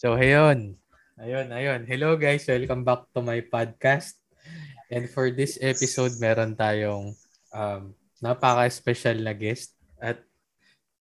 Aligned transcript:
So, 0.00 0.16
ayun. 0.16 0.80
Ayun, 1.20 1.52
ayun. 1.52 1.84
Hello 1.84 2.16
guys, 2.16 2.48
welcome 2.48 2.88
back 2.88 3.04
to 3.12 3.20
my 3.20 3.44
podcast. 3.44 4.16
And 4.88 5.04
for 5.04 5.28
this 5.28 5.60
episode, 5.60 6.16
meron 6.16 6.56
tayong 6.56 7.12
um, 7.52 7.92
napaka-special 8.24 9.20
na 9.20 9.36
guest. 9.36 9.76
At 10.00 10.24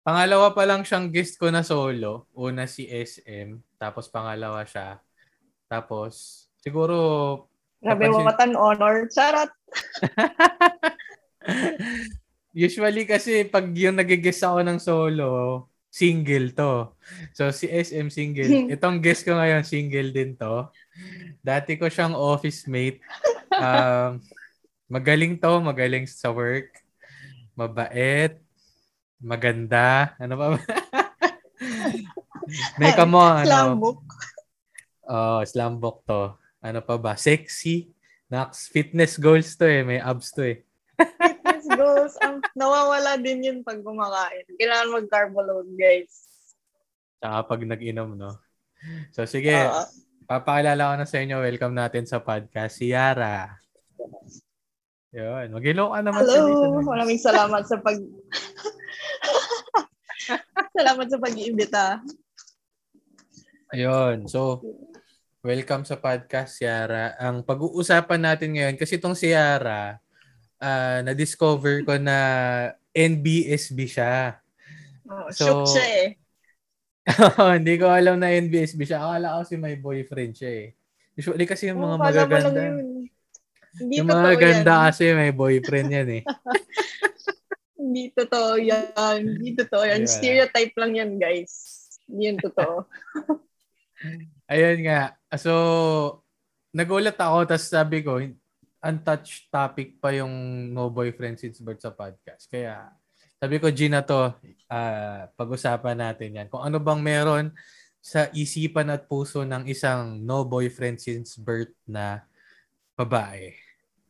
pangalawa 0.02 0.50
pa 0.50 0.66
lang 0.66 0.82
siyang 0.82 1.14
guest 1.14 1.38
ko 1.38 1.46
na 1.46 1.62
solo. 1.62 2.26
Una 2.34 2.66
si 2.66 2.90
SM, 2.90 3.78
tapos 3.78 4.10
pangalawa 4.10 4.66
siya. 4.66 4.98
Tapos, 5.70 6.50
siguro... 6.58 7.46
Grabe 7.78 8.10
mo 8.10 8.26
what 8.26 8.42
an 8.42 8.58
honor. 8.58 9.06
Charot! 9.14 9.54
Usually 12.66 13.06
kasi 13.06 13.46
pag 13.46 13.70
yung 13.78 13.94
nag-guest 13.94 14.42
ako 14.42 14.58
ng 14.66 14.82
solo, 14.82 15.30
single 15.88 16.52
to. 16.52 16.92
So 17.32 17.50
si 17.50 17.66
SM 17.68 18.12
single. 18.12 18.68
Itong 18.74 19.00
guest 19.00 19.24
ko 19.24 19.36
ngayon 19.36 19.64
single 19.64 20.12
din 20.12 20.36
to. 20.36 20.68
Dati 21.40 21.80
ko 21.80 21.88
siyang 21.88 22.14
office 22.14 22.68
mate. 22.68 23.00
Um, 23.52 24.20
magaling 24.86 25.40
to, 25.40 25.60
magaling 25.64 26.06
sa 26.06 26.30
work. 26.30 26.70
Mabait. 27.58 28.38
Maganda. 29.18 30.14
Ano 30.22 30.34
pa 30.38 30.46
ba? 30.54 30.58
May 32.80 32.96
kamo, 32.96 33.20
ano? 33.20 33.44
Slambok. 33.44 34.00
Oh, 35.08 35.40
slambok 35.44 35.98
to. 36.06 36.22
Ano 36.64 36.80
pa 36.80 36.96
ba? 36.96 37.12
Sexy. 37.18 37.92
Nax, 38.28 38.68
fitness 38.68 39.16
goals 39.16 39.56
to 39.56 39.64
eh. 39.64 39.84
May 39.84 40.00
abs 40.00 40.32
to 40.36 40.44
eh. 40.44 40.58
Goals. 41.78 42.18
Ang 42.18 42.42
nawawala 42.58 43.14
din 43.22 43.46
yun 43.46 43.58
pag 43.62 43.78
kumakain. 43.78 44.42
Kailangan 44.58 44.98
mag-carb 44.98 45.32
load, 45.38 45.70
guys. 45.78 46.26
Tsaka 47.22 47.46
pag 47.46 47.62
nag-inom, 47.62 48.18
no? 48.18 48.34
So, 49.14 49.30
sige. 49.30 49.54
Oo. 49.54 49.86
Papakilala 50.26 50.92
ko 50.92 50.94
na 50.98 51.06
sa 51.06 51.22
inyo. 51.22 51.38
Welcome 51.38 51.78
natin 51.78 52.04
sa 52.04 52.18
podcast. 52.18 52.82
Si 52.82 52.90
Yara. 52.90 53.54
Yun. 55.14 55.54
Mag-hello 55.54 55.94
ka 55.94 56.02
naman 56.02 56.20
sa 56.20 56.34
Hello! 56.34 56.46
listeners. 56.50 56.88
Maraming 56.90 57.20
salamat 57.22 57.62
sa 57.64 57.76
pag... 57.80 57.96
salamat 60.76 61.06
sa 61.08 61.18
pag-iimbita. 61.22 61.84
Ayun. 63.72 64.26
So, 64.26 64.60
welcome 65.46 65.86
sa 65.86 65.96
podcast, 65.96 66.60
Yara. 66.60 67.14
Ang 67.22 67.46
pag-uusapan 67.46 68.20
natin 68.20 68.58
ngayon, 68.58 68.76
kasi 68.76 69.00
itong 69.00 69.16
si 69.16 69.32
Yara, 69.32 70.02
ah, 70.58 71.00
na-discover 71.02 71.82
ko 71.82 71.96
na 71.96 72.16
NBSB 72.90 73.78
siya. 73.86 74.38
Oh, 75.06 75.30
So, 75.30 75.64
shook 75.64 75.78
siya 75.78 75.86
eh. 76.04 76.08
Hindi 77.58 77.74
ko 77.76 77.88
alam 77.88 78.20
na 78.20 78.28
NBSB 78.30 78.84
siya. 78.84 79.00
Akala 79.00 79.40
ko 79.40 79.42
si 79.42 79.56
may 79.56 79.74
boyfriend 79.74 80.36
siya 80.36 80.50
eh. 80.52 80.68
Usually 81.14 81.46
kasi 81.46 81.66
yung 81.66 81.80
mga 81.80 81.96
Oh, 81.96 82.00
magaganda. 82.00 82.60
yun. 82.60 83.08
Hindi 83.78 83.94
Yung 83.96 84.08
mga 84.08 84.32
ganda 84.36 84.74
yan. 84.74 84.84
kasi 84.86 85.02
may 85.12 85.32
boyfriend 85.32 85.88
yan 85.88 86.08
eh. 86.12 86.22
Hindi 87.80 88.12
totoo 88.12 88.60
yan. 88.60 89.20
Hindi 89.24 89.50
totoo 89.56 89.82
yan. 89.82 90.02
Di 90.02 90.06
ba? 90.06 90.12
Stereotype 90.12 90.74
lang 90.76 90.92
yan, 90.94 91.10
guys. 91.16 91.52
Hindi 92.04 92.22
yan 92.26 92.38
totoo. 92.38 92.84
Ayun 94.52 94.78
nga. 94.84 95.16
So, 95.34 95.52
nagulat 96.70 97.16
ako 97.16 97.48
tapos 97.48 97.66
sabi 97.66 98.04
ko, 98.04 98.20
untouched 98.78 99.50
topic 99.50 99.98
pa 99.98 100.14
yung 100.14 100.30
no 100.70 100.90
boyfriend 100.90 101.38
since 101.38 101.58
birth 101.58 101.82
sa 101.82 101.90
podcast. 101.90 102.46
Kaya 102.46 102.94
sabi 103.38 103.62
ko, 103.62 103.70
Gina 103.70 104.02
to, 104.02 104.34
ah, 104.66 105.30
pag-usapan 105.38 105.98
natin 105.98 106.38
yan. 106.42 106.46
Kung 106.50 106.62
ano 106.62 106.82
bang 106.82 106.98
meron 106.98 107.54
sa 107.98 108.30
isipan 108.34 108.90
at 108.90 109.06
puso 109.06 109.42
ng 109.42 109.66
isang 109.66 110.18
no 110.22 110.42
boyfriend 110.46 110.98
since 110.98 111.38
birth 111.38 111.74
na 111.86 112.22
babae. 112.98 113.54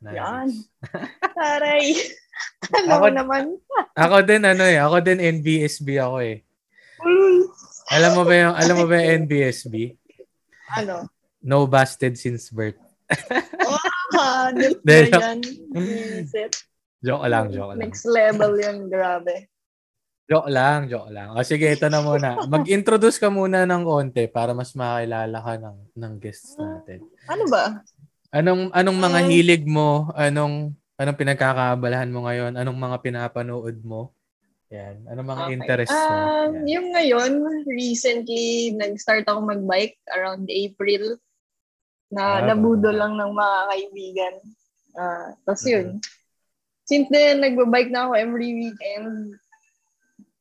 Nice. 0.01 0.17
Yan. 0.17 0.49
Taray. 1.37 1.87
Mo 2.87 3.03
Ako- 3.03 3.13
naman. 3.13 3.45
Ako 3.99 4.17
din 4.23 4.43
ano 4.47 4.65
eh, 4.65 4.79
ako 4.79 4.97
din 5.03 5.19
NBSB 5.19 5.99
ako 5.99 6.17
eh. 6.23 6.37
Uy. 7.03 7.45
Alam 7.89 8.11
mo 8.21 8.23
ba 8.29 8.35
yung 8.37 8.55
alam 8.55 8.75
mo 8.77 8.85
ba 8.85 8.95
yung 9.01 9.27
NBSB? 9.27 9.97
Ano? 10.77 11.09
No 11.41 11.65
busted 11.67 12.15
since 12.21 12.53
birth. 12.53 12.79
Ah, 14.09 14.49
nip 14.51 14.81
na 14.83 14.95
yan. 15.05 15.39
Joke 16.99 17.27
lang, 17.29 17.47
joke 17.53 17.73
lang. 17.77 17.81
Next 17.85 18.05
level 18.05 18.57
yan, 18.57 18.89
grabe. 18.89 19.47
Joke 20.29 20.51
lang, 20.53 20.89
joke 20.89 21.09
lang. 21.09 21.33
O 21.33 21.41
sige, 21.41 21.73
ito 21.73 21.89
na 21.89 22.05
muna. 22.05 22.37
Mag-introduce 22.53 23.17
ka 23.17 23.29
muna 23.29 23.65
ng 23.65 23.83
konti 23.85 24.29
para 24.29 24.53
mas 24.53 24.77
makilala 24.77 25.39
ka 25.41 25.53
ng, 25.57 25.77
ng 25.97 26.13
guests 26.21 26.53
natin. 26.57 27.01
Ano 27.29 27.45
ba? 27.49 27.81
Anong 28.29 28.69
anong 28.77 28.99
mga 29.01 29.19
Um, 29.25 29.29
hilig 29.33 29.65
mo? 29.65 30.13
Anong 30.13 30.77
anong 31.01 31.17
pinagkakaabalahan 31.17 32.13
mo 32.13 32.29
ngayon? 32.29 32.61
Anong 32.61 32.77
mga 32.77 32.97
pinapanood 33.01 33.81
mo? 33.81 34.13
Yan. 34.69 35.01
Anong 35.09 35.29
mga 35.33 35.45
Okay. 35.49 35.55
interests 35.57 35.97
mo? 35.97 36.13
Um, 36.13 36.29
Yan. 36.29 36.65
yung 36.69 36.89
ngayon, 36.93 37.33
recently, 37.65 38.77
nag-start 38.77 39.25
ako 39.25 39.49
mag-bike 39.49 39.97
around 40.13 40.45
April. 40.53 41.17
Na 42.09 42.41
Ah, 42.41 42.43
nabudo 42.43 42.89
lang 42.89 43.15
ng 43.15 43.33
mga 43.33 43.59
kaibigan. 43.69 44.35
Ah, 44.95 45.29
Tapos 45.45 45.63
Mhm. 45.63 45.71
yun. 45.71 45.87
Since 46.83 47.09
then, 47.09 47.35
nagbabike 47.39 47.93
na 47.93 48.09
ako 48.09 48.13
every 48.17 48.51
weekend. 48.51 49.37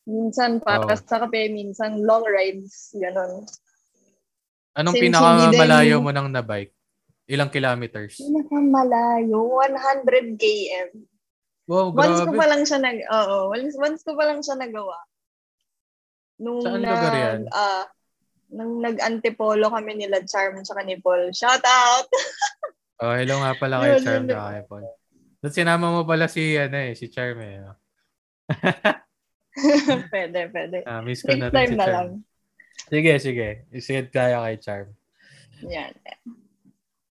Minsan 0.04 0.64
para 0.64 0.88
Oh. 0.88 0.96
sa 0.98 1.20
kape, 1.20 1.52
minsan 1.52 2.00
long 2.00 2.24
rides, 2.24 2.96
gano'n. 2.96 3.44
Anong 4.74 4.96
since 4.96 5.04
pinakamalayo 5.12 6.00
din- 6.00 6.06
mo 6.06 6.12
nang 6.12 6.32
na-bike? 6.32 6.72
Ilang 7.28 7.52
kilometers? 7.52 8.16
Pinakamalayo, 8.16 9.36
100 9.36 10.40
km. 10.40 11.04
Wow, 11.68 11.92
Once 11.92 12.24
ko 12.24 12.32
grabe. 12.32 12.40
pa 12.40 12.48
lang 12.48 12.64
siya 12.64 12.80
nag 12.80 13.00
oo, 13.04 13.38
once, 13.52 13.76
once 13.76 14.00
ko 14.00 14.16
pa 14.16 14.24
lang 14.24 14.40
siya 14.40 14.56
nagawa. 14.56 14.96
Nung 16.40 16.64
Saan 16.64 16.80
nag, 16.80 16.88
lugar 16.88 17.14
yan? 17.14 17.42
ah, 17.52 17.84
nung 18.52 18.80
nag-antipolo 18.80 19.68
kami 19.72 20.00
nila 20.00 20.24
Charm 20.24 20.60
at 20.60 20.70
ni 20.88 20.98
Paul. 21.00 21.32
Shout 21.36 21.64
out! 21.64 22.08
Oh, 22.98 23.14
hello 23.14 23.38
nga 23.46 23.54
pala 23.62 23.78
kay 23.78 24.02
Charm 24.02 24.26
na 24.26 24.58
kay 24.58 24.66
Paul. 24.66 24.82
Doon 25.38 25.54
sinama 25.54 25.94
mo 25.94 26.02
pala 26.02 26.26
si, 26.26 26.58
ano 26.58 26.82
eh, 26.82 26.98
si 26.98 27.14
Charm 27.14 27.38
eh. 27.46 27.62
no? 27.62 27.78
pwede, 30.14 30.50
pwede. 30.50 30.78
Ah, 30.82 31.06
miss 31.06 31.22
ko 31.22 31.38
na 31.38 31.54
Next 31.54 31.54
time 31.54 31.70
si 31.70 31.78
na 31.78 31.86
Charm. 31.86 31.94
lang. 31.94 32.10
Sige, 32.90 33.14
sige. 33.22 33.50
Isigad 33.70 34.10
kaya 34.10 34.42
kay 34.42 34.58
Charm. 34.58 34.88
Yan. 35.70 35.94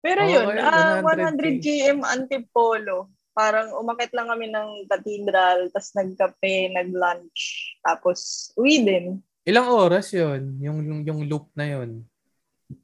Pero 0.02 0.20
Oo, 0.26 0.30
yun, 0.34 0.58
ah 0.62 0.98
100K. 0.98 1.62
100 1.62 1.62
km 1.62 1.98
antipolo. 2.06 3.14
Parang 3.38 3.70
umakit 3.78 4.10
lang 4.18 4.26
kami 4.34 4.50
ng 4.50 4.90
cathedral, 4.90 5.70
tapos 5.70 5.94
nagkape, 5.94 6.74
nag-lunch, 6.74 7.42
tapos 7.86 8.50
uwi 8.58 8.82
din. 8.82 9.06
Ilang 9.48 9.66
oras 9.72 10.12
yon 10.12 10.60
yung, 10.60 10.78
yung, 10.84 11.00
yung 11.08 11.20
loop 11.24 11.48
na 11.56 11.64
yon 11.64 12.04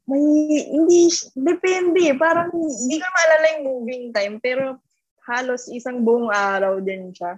May, 0.09 0.25
hindi, 0.65 1.13
depende. 1.37 2.17
Parang, 2.17 2.49
hindi 2.57 2.97
ko 2.97 3.05
maalala 3.05 3.47
yung 3.53 3.65
moving 3.69 4.05
time, 4.17 4.41
pero 4.41 4.81
halos 5.29 5.69
isang 5.69 6.01
buong 6.01 6.33
araw 6.33 6.81
din 6.81 7.13
siya. 7.13 7.37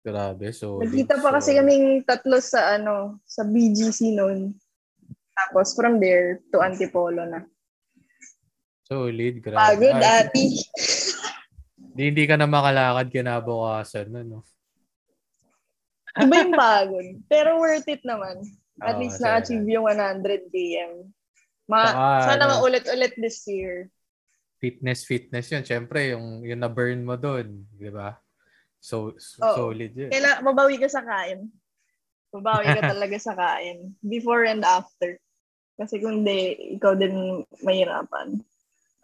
Grabe, 0.00 0.56
so... 0.56 0.80
Nagkita 0.80 1.20
pa 1.20 1.36
kasi 1.36 1.52
kaming 1.52 2.00
tatlo 2.08 2.40
sa, 2.40 2.80
ano, 2.80 3.20
sa 3.28 3.44
BGC 3.44 4.16
noon. 4.16 4.56
Tapos 5.36 5.76
from 5.76 6.00
there 6.00 6.40
to 6.48 6.64
Antipolo 6.64 7.28
na. 7.28 7.44
Solid, 8.88 9.44
grabe. 9.44 9.56
Pagod, 9.56 10.00
Ah, 10.00 10.24
ati. 10.24 10.44
Di, 11.94 12.10
hindi 12.10 12.24
ka 12.24 12.40
na 12.40 12.48
makalakad 12.48 13.12
kinabukasan, 13.12 14.08
no? 14.10 14.20
no? 14.24 14.38
Iba 16.14 16.34
yung 16.46 16.54
pagod. 16.54 17.06
Pero 17.26 17.58
worth 17.58 17.88
it 17.90 18.02
naman. 18.06 18.46
At 18.82 18.98
Oo, 18.98 19.00
least 19.02 19.18
na-achieve 19.18 19.66
na. 19.66 19.72
yung 19.78 19.86
100 19.86 20.50
km. 20.50 21.10
Ma 21.66 21.80
Saka, 21.90 22.26
sana 22.28 22.44
ano, 22.46 22.52
maulit-ulit 22.60 23.14
this 23.18 23.42
year. 23.48 23.88
Fitness, 24.58 25.06
fitness 25.06 25.50
yun. 25.50 25.64
Siyempre, 25.64 26.14
yung, 26.14 26.42
yung 26.46 26.60
na-burn 26.62 27.02
mo 27.02 27.18
doon, 27.18 27.66
di 27.74 27.90
ba? 27.90 28.18
So, 28.78 29.16
so 29.16 29.42
Oo. 29.42 29.56
solid 29.72 29.92
yun. 29.96 30.10
Kailangan, 30.12 30.40
mabawi 30.44 30.76
ka 30.78 30.88
sa 30.90 31.02
kain. 31.02 31.48
Mabawi 32.34 32.66
ka 32.66 32.82
talaga 32.94 33.16
sa 33.16 33.34
kain. 33.34 33.94
Before 34.12 34.44
and 34.44 34.62
after. 34.62 35.16
Kasi 35.74 35.98
kung 35.98 36.22
di, 36.22 36.76
ikaw 36.78 36.94
din 36.94 37.42
mahirapan. 37.62 38.38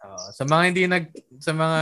Oo. 0.01 0.33
sa 0.33 0.43
mga 0.49 0.63
hindi 0.65 0.83
nag 0.89 1.05
sa 1.37 1.53
mga 1.53 1.81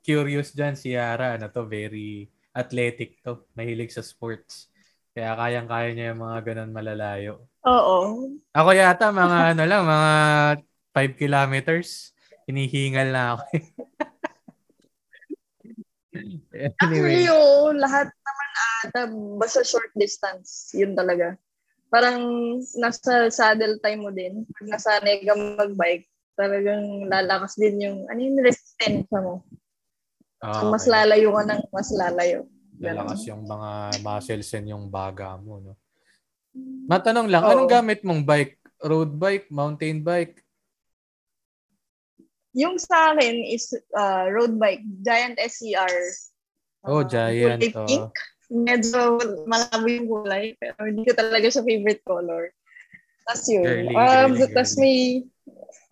curious 0.00 0.56
diyan 0.56 0.74
si 0.76 0.96
Yara 0.96 1.36
ano 1.36 1.52
to 1.52 1.68
very 1.68 2.32
athletic 2.54 3.22
to. 3.22 3.42
Mahilig 3.54 3.94
sa 3.94 4.02
sports. 4.02 4.70
Kaya 5.10 5.34
kayang-kaya 5.34 5.90
niya 5.92 6.10
yung 6.14 6.22
mga 6.22 6.38
ganun 6.52 6.72
malalayo. 6.74 7.44
Oo. 7.66 8.30
Ako 8.54 8.70
yata 8.72 9.10
mga 9.10 9.38
ano 9.54 9.62
lang, 9.66 9.82
mga 9.86 10.12
5 10.94 11.14
kilometers. 11.18 12.14
Hinihingal 12.46 13.08
na 13.14 13.22
ako. 13.38 13.44
Actually, 16.50 16.98
anyway, 16.98 17.30
oo, 17.30 17.70
lahat 17.70 18.10
naman 18.10 18.48
ata, 18.82 19.00
basta 19.38 19.62
short 19.62 19.94
distance, 19.94 20.74
yun 20.74 20.98
talaga. 20.98 21.38
Parang 21.90 22.22
nasa 22.78 23.30
saddle 23.30 23.78
time 23.82 24.02
mo 24.02 24.10
din. 24.10 24.42
Pag 24.58 24.66
nasanay 24.74 25.22
ka 25.22 25.34
mag-bike, 25.34 26.06
talagang 26.34 27.06
lalakas 27.06 27.54
din 27.58 27.82
yung, 27.82 27.98
ano 28.10 28.20
yung 28.22 28.38
resistensya 28.42 29.18
mo. 29.22 29.42
Ah, 30.40 30.60
So, 30.60 30.70
mas 30.70 30.84
okay. 30.84 30.92
lalayo 30.92 31.28
ka 31.32 31.42
ng 31.46 31.60
mas 31.70 31.88
lalayo. 31.92 32.40
lalakas 32.80 33.20
yung 33.28 33.44
mga 33.44 33.70
muscles 34.00 34.50
and 34.56 34.66
yung 34.68 34.88
baga 34.88 35.36
mo, 35.36 35.60
no? 35.60 35.74
Matanong 36.88 37.28
lang, 37.28 37.44
Oo. 37.44 37.50
anong 37.52 37.70
gamit 37.70 38.00
mong 38.02 38.24
bike? 38.24 38.56
Road 38.80 39.12
bike, 39.14 39.46
mountain 39.48 40.00
bike? 40.00 40.40
Yung 42.50 42.80
sa 42.80 43.14
akin 43.14 43.46
is 43.46 43.70
uh, 43.94 44.26
road 44.26 44.58
bike, 44.58 44.82
Giant 45.04 45.38
SCR. 45.38 45.94
Oh, 46.82 47.00
Uh, 47.00 47.04
Giant, 47.04 47.60
kulay 47.60 47.76
oo. 47.76 47.86
pink. 47.86 48.10
Medyo 48.50 49.00
malabo 49.46 49.86
yung 49.86 50.08
kulay, 50.08 50.56
pero 50.58 50.74
hindi 50.82 51.06
ko 51.06 51.12
talaga 51.14 51.46
siya 51.46 51.62
favorite 51.62 52.02
color. 52.02 52.50
Tapos 53.22 53.44
yun. 53.46 53.62
Girly, 53.62 53.94
Um, 53.94 54.30
girly, 54.34 54.50
Tapos 54.50 54.72
may, 54.74 54.98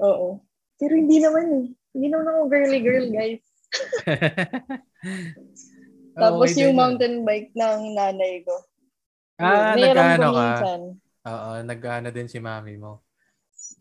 oo. 0.01 0.43
Pero 0.81 0.93
hindi 0.97 1.23
naman 1.23 1.47
eh. 1.53 1.67
Hindi 1.95 2.07
naman 2.11 2.27
ako 2.27 2.41
girly 2.51 2.81
girl, 2.83 3.07
guys. 3.13 3.45
Tapos 6.21 6.51
Okay 6.51 6.55
din 6.55 6.63
yung 6.69 6.75
yun. 6.75 6.81
mountain 6.81 7.17
bike 7.27 7.51
ng 7.55 7.81
nanay 7.97 8.35
ko. 8.47 8.55
Ah, 9.39 9.75
Meron 9.79 9.83
nag-ano 9.83 10.27
ka? 10.37 10.41
minsan. 10.59 10.81
Oo, 11.31 11.51
nag-ano 11.71 12.09
din 12.17 12.29
si 12.33 12.39
mami 12.43 12.75
mo. 12.79 12.93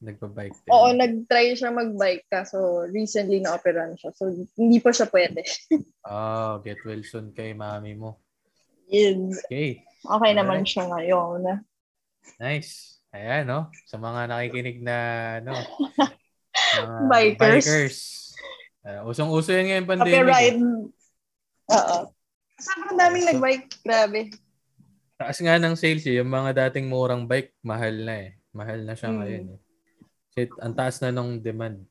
Nagpa-bike 0.05 0.57
din. 0.67 0.71
Oo, 0.75 0.87
nag-try 0.91 1.55
siya 1.55 1.71
mag-bike 1.71 2.25
kaso 2.27 2.57
recently 2.91 3.39
na-operan 3.39 3.95
siya. 3.99 4.11
So, 4.15 4.27
hindi 4.59 4.77
pa 4.83 4.91
siya 4.91 5.07
pwede. 5.11 5.41
Oh, 6.05 6.59
get 6.65 6.77
well 6.85 7.01
soon 7.03 7.31
kay 7.37 7.53
mami 7.53 7.93
mo. 7.93 8.17
Yun. 8.91 9.31
Okay, 9.45 9.83
Okay 10.15 10.31
naman 10.35 10.55
Alright. 10.55 10.69
siya 10.69 10.83
ngayon. 10.91 11.41
nice. 12.39 12.99
Ayan, 13.15 13.47
no? 13.47 13.59
Sa 13.87 13.95
mga 13.97 14.27
nakikinig 14.29 14.79
na, 14.83 14.97
ano, 15.41 15.51
mga 16.75 16.95
Bikers. 17.09 17.39
bikers. 17.39 17.97
Ah, 18.87 19.03
usong-uso 19.03 19.51
yan 19.51 19.67
ngayon 19.67 19.85
pandemic. 19.85 20.15
Okay, 20.15 20.23
eh. 20.23 20.31
ride. 20.31 20.59
Oo. 21.67 21.97
Sobrang 22.55 22.95
daming 22.95 23.23
So- 23.23 23.29
nag-bike. 23.35 23.65
Grabe. 23.83 24.21
Taas 25.17 25.37
nga 25.43 25.59
ng 25.59 25.75
sales 25.75 26.07
eh. 26.07 26.23
Yung 26.23 26.31
mga 26.31 26.71
dating 26.71 26.87
murang 26.87 27.27
bike, 27.27 27.51
mahal 27.59 27.91
na 27.99 28.15
eh. 28.23 28.39
Mahal 28.55 28.87
na 28.87 28.95
siya 28.95 29.11
Hmm. 29.11 29.19
ngayon 29.19 29.45
eh. 29.51 29.59
Shit, 30.31 30.51
ang 30.61 30.71
taas 30.71 31.03
na 31.03 31.11
nung 31.11 31.35
demand. 31.37 31.83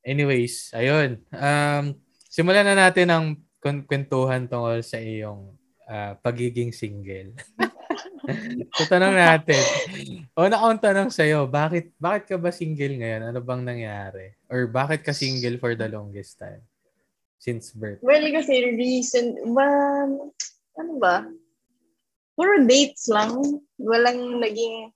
Anyways, 0.00 0.72
ayun. 0.72 1.20
Um, 1.28 1.96
simulan 2.30 2.64
na 2.64 2.88
natin 2.88 3.08
ang 3.10 3.24
kwentuhan 3.60 4.44
tungkol 4.44 4.80
sa 4.80 4.96
iyong 4.96 5.52
ah, 5.84 6.16
pagiging 6.16 6.72
single. 6.72 7.36
so, 8.76 8.88
tanong 8.88 9.14
natin. 9.14 9.62
Una 10.34 10.56
akong 10.56 10.80
tanong 10.80 11.10
sa'yo, 11.12 11.46
bakit, 11.46 11.92
bakit 12.00 12.34
ka 12.34 12.36
ba 12.40 12.50
single 12.50 12.96
ngayon? 13.00 13.22
Ano 13.30 13.38
bang 13.44 13.62
nangyari? 13.62 14.34
Or 14.48 14.66
bakit 14.66 15.04
ka 15.04 15.12
single 15.12 15.60
for 15.60 15.76
the 15.76 15.88
longest 15.88 16.40
time? 16.40 16.64
Since 17.38 17.76
birth? 17.76 18.00
Well, 18.00 18.24
kasi 18.32 18.74
recent, 18.74 19.36
ba, 19.52 19.68
ano 20.80 20.92
ba? 20.96 21.28
Puro 22.34 22.64
dates 22.64 23.06
lang. 23.12 23.36
Walang 23.78 24.40
naging, 24.40 24.90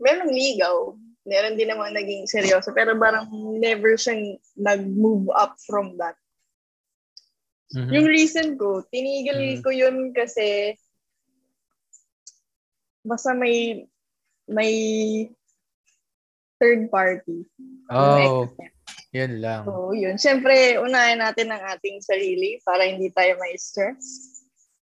meron 0.00 0.32
ligaw. 0.32 0.96
Meron 1.26 1.58
din 1.58 1.68
naman 1.68 1.92
naging 1.92 2.24
seryoso. 2.26 2.72
Pero 2.72 2.96
parang 2.96 3.28
never 3.60 3.98
siyang 3.98 4.38
nag-move 4.56 5.28
up 5.34 5.58
from 5.66 5.98
that. 6.00 6.16
Mhm. 7.74 7.90
Yung 7.92 8.06
recent 8.06 8.50
ko, 8.56 8.86
tinigil 8.88 9.58
Mm. 9.58 9.62
ko 9.62 9.70
yun 9.74 10.14
kasi 10.14 10.78
basta 13.06 13.30
may 13.32 13.86
may 14.50 14.72
third 16.58 16.90
party. 16.90 17.46
Oh, 17.90 18.50
yun 19.14 19.38
lang. 19.40 19.62
So, 19.64 19.92
yun. 19.94 20.16
Siyempre, 20.18 20.80
unahin 20.80 21.22
natin 21.22 21.52
ang 21.52 21.62
ating 21.76 22.02
sarili 22.02 22.58
para 22.66 22.84
hindi 22.86 23.08
tayo 23.12 23.38
may 23.38 23.54
stress. 23.56 24.34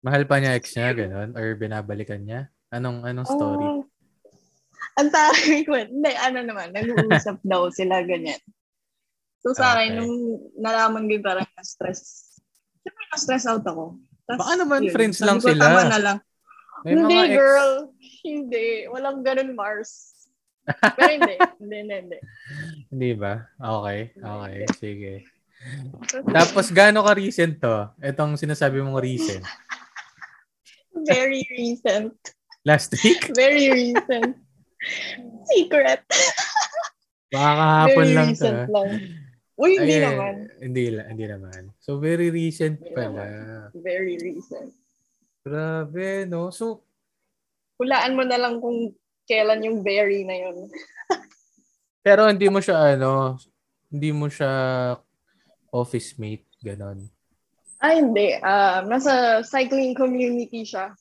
Mahal 0.04 0.28
pa 0.28 0.38
niya 0.38 0.60
ex 0.60 0.76
niya, 0.76 0.92
ganun? 0.92 1.32
Or 1.34 1.56
binabalikan 1.56 2.22
niya? 2.28 2.52
Anong 2.74 3.08
anong 3.08 3.30
story? 3.30 3.64
Ah, 3.64 3.80
ang 5.00 5.10
taray 5.10 5.64
ko. 5.64 5.74
Hindi, 5.78 6.12
ano 6.20 6.40
naman, 6.44 6.76
nag-uusap 6.76 7.40
daw 7.52 7.72
sila 7.72 8.04
ganyan. 8.04 8.40
So 9.40 9.52
sa 9.56 9.76
Okay. 9.76 9.92
akin, 9.92 9.92
nung 10.00 10.16
nalaman 10.60 11.08
ko 11.08 11.20
parang 11.24 11.48
na-stress. 11.56 12.32
Siyempre, 12.84 13.04
na-stress 13.12 13.46
out 13.48 13.64
ako. 13.64 13.96
Tas, 14.24 14.40
Baka 14.40 14.54
naman 14.60 14.88
yun, 14.88 14.94
friends 14.96 15.20
sabi 15.20 15.28
lang 15.28 15.40
ko, 15.40 15.48
sila. 15.52 15.64
Tama 15.68 15.82
na 15.88 16.00
lang. 16.00 16.18
May 16.84 16.94
hindi, 17.00 17.16
mga 17.16 17.28
ex. 17.28 17.36
girl. 17.40 17.72
Hindi. 18.24 18.68
Walang 18.92 19.20
ganun, 19.24 19.52
Mars. 19.56 19.92
Pero 20.68 21.12
hindi. 21.12 21.36
hindi, 21.60 21.76
hindi, 21.84 21.96
hindi. 21.96 22.20
Hindi 22.92 23.10
ba? 23.16 23.34
Okay. 23.60 24.00
Okay. 24.16 24.56
Sige. 24.76 25.14
Tapos, 26.28 26.72
gaano 26.76 27.08
ka 27.08 27.16
recent 27.16 27.60
to? 27.64 27.88
Itong 28.04 28.36
sinasabi 28.36 28.84
mong 28.84 29.00
recent. 29.00 29.44
Very 31.08 31.44
recent. 31.56 32.16
Last 32.68 32.96
week? 33.04 33.32
Very 33.36 33.72
recent. 33.72 34.40
Secret. 35.52 36.04
Baka 37.32 37.52
kahapon 37.56 38.06
Very 38.08 38.16
lang 38.16 38.28
to. 38.28 38.32
recent 38.36 38.60
ah. 38.60 38.68
lang. 38.70 38.90
Uy, 39.54 39.72
hindi 39.78 39.96
Ay, 39.96 40.04
naman. 40.04 40.34
Hindi, 40.60 40.82
hindi 40.98 41.26
naman. 41.30 41.62
So, 41.80 42.02
very 42.02 42.28
recent 42.34 42.82
Hindi 42.82 42.94
pala. 42.94 43.24
Very 43.74 44.20
recent. 44.20 44.74
Grabe, 45.44 46.24
no? 46.24 46.50
So, 46.56 46.88
Hulaan 47.76 48.16
mo 48.16 48.24
na 48.24 48.40
lang 48.40 48.64
kung 48.64 48.96
kailan 49.28 49.66
yung 49.68 49.84
very 49.84 50.24
na 50.24 50.40
yun. 50.40 50.72
pero 52.06 52.32
hindi 52.32 52.48
mo 52.48 52.64
siya, 52.64 52.96
ano, 52.96 53.36
hindi 53.92 54.10
mo 54.16 54.32
siya 54.32 54.52
office 55.74 56.16
mate, 56.16 56.48
ganon. 56.64 57.12
Ah, 57.84 57.92
hindi. 57.92 58.40
Ah, 58.40 58.88
nasa 58.88 59.44
cycling 59.44 59.92
community 59.92 60.64
siya. 60.64 60.96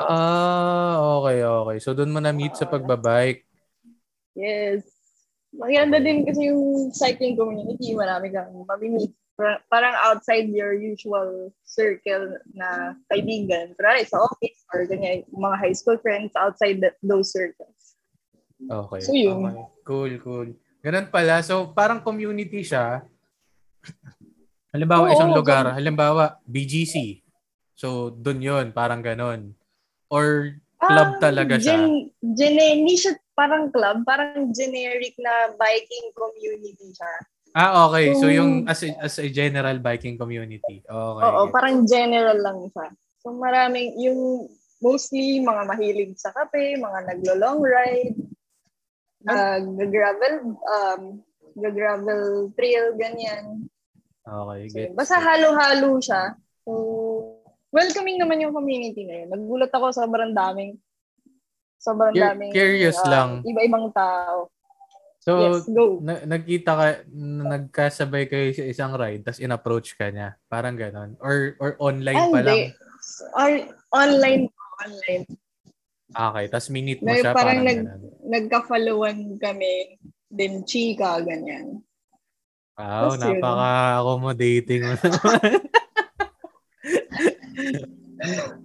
Ah, 0.00 0.96
okay, 1.20 1.44
okay. 1.44 1.76
So, 1.84 1.92
doon 1.92 2.16
mo 2.16 2.20
na-meet 2.24 2.56
sa 2.56 2.64
pagbabike. 2.64 3.44
Yes. 4.32 4.88
Maganda 5.52 6.00
din 6.00 6.24
kasi 6.24 6.48
yung 6.48 6.88
cycling 6.96 7.36
community. 7.36 7.92
Marami 7.92 8.32
kang 8.32 8.56
mamimit. 8.64 9.12
Parang 9.70 9.94
outside 10.04 10.48
your 10.50 10.72
usual 10.76 11.50
circle 11.62 12.36
na 12.52 12.96
kaibigan. 13.08 13.72
Pero 13.76 13.88
sa 14.04 14.22
office 14.22 14.62
or 14.72 14.84
ganyan, 14.86 15.24
mga 15.32 15.56
high 15.58 15.76
school 15.76 15.98
friends 15.98 16.32
outside 16.36 16.80
that, 16.80 16.96
those 17.02 17.32
circles. 17.32 17.96
Okay. 18.62 19.02
So, 19.02 19.12
yun. 19.14 19.42
Okay. 19.52 19.66
Cool, 19.82 20.12
cool. 20.22 20.48
Ganun 20.82 21.10
pala. 21.10 21.42
So, 21.42 21.70
parang 21.70 22.02
community 22.02 22.62
siya. 22.62 23.02
Halimbawa, 24.74 25.10
Oo, 25.10 25.14
isang 25.14 25.32
lugar. 25.34 25.64
Halimbawa, 25.74 26.38
BGC. 26.46 27.22
So, 27.74 28.14
dun 28.14 28.40
yun. 28.40 28.70
Parang 28.70 29.02
ganun. 29.02 29.52
Or 30.08 30.56
club 30.78 31.10
Ah, 31.18 31.20
talaga 31.20 31.58
siya. 31.58 31.86
Gen, 31.86 32.10
gene, 32.34 32.66
hindi 32.82 32.94
siya 32.98 33.14
parang 33.34 33.70
club. 33.70 34.02
Parang 34.06 34.50
generic 34.54 35.14
na 35.18 35.54
biking 35.56 36.08
community 36.14 36.88
siya. 36.94 37.14
Ah, 37.52 37.88
okay. 37.88 38.16
So, 38.16 38.32
yung 38.32 38.64
as 38.64 38.80
a, 38.80 38.96
as 38.96 39.20
a 39.20 39.28
general 39.28 39.76
biking 39.78 40.16
community. 40.16 40.80
Okay. 40.80 41.24
Oo, 41.28 41.52
parang 41.52 41.84
general 41.84 42.40
lang 42.40 42.58
siya. 42.72 42.88
So 43.22 43.30
maraming, 43.30 43.94
yung 44.02 44.50
mostly 44.82 45.38
mga 45.38 45.62
mahilig 45.68 46.18
sa 46.18 46.34
kape, 46.34 46.74
mga 46.80 46.98
naglo-long 47.12 47.62
ride, 47.62 48.18
uh, 49.30 49.62
gravel 49.86 50.58
um, 50.66 51.02
gravel 51.54 52.50
trail, 52.58 52.96
ganyan. 52.98 53.70
Okay. 54.26 54.62
So, 54.72 54.76
Get. 54.82 54.90
basta 54.98 55.22
halo-halo 55.22 56.02
siya. 56.02 56.34
So, 56.66 56.72
welcoming 57.70 58.18
naman 58.18 58.42
yung 58.42 58.54
community 58.56 59.06
na 59.06 59.22
yun. 59.22 59.28
Nagulat 59.30 59.70
ako 59.70 59.94
sobrang 59.94 60.34
daming 60.34 60.80
sobrang 61.82 62.14
Cur- 62.14 62.22
daming 62.22 62.52
curious 62.54 62.98
ah, 63.02 63.10
lang. 63.10 63.30
iba-ibang 63.46 63.90
tao. 63.90 64.50
So, 65.22 65.38
yes, 65.38 65.70
go. 65.70 66.02
na- 66.02 66.26
nagkita 66.26 66.70
ka, 66.74 66.86
na- 67.14 67.54
nagkasabay 67.54 68.26
kayo 68.26 68.50
sa 68.50 68.66
isang 68.66 68.90
ride, 68.98 69.22
tapos 69.22 69.38
in-approach 69.38 69.94
ka 69.94 70.10
niya. 70.10 70.34
Parang 70.50 70.74
ganon. 70.74 71.14
Or, 71.22 71.54
or 71.62 71.78
online 71.78 72.18
Ah, 72.18 72.26
pa 72.26 72.40
lang. 72.42 72.74
Or, 73.38 73.50
online. 73.94 74.50
Online. 74.82 75.22
Okay, 76.10 76.44
tapos 76.50 76.68
minute 76.74 76.98
mo 77.06 77.14
Like, 77.14 77.22
siya. 77.22 77.32
parang 77.38 77.62
Parang, 77.62 77.70
nag, 77.70 77.78
ganun. 77.86 78.02
nagka-followan 78.26 79.18
kami, 79.38 79.94
then 80.26 80.66
chika, 80.66 81.22
ganyan. 81.22 81.86
Wow, 82.74 83.14
Tapos 83.14 83.22
napaka-accommodating 83.22 84.82
mo 84.82 84.94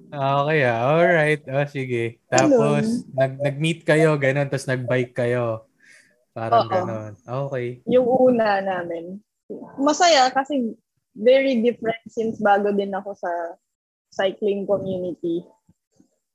okay 0.09 0.59
ah, 0.65 0.79
alright. 0.89 1.43
O, 1.45 1.69
sige. 1.69 2.17
Tapos, 2.25 3.05
nag, 3.13 3.37
nag-meet 3.37 3.85
kayo, 3.85 4.17
ganun, 4.17 4.49
tapos 4.49 4.65
nag-bike 4.65 5.13
kayo. 5.13 5.66
Parang 6.37 6.69
Oo. 6.69 6.69
ganun. 6.69 7.13
Okay. 7.17 7.81
Yung 7.89 8.05
una 8.05 8.61
namin. 8.61 9.17
Masaya 9.81 10.29
kasi 10.29 10.77
very 11.17 11.65
different 11.65 11.97
since 12.05 12.37
bago 12.37 12.69
din 12.69 12.93
ako 12.93 13.17
sa 13.17 13.57
cycling 14.13 14.69
community. 14.69 15.41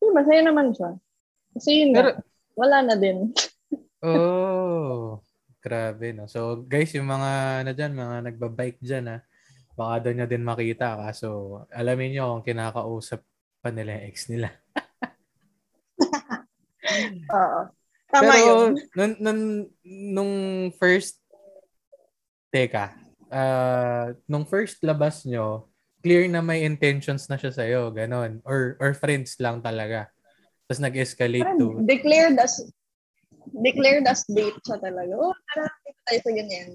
Eh, 0.03 0.11
masaya 0.11 0.43
naman 0.43 0.75
siya. 0.75 0.99
Kasi 1.55 1.87
yun 1.87 1.95
Pero- 1.95 2.19
na, 2.19 2.23
wala 2.59 2.77
na 2.83 2.97
din. 2.99 3.31
Oh, 4.03 5.23
grabe 5.63 6.11
no. 6.11 6.27
So, 6.27 6.67
guys, 6.67 6.91
yung 6.91 7.07
mga 7.07 7.63
na 7.63 7.71
dyan, 7.71 7.95
mga 7.95 8.17
nagbabike 8.27 8.83
dyan 8.83 9.07
ha, 9.07 9.23
baka 9.79 10.03
doon 10.03 10.19
nyo 10.19 10.27
din 10.27 10.43
makita. 10.43 10.99
Kaso, 10.99 11.63
alamin 11.71 12.19
nyo 12.19 12.35
kung 12.35 12.51
kinakausap 12.51 13.23
pa 13.63 13.71
nila 13.71 13.95
yung 14.03 14.07
ex 14.11 14.27
nila. 14.27 14.51
Oo. 17.39 17.82
Tama 18.13 18.37
Pero, 18.37 18.45
yun. 18.45 18.73
nung, 18.93 19.15
nung, 19.25 19.43
nung 20.13 20.33
first, 20.77 21.17
teka, 22.53 22.93
ah 23.33 24.13
nung 24.29 24.45
first 24.45 24.85
labas 24.85 25.25
nyo, 25.25 25.73
clear 26.05 26.29
na 26.29 26.45
may 26.45 26.69
intentions 26.69 27.25
na 27.33 27.41
siya 27.41 27.57
sa'yo, 27.57 27.89
ganon. 27.89 28.45
Or, 28.45 28.77
or 28.77 28.93
friends 28.93 29.41
lang 29.41 29.65
talaga. 29.65 30.13
Tapos 30.69 30.85
nag-escalate 30.85 31.57
to, 31.57 31.81
declared 31.89 32.37
as 32.37 32.61
declared 33.65 34.05
as 34.05 34.29
date 34.29 34.61
siya 34.61 34.77
talaga. 34.77 35.17
Oh, 35.17 35.33
tara, 35.49 35.73
tayo 36.05 36.19
sa 36.21 36.33
ganyan. 36.37 36.69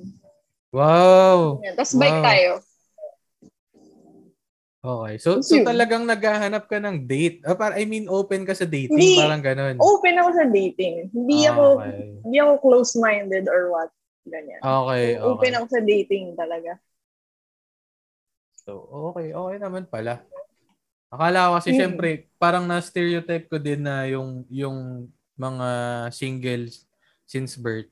wow! 0.74 1.62
Tapos 1.78 1.94
bike 1.94 2.18
Wow. 2.18 2.26
tayo. 2.26 2.52
Okay. 4.78 5.16
So, 5.18 5.42
Tapos 5.42 5.50
so 5.50 5.58
talagang 5.66 6.06
naghahanap 6.06 6.70
ka 6.70 6.78
ng 6.78 7.10
date. 7.10 7.42
Ah, 7.44 7.58
para, 7.58 7.82
I 7.82 7.86
mean, 7.90 8.06
open 8.08 8.46
ka 8.46 8.54
sa 8.54 8.64
dating. 8.64 8.94
Hindi. 8.94 9.18
Parang 9.18 9.42
ganon. 9.42 9.76
Open 9.82 10.16
ako 10.22 10.30
sa 10.38 10.46
dating. 10.46 11.10
Hindi 11.12 11.38
Ah, 11.44 11.52
ako 11.54 11.64
okay. 11.82 12.00
hindi 12.24 12.38
ako 12.38 12.54
close-minded 12.62 13.46
or 13.50 13.74
what. 13.74 13.90
Ganyan. 14.28 14.60
Okay, 14.62 15.18
okay. 15.18 15.24
Open 15.24 15.54
ako 15.58 15.66
sa 15.72 15.82
dating 15.82 16.26
talaga. 16.38 16.78
So, 18.62 18.86
okay. 19.12 19.32
Okay 19.34 19.58
naman 19.58 19.88
pala. 19.88 20.22
Akala 21.08 21.48
ko 21.48 21.52
kasi, 21.58 21.72
Hmm. 21.72 21.80
syempre, 21.88 22.10
parang 22.36 22.68
na-stereotype 22.68 23.48
ko 23.48 23.58
din 23.58 23.88
na 23.88 24.04
yung, 24.12 24.44
yung 24.52 25.08
mga 25.40 25.68
singles 26.12 26.84
since 27.24 27.56
birth, 27.56 27.88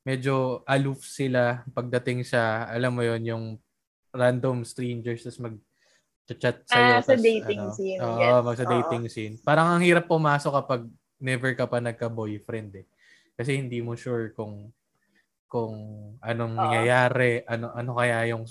medyo 0.00 0.64
aloof 0.64 1.04
sila 1.04 1.66
pagdating 1.76 2.24
sa, 2.24 2.64
alam 2.64 2.96
mo 2.96 3.04
yon 3.04 3.22
yung 3.28 3.44
random 4.16 4.64
strangers 4.64 5.20
tas 5.20 5.36
mag 5.36 5.52
chat 6.34 6.66
sa'yo. 6.66 6.98
Ah, 6.98 7.02
sa 7.04 7.14
tas 7.14 7.22
dating 7.22 7.60
ano, 7.62 7.74
scene. 7.76 8.00
Oo, 8.02 8.18
Yes. 8.18 8.42
mag 8.42 8.56
sa 8.58 8.66
Oo. 8.66 8.72
dating 8.74 9.04
scene. 9.06 9.34
Parang 9.38 9.66
ang 9.70 9.82
hirap 9.86 10.10
pumasok 10.10 10.52
kapag 10.64 10.82
never 11.22 11.54
ka 11.54 11.70
pa 11.70 11.78
nagka-boyfriend 11.78 12.82
eh. 12.82 12.86
Kasi 13.38 13.60
hindi 13.60 13.78
mo 13.78 13.94
sure 13.94 14.34
kung 14.34 14.74
kung 15.46 15.74
anong 16.18 16.54
Oo. 16.58 16.62
nangyayari, 16.66 17.46
ano 17.46 17.70
ano 17.70 17.90
kaya 17.94 18.26
yung 18.34 18.42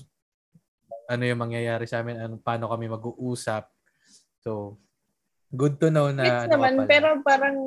ano 1.11 1.23
yung 1.27 1.41
mangyayari 1.41 1.85
sa 1.85 1.99
amin, 1.99 2.17
ano 2.17 2.35
paano 2.39 2.71
kami 2.71 2.87
mag-uusap. 2.87 3.67
So, 4.39 4.79
good 5.51 5.77
to 5.83 5.91
know 5.91 6.09
na 6.15 6.23
Gets 6.31 6.47
ano 6.47 6.51
naman, 6.55 6.73
pala. 6.79 6.87
pero 6.87 7.07
parang 7.21 7.57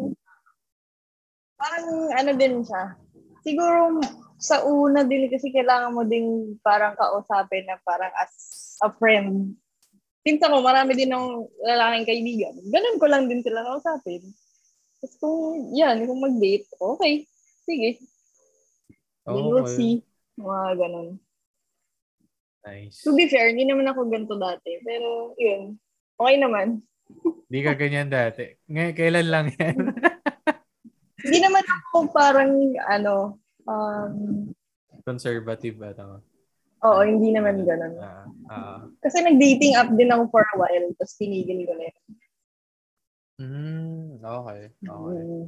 parang 1.58 1.88
ano 2.14 2.30
din 2.38 2.64
siya. 2.64 2.96
Siguro 3.44 4.00
sa 4.38 4.62
una 4.62 5.02
din 5.02 5.26
kasi 5.26 5.50
kailangan 5.50 5.90
mo 5.94 6.02
din 6.06 6.54
parang 6.62 6.94
kausapin 6.94 7.66
na 7.66 7.76
parang 7.82 8.10
as 8.18 8.34
a 8.82 8.90
friend. 8.94 9.58
Pinsa 10.28 10.52
ko, 10.52 10.60
marami 10.60 10.92
din 10.92 11.08
ng 11.08 11.40
lalaking 11.64 12.04
kaibigan. 12.04 12.52
Ganun 12.68 13.00
ko 13.00 13.06
lang 13.08 13.32
din 13.32 13.40
sila 13.40 13.64
kausapin. 13.64 14.20
Tapos 15.00 15.16
kung, 15.16 15.72
yan, 15.72 16.04
kung 16.04 16.20
mag-date, 16.20 16.68
okay. 16.76 17.24
Sige. 17.64 17.96
Then 19.24 19.48
we'll 19.48 19.64
Okay. 19.64 19.72
see. 19.72 19.94
Mga 20.36 20.68
ganun. 20.76 21.08
Nice. 22.60 23.00
To 23.08 23.16
be 23.16 23.24
fair, 23.24 23.56
hindi 23.56 23.64
naman 23.64 23.88
ako 23.88 24.04
ganito 24.12 24.36
dati. 24.36 24.76
Pero, 24.84 25.32
yun. 25.40 25.80
Okay 26.20 26.36
naman. 26.36 26.84
Hindi 27.48 27.60
ka 27.64 27.72
ganyan 27.72 28.12
dati. 28.12 28.52
Ngay 28.68 28.92
kailan 28.92 29.28
lang 29.32 29.46
yan? 29.56 29.76
Hindi 31.24 31.38
naman 31.40 31.64
ako 31.64 32.12
parang, 32.12 32.52
ano, 32.84 33.40
um, 33.64 34.12
Conservative 35.08 35.80
ba 35.80 35.96
ito? 35.96 36.20
Oo, 36.84 37.00
hindi 37.02 37.34
naman 37.34 37.62
ganun. 37.66 37.94
Ah, 37.98 38.26
ah. 38.50 38.80
Kasi 39.02 39.22
nag-dating 39.22 39.74
app 39.78 39.90
din 39.94 40.10
ako 40.10 40.28
for 40.30 40.44
a 40.44 40.54
while, 40.58 40.88
tapos 40.98 41.14
tinigil 41.18 41.64
ko 41.66 41.72
na 41.74 41.84
yun. 41.86 42.04
Mm, 43.38 44.18
okay. 44.18 44.62
Okay. 44.82 45.22
Mm. 45.22 45.46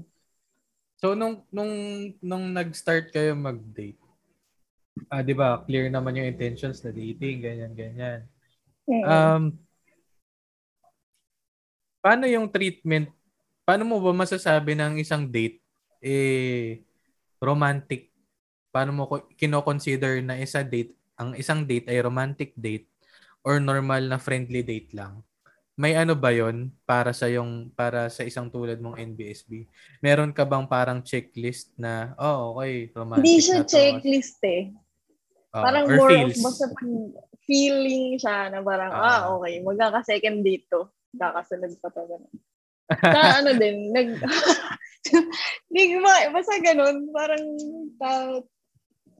So 1.00 1.16
nung 1.16 1.42
nung 1.50 1.72
nung 2.20 2.44
nag-start 2.54 3.10
kayo 3.10 3.34
mag-date. 3.34 3.98
Ah, 5.08 5.24
'di 5.24 5.32
ba? 5.32 5.64
Clear 5.64 5.88
naman 5.88 6.14
yung 6.14 6.28
intentions 6.28 6.84
na 6.84 6.92
dating, 6.92 7.40
ganyan 7.40 7.72
ganyan. 7.74 8.20
Mm. 8.86 9.04
Um 9.08 9.44
Paano 12.00 12.24
yung 12.24 12.48
treatment? 12.48 13.12
Paano 13.68 13.84
mo 13.84 14.00
ba 14.00 14.16
masasabi 14.16 14.72
ng 14.72 14.96
isang 15.00 15.28
date 15.28 15.60
eh 16.00 16.80
romantic? 17.36 18.08
Paano 18.72 18.90
mo 18.96 19.04
kino-consider 19.36 20.24
na 20.24 20.40
isa 20.40 20.64
date, 20.64 20.96
ang 21.20 21.36
isang 21.36 21.68
date 21.68 21.86
ay 21.86 22.00
romantic 22.00 22.56
date 22.56 22.88
or 23.44 23.60
normal 23.60 24.00
na 24.00 24.16
friendly 24.16 24.64
date 24.64 24.96
lang? 24.96 25.20
May 25.76 25.96
ano 25.96 26.12
ba 26.12 26.28
'yon 26.28 26.72
para 26.84 27.12
sa 27.12 27.28
yung 27.28 27.68
para 27.72 28.08
sa 28.08 28.24
isang 28.24 28.48
tulad 28.48 28.80
mong 28.80 28.96
NBSB? 28.96 29.64
Meron 30.00 30.32
ka 30.32 30.44
bang 30.44 30.64
parang 30.64 31.00
checklist 31.00 31.72
na 31.76 32.12
oh 32.16 32.56
okay, 32.56 32.88
romantic 32.92 33.24
Hindi 33.24 33.36
siya 33.38 33.58
to. 33.60 33.68
checklist 33.68 34.40
eh. 34.44 34.72
Ah, 35.50 35.66
Parang 35.66 35.84
or 35.84 35.96
more 35.96 36.10
feels. 36.10 36.36
of 36.36 36.44
basta 36.46 36.66
feeling 37.42 38.14
siya 38.14 38.54
na 38.54 38.62
parang, 38.62 38.92
Ah. 38.94 39.26
ah, 39.26 39.34
okay, 39.34 39.58
magkaka-second 39.58 40.46
date 40.46 40.70
to. 40.70 40.86
Kakasunod 41.10 41.74
pa 41.82 41.90
to. 41.90 42.06
Ganun. 42.06 42.32
Sa 42.86 43.20
ano 43.42 43.50
din, 43.58 43.90
nag... 43.90 44.08
Hindi, 45.66 45.82
ba, 45.98 46.30
basta 46.30 46.54
ganun. 46.62 47.10
Parang, 47.10 47.42
ta- 47.98 48.46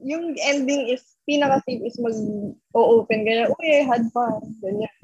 yung 0.01 0.33
ending 0.37 0.89
is, 0.89 1.01
pinaka-safe 1.23 1.81
is 1.81 1.97
mag-o-open. 1.97 3.23
Ganyan, 3.23 3.53
uy, 3.53 3.67
I 3.71 3.83
had 3.83 4.05
fun. 4.09 4.41
Ganyan. 4.59 4.95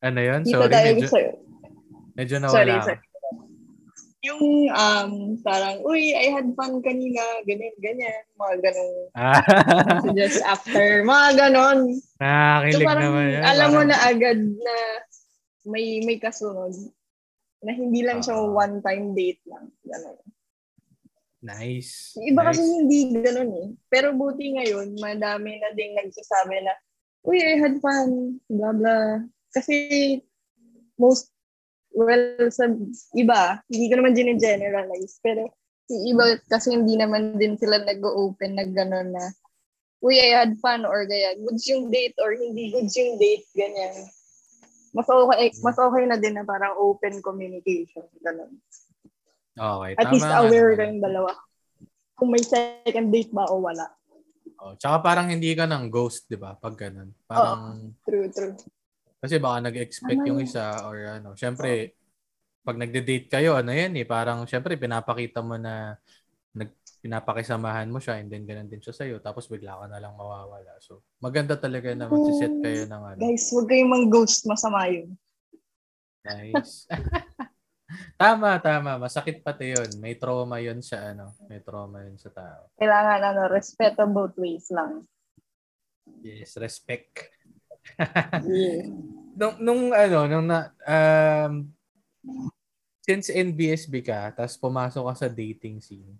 ano 0.00 0.18
'yon? 0.18 0.40
Dito 0.42 0.58
Sorry, 0.58 0.72
tayo 0.72 0.88
medyo, 0.88 1.06
sa'yo. 1.06 1.30
medyo 2.14 2.36
Sorry, 2.40 2.42
nawala. 2.42 2.74
ako. 2.76 2.86
sorry. 2.88 3.00
Yung, 4.22 4.44
um, 4.70 5.10
parang, 5.42 5.82
uy, 5.82 6.14
I 6.14 6.30
had 6.30 6.46
fun 6.54 6.78
kanina, 6.78 7.18
ganyan, 7.42 7.74
ganyan, 7.78 8.22
mga 8.34 8.54
ganun. 8.62 8.94
Ah, 9.12 9.42
So 9.98 10.14
just 10.18 10.38
after, 10.42 11.02
mga 11.02 11.28
ganon. 11.36 11.90
So 11.90 12.22
Nakakilig 12.22 12.86
parang, 12.86 13.02
naman 13.04 13.24
yan. 13.28 13.42
alam 13.42 13.68
mo 13.68 13.80
Parang- 13.82 13.90
na 13.90 13.98
agad 14.00 14.38
na 14.38 14.74
may 15.66 16.02
may 16.02 16.18
kasunod. 16.18 16.70
Na 17.62 17.70
hindi 17.70 18.02
lang 18.02 18.22
siya 18.22 18.38
Oo. 18.38 18.54
one-time 18.54 19.10
date 19.12 19.42
lang. 19.46 19.70
Ganon. 19.82 20.18
Nice. 21.42 22.14
Yung 22.16 22.32
Iba 22.32 22.46
nice. 22.46 22.48
kasi 22.54 22.62
hindi 22.62 22.98
ganon 23.18 23.50
eh. 23.50 23.68
Pero 23.90 24.14
buti 24.14 24.54
ngayon, 24.54 24.94
madami 25.02 25.58
na 25.58 25.74
ding 25.74 25.98
nagsasabi 25.98 26.62
na, 26.62 26.74
uy, 27.26 27.42
I 27.42 27.58
had 27.58 27.82
fun, 27.82 28.38
blah, 28.46 28.70
blah. 28.70 29.26
Kasi 29.50 29.74
most, 30.94 31.34
well, 31.90 32.46
sa 32.54 32.70
iba, 33.18 33.58
hindi 33.66 33.90
ko 33.90 33.94
naman 33.98 34.14
generalize 34.14 35.18
pero 35.18 35.50
yung 35.90 36.04
iba 36.14 36.24
kasi 36.48 36.72
hindi 36.72 36.94
naman 36.96 37.36
din 37.36 37.58
sila 37.58 37.82
nag-open 37.82 38.54
na 38.56 38.64
gano'n 38.64 39.10
na, 39.12 39.26
uy, 40.00 40.16
I 40.16 40.46
had 40.46 40.54
fun 40.62 40.86
or 40.86 41.04
gaya, 41.04 41.36
goods 41.36 41.66
yung 41.68 41.90
date 41.90 42.14
or 42.22 42.32
hindi 42.32 42.70
goods 42.70 42.94
yung 42.96 43.18
date, 43.18 43.44
ganyan. 43.52 43.92
Mas 44.94 45.08
okay, 45.08 45.50
mas 45.64 45.78
okay 45.78 46.04
na 46.06 46.16
din 46.16 46.38
na 46.38 46.46
parang 46.46 46.78
open 46.78 47.18
communication, 47.20 48.06
gano'n. 48.22 48.50
Okay, 49.52 49.92
At 50.00 50.04
tama 50.08 50.16
least 50.16 50.32
aware 50.32 50.72
kayong 50.80 51.02
dalawa. 51.04 51.30
Kung 52.16 52.32
may 52.32 52.40
second 52.40 53.12
date 53.12 53.32
ba 53.32 53.44
o 53.52 53.60
wala. 53.60 53.84
Oh, 54.62 54.72
tsaka 54.78 55.02
parang 55.02 55.28
hindi 55.28 55.52
ka 55.52 55.66
ng 55.66 55.90
ghost, 55.90 56.30
'di 56.30 56.38
ba? 56.38 56.54
Pag 56.56 56.78
ganun. 56.78 57.10
Parang 57.26 57.92
True, 58.06 58.30
true. 58.30 58.54
kasi 59.22 59.38
baka 59.38 59.70
nag-expect 59.70 60.18
Tama 60.22 60.28
yung 60.30 60.40
yun. 60.40 60.48
isa 60.48 60.86
or 60.86 60.96
ano. 61.18 61.34
Syempre, 61.34 61.98
pag 62.62 62.78
nagde-date 62.78 63.26
kayo, 63.26 63.58
ano 63.58 63.74
'yan 63.74 63.92
eh, 63.98 64.06
parang 64.06 64.46
syempre 64.46 64.78
pinapakita 64.78 65.42
mo 65.42 65.58
na 65.58 65.98
nag 66.54 66.70
pinapakisamahan 67.02 67.90
mo 67.90 67.98
siya 67.98 68.22
and 68.22 68.30
then 68.30 68.46
ganun 68.46 68.70
din 68.70 68.78
siya 68.78 68.94
sa'yo 68.94 69.18
tapos 69.18 69.50
bigla 69.50 69.74
ka 69.74 69.86
na 69.90 69.98
lang 69.98 70.14
mawawala. 70.14 70.78
So, 70.78 71.02
maganda 71.18 71.58
talaga 71.58 71.90
na 71.98 72.06
magsiset 72.06 72.62
kayo 72.62 72.86
ng 72.86 73.02
ano. 73.02 73.18
Guys, 73.18 73.50
huwag 73.50 73.66
kayong 73.66 73.90
mang-ghost, 73.90 74.46
masama 74.46 74.86
yun. 74.86 75.18
Nice. 76.22 76.86
tama, 78.20 78.58
tama. 78.62 78.98
Masakit 79.00 79.40
pati 79.44 79.74
yun. 79.74 79.90
May 79.98 80.16
trauma 80.16 80.58
yun 80.58 80.80
sa 80.80 81.12
ano. 81.12 81.36
May 81.46 81.60
trauma 81.60 82.04
yun 82.04 82.16
sa 82.16 82.30
tao. 82.32 82.70
Kailangan 82.76 83.20
ano, 83.32 83.40
respect 83.52 83.96
on 84.00 84.10
both 84.12 84.36
ways 84.38 84.68
lang. 84.70 85.06
Yes, 86.22 86.54
respect. 86.58 87.32
Yeah. 88.46 88.86
nung, 89.38 89.56
nung 89.58 89.82
ano, 89.90 90.18
nung 90.28 90.46
na, 90.46 90.70
um, 90.86 91.66
since 93.02 93.34
NBSB 93.34 94.06
ka, 94.06 94.30
tapos 94.30 94.54
pumasok 94.54 95.02
ka 95.10 95.14
sa 95.26 95.28
dating 95.28 95.82
scene, 95.82 96.14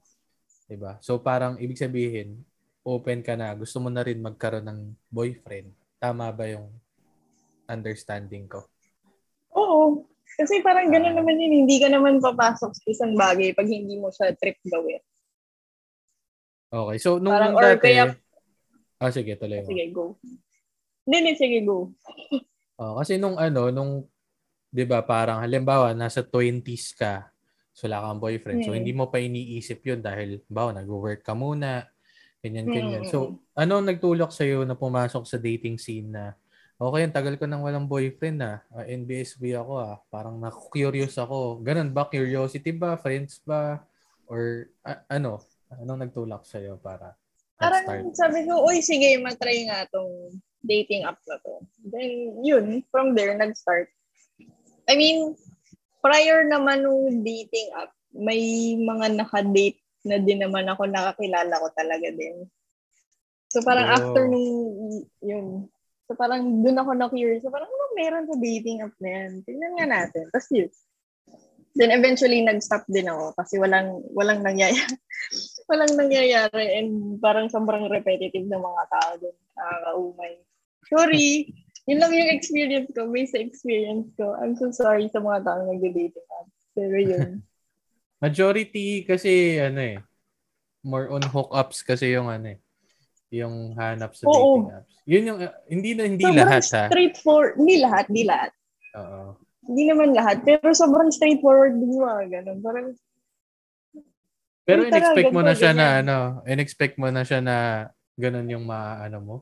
'di 0.66 0.76
ba? 0.78 0.98
So 0.98 1.22
parang 1.22 1.54
ibig 1.62 1.78
sabihin, 1.78 2.42
open 2.82 3.22
ka 3.22 3.38
na, 3.38 3.54
gusto 3.54 3.78
mo 3.78 3.86
na 3.86 4.02
rin 4.02 4.18
magkaroon 4.18 4.66
ng 4.66 4.80
boyfriend. 5.06 5.70
Tama 6.02 6.34
ba 6.34 6.50
yung 6.50 6.66
understanding 7.70 8.50
ko? 8.50 8.66
Oo. 9.54 10.01
Kasi 10.42 10.58
parang 10.58 10.90
gano'n 10.90 11.14
naman 11.14 11.38
yun, 11.38 11.62
hindi 11.62 11.78
ka 11.78 11.86
naman 11.86 12.18
papasok 12.18 12.74
sa 12.74 12.84
isang 12.90 13.14
bagay 13.14 13.54
pag 13.54 13.70
hindi 13.70 13.94
mo 13.94 14.10
siya 14.10 14.34
trip 14.34 14.58
gawin. 14.66 14.98
Okay. 16.72 16.98
So 16.98 17.22
nung, 17.22 17.30
Parang, 17.30 17.54
nung 17.54 17.62
dati, 17.62 17.86
kaya- 17.94 18.18
Ah, 18.98 19.10
sige, 19.14 19.38
tuloy 19.38 19.62
mo. 19.62 19.70
Sige, 19.70 19.84
go. 19.94 20.18
Hindi, 21.06 21.16
hindi, 21.22 21.32
sige, 21.38 21.58
go. 21.62 21.94
Oh, 22.82 22.98
kasi 22.98 23.14
nung 23.14 23.38
ano, 23.38 23.70
nung 23.70 24.10
'di 24.72 24.88
ba, 24.88 25.04
parang 25.06 25.38
halimbawa 25.38 25.94
nasa 25.94 26.24
20s 26.24 26.96
ka, 26.98 27.30
so 27.70 27.86
wala 27.86 28.02
kang 28.02 28.18
boyfriend. 28.18 28.66
So 28.66 28.74
Mm. 28.74 28.78
hindi 28.82 28.92
mo 28.96 29.06
pa 29.06 29.22
iniisip 29.22 29.86
'yun 29.86 30.02
dahil 30.02 30.42
bawa 30.50 30.74
nag-work 30.74 31.22
ka 31.22 31.36
muna, 31.36 31.86
ganyan 32.42 32.66
ganyan. 32.66 33.06
Mm. 33.06 33.10
So 33.12 33.38
ano 33.54 33.72
ang 33.78 33.86
nagtulak 33.86 34.34
sa 34.34 34.42
na 34.66 34.74
pumasok 34.74 35.22
sa 35.28 35.38
dating 35.38 35.78
scene 35.78 36.10
na 36.10 36.34
okay, 36.88 37.04
ang 37.06 37.14
tagal 37.14 37.36
ko 37.36 37.44
nang 37.46 37.62
walang 37.62 37.86
boyfriend 37.86 38.38
na. 38.40 38.64
Ah, 38.72 38.82
NBSB 38.88 39.54
ako 39.54 39.72
ah. 39.78 40.00
Parang 40.08 40.40
na-curious 40.40 41.14
ako. 41.20 41.60
Ganun 41.60 41.92
ba? 41.92 42.08
Curiosity 42.08 42.72
ba? 42.72 42.96
Friends 42.98 43.38
ba? 43.44 43.84
Or 44.26 44.72
a- 44.82 45.04
ano? 45.12 45.44
Anong 45.68 46.08
nagtulak 46.08 46.42
sa 46.48 46.58
para 46.80 47.16
Parang 47.60 47.84
mag-start? 47.86 48.18
sabi 48.18 48.38
ko, 48.48 48.66
uy, 48.66 48.82
sige, 48.82 49.14
matry 49.22 49.68
nga 49.70 49.86
tong 49.88 50.34
dating 50.64 51.06
app 51.06 51.20
na 51.28 51.38
to. 51.42 51.62
Then, 51.86 52.42
yun, 52.42 52.82
from 52.90 53.14
there, 53.14 53.34
nag-start. 53.38 53.86
I 54.90 54.94
mean, 54.98 55.38
prior 56.02 56.42
naman 56.42 56.82
nung 56.82 57.22
dating 57.22 57.70
app, 57.78 57.94
may 58.10 58.74
mga 58.76 59.14
naka-date 59.16 59.78
na 60.02 60.18
din 60.18 60.42
naman 60.42 60.66
ako, 60.66 60.90
nakakilala 60.90 61.54
ko 61.62 61.68
talaga 61.78 62.08
din. 62.10 62.44
So 63.52 63.62
parang 63.62 63.86
Oh. 63.86 63.94
after 63.94 64.22
nung, 64.26 64.48
yun, 65.22 65.46
so 66.12 66.20
parang 66.20 66.60
dun 66.60 66.76
ako 66.76 66.92
na-curious. 66.92 67.40
So 67.40 67.48
parang, 67.48 67.72
ano 67.72 67.96
meron 67.96 68.28
sa 68.28 68.36
dating 68.36 68.84
app 68.84 68.92
na 69.00 69.08
yan? 69.08 69.30
Tingnan 69.48 69.72
nga 69.80 69.86
natin. 69.88 70.28
Tapos 70.28 70.48
yun. 70.52 70.68
Then 71.72 71.88
eventually, 71.88 72.44
nag-stop 72.44 72.84
din 72.84 73.08
ako 73.08 73.32
kasi 73.32 73.56
walang, 73.56 74.04
walang 74.12 74.44
nangyayari. 74.44 74.92
walang 75.72 75.96
nangyayari 75.96 76.76
and 76.76 77.16
parang 77.16 77.48
sobrang 77.48 77.88
repetitive 77.88 78.44
ng 78.44 78.60
mga 78.60 78.82
tao 78.92 79.10
dun. 79.16 79.36
Nakakaumay. 79.56 80.32
Sorry. 80.92 81.48
Yun 81.88 81.98
lang 82.04 82.12
yung 82.12 82.30
experience 82.36 82.92
ko. 82.92 83.08
Based 83.08 83.32
sa 83.32 83.40
experience 83.40 84.12
ko. 84.20 84.36
I'm 84.36 84.52
so 84.52 84.68
sorry 84.68 85.08
sa 85.08 85.24
mga 85.24 85.48
tao 85.48 85.64
nagde-dating 85.64 86.28
app. 86.36 86.48
Pero 86.76 86.96
yun. 87.00 87.40
Majority 88.22 89.08
kasi 89.08 89.56
ano 89.58 89.80
eh, 89.80 89.98
more 90.86 91.10
on 91.10 91.26
hookups 91.26 91.82
kasi 91.82 92.14
yung 92.14 92.30
ano 92.30 92.54
eh, 92.54 92.58
yung 93.32 93.72
hanap 93.80 94.12
sa 94.12 94.28
Oo. 94.28 94.36
dating 94.36 94.68
apps. 94.76 94.92
Yun 95.08 95.22
yung, 95.24 95.38
uh, 95.40 95.54
hindi 95.66 95.90
na 95.96 96.04
hindi 96.04 96.24
sobrang 96.28 96.44
lahat 96.44 96.62
ha. 96.68 96.84
straightforward. 96.92 97.54
Hindi 97.56 97.76
lahat, 97.80 98.04
hindi 98.12 98.24
lahat. 98.28 98.50
Oo. 99.00 99.22
Hindi 99.62 99.82
naman 99.88 100.08
lahat. 100.12 100.36
Pero 100.44 100.66
sobrang 100.76 101.08
straightforward 101.08 101.74
din 101.80 101.96
mga 101.96 102.22
ganun. 102.28 102.58
Parang, 102.60 102.86
Pero 104.62 104.80
tara, 104.86 104.90
in-expect 104.92 105.32
mo 105.32 105.40
na 105.42 105.54
siya 105.56 105.72
na 105.72 105.86
ganyan. 105.88 106.02
ano, 106.04 106.16
in-expect 106.46 106.94
mo 107.00 107.08
na 107.08 107.22
siya 107.24 107.40
na 107.40 107.56
ganun 108.20 108.46
yung 108.52 108.64
ma, 108.68 109.00
ano 109.00 109.18
mo, 109.18 109.36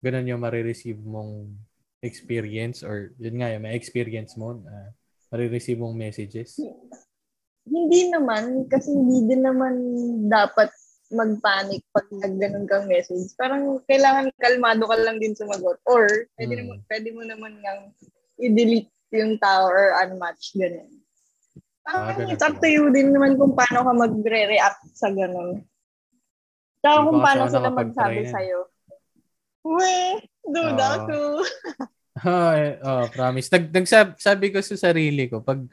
ganun 0.00 0.26
yung 0.26 0.40
marireceive 0.42 0.98
mong 0.98 1.52
experience 2.00 2.86
or 2.86 3.12
yun 3.18 3.42
nga 3.42 3.50
yung 3.52 3.66
may 3.66 3.74
experience 3.74 4.38
mo 4.38 4.54
na 4.56 4.94
marireceive 5.34 5.78
mong 5.78 5.94
messages. 5.94 6.56
hindi 7.68 8.08
naman. 8.08 8.64
Kasi 8.70 8.94
hindi 8.94 9.28
din 9.28 9.44
naman 9.44 9.74
dapat 10.30 10.72
mag-panic 11.08 11.80
pag 11.88 12.04
nag-ganun 12.12 12.68
kang 12.68 12.84
message. 12.84 13.32
Parang 13.34 13.80
kailangan 13.88 14.28
kalmado 14.36 14.84
ka 14.84 14.96
lang 15.00 15.16
din 15.16 15.32
sumagot. 15.32 15.80
Or, 15.88 16.04
pwede, 16.36 16.52
Hmm. 16.52 16.60
naman, 16.64 16.78
pwede 16.84 17.08
mo 17.16 17.22
naman 17.24 17.52
ngang 17.58 17.82
i-delete 18.38 18.92
yung 19.16 19.40
tao 19.40 19.72
or 19.72 19.96
unmatch. 20.04 20.52
Ganun. 20.52 20.88
Ah, 21.88 22.12
Parang 22.12 22.28
ganun 22.28 22.32
it's 22.36 22.44
up 22.44 22.56
to 22.60 22.68
you 22.68 22.92
din 22.92 23.16
naman 23.16 23.40
kung 23.40 23.56
paano 23.56 23.88
ka 23.88 23.92
magre-react 23.96 24.92
sa 24.92 25.08
ganun. 25.08 25.64
Tsaka 26.78 26.96
kung 27.08 27.20
paano 27.24 27.44
sila 27.48 27.70
magsabi 27.72 28.22
sa'yo. 28.28 28.58
We, 29.64 30.22
duda 30.44 30.88
Oo. 30.94 31.04
ko. 31.08 31.18
oh, 32.28 32.52
eh, 32.60 32.76
oh, 32.84 33.04
promise. 33.10 33.48
Nag, 33.48 33.72
nagsab, 33.72 34.20
sabi 34.20 34.52
ko 34.52 34.60
sa 34.60 34.76
sarili 34.76 35.26
ko, 35.26 35.40
pag, 35.40 35.64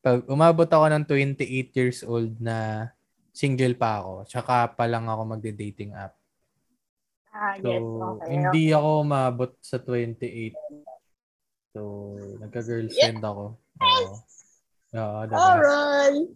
pag 0.00 0.24
umabot 0.26 0.66
ako 0.66 0.84
ng 0.90 1.04
28 1.06 1.76
years 1.76 2.00
old 2.02 2.34
na 2.40 2.88
single 3.38 3.78
pa 3.78 4.02
ako, 4.02 4.26
tsaka 4.26 4.74
pa 4.74 4.90
lang 4.90 5.06
ako 5.06 5.38
magde-dating 5.38 5.94
app. 5.94 6.18
Ah, 7.30 7.54
So, 7.62 7.70
yes. 7.70 7.86
Okay. 7.86 8.28
hindi 8.34 8.64
ako 8.74 8.88
umabot 9.06 9.50
sa 9.62 9.78
28. 9.78 10.58
So, 11.70 11.80
nagka-girlfriend 12.42 13.22
ako. 13.22 13.54
Oo. 13.78 14.10
Oo, 14.98 15.18
diba? 15.22 15.38
Alright. 15.38 16.26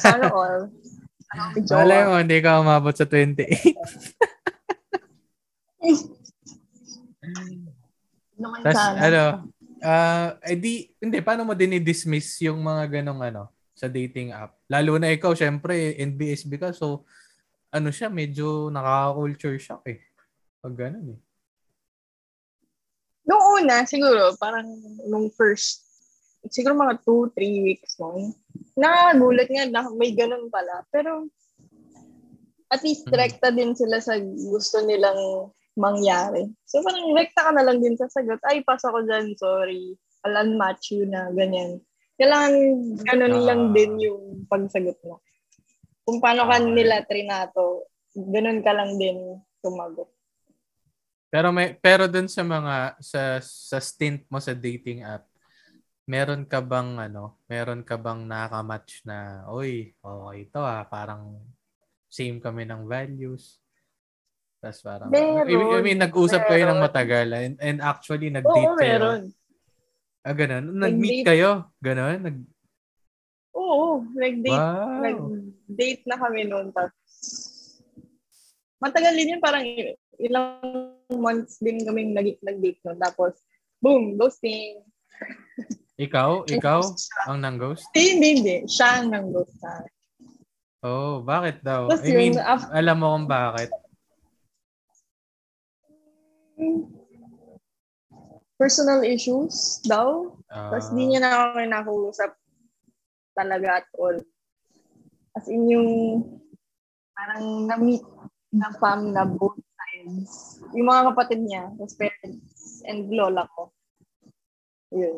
Sana 0.00 0.32
all. 0.32 0.72
Malay 1.76 2.08
mo, 2.08 2.16
hindi 2.16 2.40
ka 2.40 2.64
umabot 2.64 2.96
sa 2.96 3.04
28. 3.04 3.76
Naman 8.40 8.58
Tapos, 8.64 8.80
sana. 8.80 8.96
ano, 9.04 9.22
ah, 9.84 10.40
eh 10.40 10.56
di, 10.56 10.88
hindi, 10.96 11.20
paano 11.20 11.44
mo 11.44 11.52
din 11.52 11.76
i-dismiss 11.76 12.40
yung 12.48 12.64
mga 12.64 12.88
ganong 13.02 13.20
ano, 13.20 13.52
sa 13.80 13.88
dating 13.88 14.28
app? 14.36 14.60
Lalo 14.68 15.00
na 15.00 15.08
ikaw, 15.08 15.32
syempre, 15.32 15.96
NBSB 15.96 16.60
ka, 16.60 16.68
so, 16.76 17.08
ano 17.72 17.88
siya, 17.88 18.12
medyo 18.12 18.68
nakaka-culture 18.68 19.56
shock 19.56 19.88
eh. 19.88 20.04
Pag 20.60 20.76
ganun 20.76 21.16
eh. 21.16 21.20
Nung 23.24 23.40
una, 23.56 23.88
siguro, 23.88 24.36
parang 24.36 24.68
nung 25.08 25.32
first, 25.32 25.88
siguro 26.52 26.76
mga 26.76 27.00
two, 27.08 27.32
three 27.32 27.64
weeks 27.64 27.96
mo, 27.96 28.12
nakagulat 28.76 29.48
nga 29.48 29.64
na 29.64 29.88
may 29.96 30.12
ganun 30.12 30.52
pala. 30.52 30.84
Pero, 30.92 31.24
at 32.68 32.84
least 32.84 33.08
Mhm. 33.08 33.16
rekta 33.16 33.48
din 33.48 33.72
sila 33.72 33.96
sa 34.02 34.20
gusto 34.20 34.84
nilang 34.84 35.48
mangyari. 35.78 36.52
So, 36.68 36.84
parang 36.84 37.16
rekta 37.16 37.48
ka 37.48 37.50
na 37.56 37.64
lang 37.64 37.80
din 37.80 37.96
sa 37.96 38.10
sagot. 38.12 38.42
Ay, 38.44 38.60
pasa 38.60 38.92
ko 38.92 39.00
dyan, 39.00 39.32
sorry. 39.40 39.96
I'll 40.26 40.36
unmatch 40.36 40.92
you 40.92 41.08
na, 41.08 41.32
ganyan. 41.32 41.80
Kailangan 42.20 42.52
ganun 43.00 43.32
Ah. 43.34 43.44
lang 43.48 43.62
din 43.72 43.90
yung 43.98 44.22
pagsagot 44.44 45.00
mo. 45.02 45.24
Kung 46.04 46.20
paano 46.20 46.44
ka 46.44 46.60
nila 46.60 47.00
trinato, 47.02 47.88
ganun 48.12 48.60
ka 48.60 48.76
lang 48.76 49.00
din 49.00 49.40
sumagot. 49.58 50.12
Pero 51.30 51.48
may 51.48 51.72
pero 51.72 52.04
dun 52.04 52.26
sa 52.26 52.42
mga 52.42 52.98
sa 53.00 53.38
sa 53.40 53.78
stint 53.78 54.26
mo 54.28 54.36
sa 54.36 54.50
dating 54.52 55.00
app, 55.00 55.24
meron 56.04 56.42
ka 56.42 56.58
bang 56.58 56.98
ano, 56.98 57.38
meron 57.46 57.86
ka 57.86 57.94
bang 57.94 58.26
nakamatch 58.26 59.06
na, 59.06 59.46
oy, 59.46 59.94
okay 59.96 60.36
ito 60.42 60.58
ah, 60.58 60.82
parang 60.84 61.38
same 62.10 62.42
kami 62.42 62.66
ng 62.66 62.82
values. 62.84 63.62
Tapos 64.58 64.82
parang, 64.82 65.08
I 65.08 65.46
mean, 65.46 65.70
I 65.72 65.80
mean, 65.80 66.00
nag-usap 66.02 66.44
kayo 66.44 66.68
ng 66.68 66.76
Meron. 66.76 66.84
matagal 66.84 67.28
and, 67.32 67.54
and 67.62 67.78
actually 67.80 68.28
nag-date 68.28 68.68
Oo, 68.68 68.76
kayo. 68.76 68.82
meron. 68.84 69.20
Ah, 70.20 70.36
ganun? 70.36 70.76
Nag-meet 70.76 71.24
kayo? 71.24 71.72
Ganun? 71.80 72.20
Nag, 72.20 72.36
Oo, 73.56 74.04
nag-date 74.12 74.52
wow. 74.52 75.00
nag-date 75.00 76.02
na 76.04 76.16
kami 76.20 76.44
noon. 76.44 76.68
Tapos, 76.70 76.92
matagal 78.78 79.16
din 79.16 79.32
yun, 79.36 79.42
parang 79.42 79.64
il- 79.64 79.96
ilang 80.20 80.60
months 81.08 81.56
din 81.58 81.80
kami 81.82 82.12
nag- 82.12 82.40
nag-date 82.44 82.80
noon. 82.84 82.98
Tapos, 83.00 83.40
boom, 83.80 84.20
ghosting. 84.20 84.84
Ikaw? 85.96 86.44
Ikaw? 86.56 86.80
ang 87.26 87.40
nang-ghost? 87.40 87.88
Hindi, 87.96 88.04
hindi, 88.12 88.28
hindi. 88.36 88.56
Siya 88.68 89.00
ang 89.00 89.08
nang-ghost 89.08 89.56
sa 89.56 89.80
akin. 89.80 89.94
Oh, 90.80 91.20
bakit 91.20 91.60
daw? 91.60 91.92
Tapos 91.92 92.08
I 92.08 92.12
mean, 92.16 92.36
yun, 92.36 92.40
af- 92.40 92.72
alam 92.72 92.96
mo 92.96 93.12
kung 93.12 93.28
bakit. 93.28 93.68
Personal 98.60 99.00
issues 99.08 99.80
daw. 99.88 100.36
Ah, 100.52 100.68
Tapos, 100.68 100.92
di 100.92 101.08
niya 101.08 101.24
na 101.24 101.32
ako 101.32 101.64
kinakausap 101.64 102.30
talaga 103.32 103.80
at 103.80 103.88
all. 103.96 104.20
As 105.32 105.48
in 105.48 105.64
yung 105.64 105.88
parang 107.16 107.64
na-meet 107.64 108.04
na 108.52 108.68
fam 108.76 109.16
na 109.16 109.24
both 109.24 109.56
sides. 109.56 110.60
Yung 110.76 110.92
mga 110.92 111.14
kapatid 111.14 111.40
niya, 111.40 111.72
his 111.80 111.96
parents, 111.96 112.84
and 112.84 113.08
lola 113.08 113.48
ko. 113.56 113.72
Yun. 114.92 115.16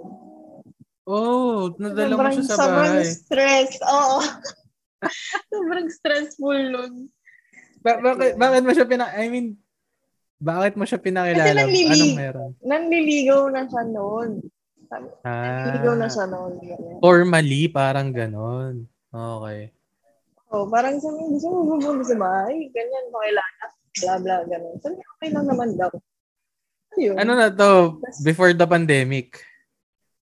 Oh, 1.02 1.74
nadala 1.82 2.14
mo 2.14 2.22
sobrang, 2.22 2.36
siya 2.38 2.46
sa 2.46 2.56
sobrang 2.62 2.94
bahay. 2.94 3.10
stress. 3.10 3.70
Oo. 3.82 4.18
sobrang 5.50 5.88
stressful 5.90 6.60
nun. 6.70 6.92
Ba- 7.82 7.98
bakit, 7.98 8.38
bakit 8.38 8.62
mo 8.62 8.70
siya 8.70 8.86
pina... 8.86 9.10
I 9.10 9.26
mean, 9.26 9.58
bakit 10.42 10.74
mo 10.74 10.82
siya 10.82 10.98
pinakilala? 10.98 11.46
Kasi 11.46 11.58
nanlili- 11.62 11.92
Anong 11.94 12.16
meron? 12.18 12.50
Nanliligaw 12.60 13.42
na 13.48 13.62
siya 13.64 13.82
noon. 13.86 14.30
Nanliligaw 15.22 15.94
na 15.94 16.04
Ah, 16.04 16.12
siya 16.12 16.26
noon. 16.26 16.52
formally, 16.98 17.62
parang 17.66 18.10
ganon. 18.10 18.84
Okay. 19.08 19.70
Oh, 20.50 20.68
parang 20.68 20.98
sabi, 20.98 21.16
gusto 21.30 21.48
mo 21.48 21.64
pumunta 21.72 22.04
sa 22.04 22.16
bahay? 22.16 22.68
Ganyan, 22.68 23.04
pakilala. 23.08 23.64
Bla, 23.94 24.14
bla, 24.18 24.36
ganun. 24.44 24.76
Sabi, 24.78 25.00
okay 25.00 25.28
lang 25.30 25.46
naman 25.46 25.68
daw. 25.74 25.88
Ayun. 26.92 27.16
Ano 27.16 27.32
na 27.32 27.48
to? 27.48 27.96
Before 28.20 28.52
the 28.52 28.66
pandemic. 28.66 29.40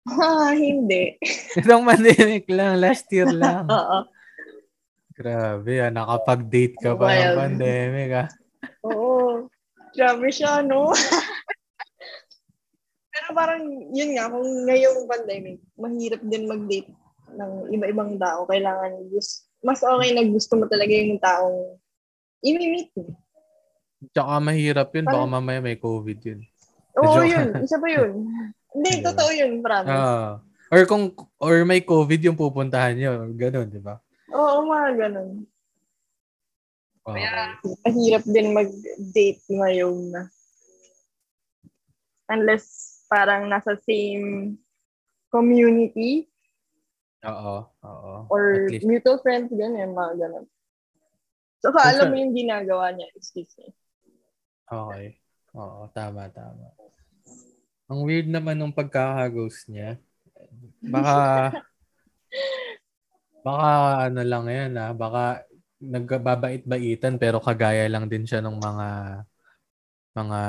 Ha, 0.03 0.51
hindi. 0.51 1.15
Itong 1.59 1.83
pandemic 1.83 2.43
lang. 2.47 2.75
Last 2.77 3.07
year 3.07 3.27
lang. 3.27 3.67
Oo. 3.71 4.03
Grabe 5.11 5.73
ah. 5.79 5.89
Nakapag-date 5.89 6.75
ka 6.75 6.91
pa 6.93 7.07
ng 7.07 7.15
Wild. 7.23 7.37
pandemic 7.37 8.09
ah. 8.13 8.27
Oo. 8.83 9.47
Grabe 9.97 10.29
siya, 10.29 10.61
no? 10.61 10.93
Pero 13.17 13.33
parang, 13.33 13.65
yun 13.89 14.13
nga, 14.13 14.29
kung 14.29 14.45
ngayong 14.69 15.09
pandemic, 15.09 15.57
mahirap 15.73 16.21
din 16.21 16.45
mag-date 16.45 16.93
ng 17.33 17.73
iba-ibang 17.73 18.13
tao. 18.21 18.45
Kailangan, 18.45 19.09
just, 19.09 19.49
mas 19.65 19.81
okay 19.81 20.13
na 20.13 20.21
gusto 20.29 20.53
mo 20.53 20.69
talaga 20.69 20.93
yung 20.93 21.17
taong 21.17 21.81
imi-meet 22.45 22.93
mo. 22.93 23.17
Tsaka 24.13 24.37
mahirap 24.37 24.93
yun. 24.93 25.09
Baka 25.09 25.25
mamaya 25.25 25.65
may 25.65 25.81
COVID 25.81 26.19
yun. 26.21 26.45
Oo, 27.01 27.25
yun. 27.25 27.57
Isa 27.65 27.81
pa 27.81 27.89
yun. 27.89 28.29
Hindi, 28.77 29.01
totoo 29.01 29.33
yun, 29.33 29.65
promise. 29.65 29.97
Ah. 29.97 30.37
Or 30.69 30.85
kung 30.85 31.09
or 31.41 31.65
may 31.65 31.81
COVID 31.81 32.21
yung 32.21 32.37
pupuntahan 32.37 32.93
nyo. 32.93 33.33
Ganun, 33.33 33.73
di 33.73 33.81
ba? 33.81 33.97
Oo, 34.29 34.69
mga 34.69 35.07
ganun. 35.07 35.49
Okay. 37.07 37.23
Mahirap 37.87 38.23
din 38.27 38.51
mag-date 38.51 39.43
ngayon 39.47 40.11
na. 40.11 40.23
Unless 42.27 42.99
parang 43.07 43.47
nasa 43.47 43.79
same 43.87 44.59
community 45.31 46.27
Oo. 47.23 47.63
Oo. 47.63 48.13
or 48.27 48.67
mutual 48.83 49.23
friends, 49.23 49.47
ganyan, 49.55 49.95
mga 49.95 50.13
ganun. 50.19 50.45
So, 51.63 51.71
Kung 51.71 51.81
alam 51.81 52.11
mo 52.11 52.15
yung 52.19 52.35
ginagawa 52.35 52.91
niya, 52.91 53.07
excuse 53.15 53.55
me. 53.55 53.71
Okay. 54.67 55.15
Oo, 55.55 55.87
tama, 55.95 56.27
tama. 56.29 56.75
Ang 57.87 58.03
weird 58.03 58.27
naman 58.27 58.59
nung 58.59 58.75
pagkaka-ghost 58.75 59.71
niya. 59.71 59.95
Baka, 60.83 61.15
baka 63.47 63.69
ano 64.11 64.21
lang 64.27 64.45
yan 64.51 64.75
ah, 64.75 64.91
baka 64.91 65.47
nagbabait-baitan 65.77 67.21
pero 67.21 67.37
kagaya 67.37 67.85
lang 67.87 68.09
din 68.09 68.25
siya 68.25 68.41
ng 68.41 68.57
mga 68.57 68.87
mga 70.17 70.39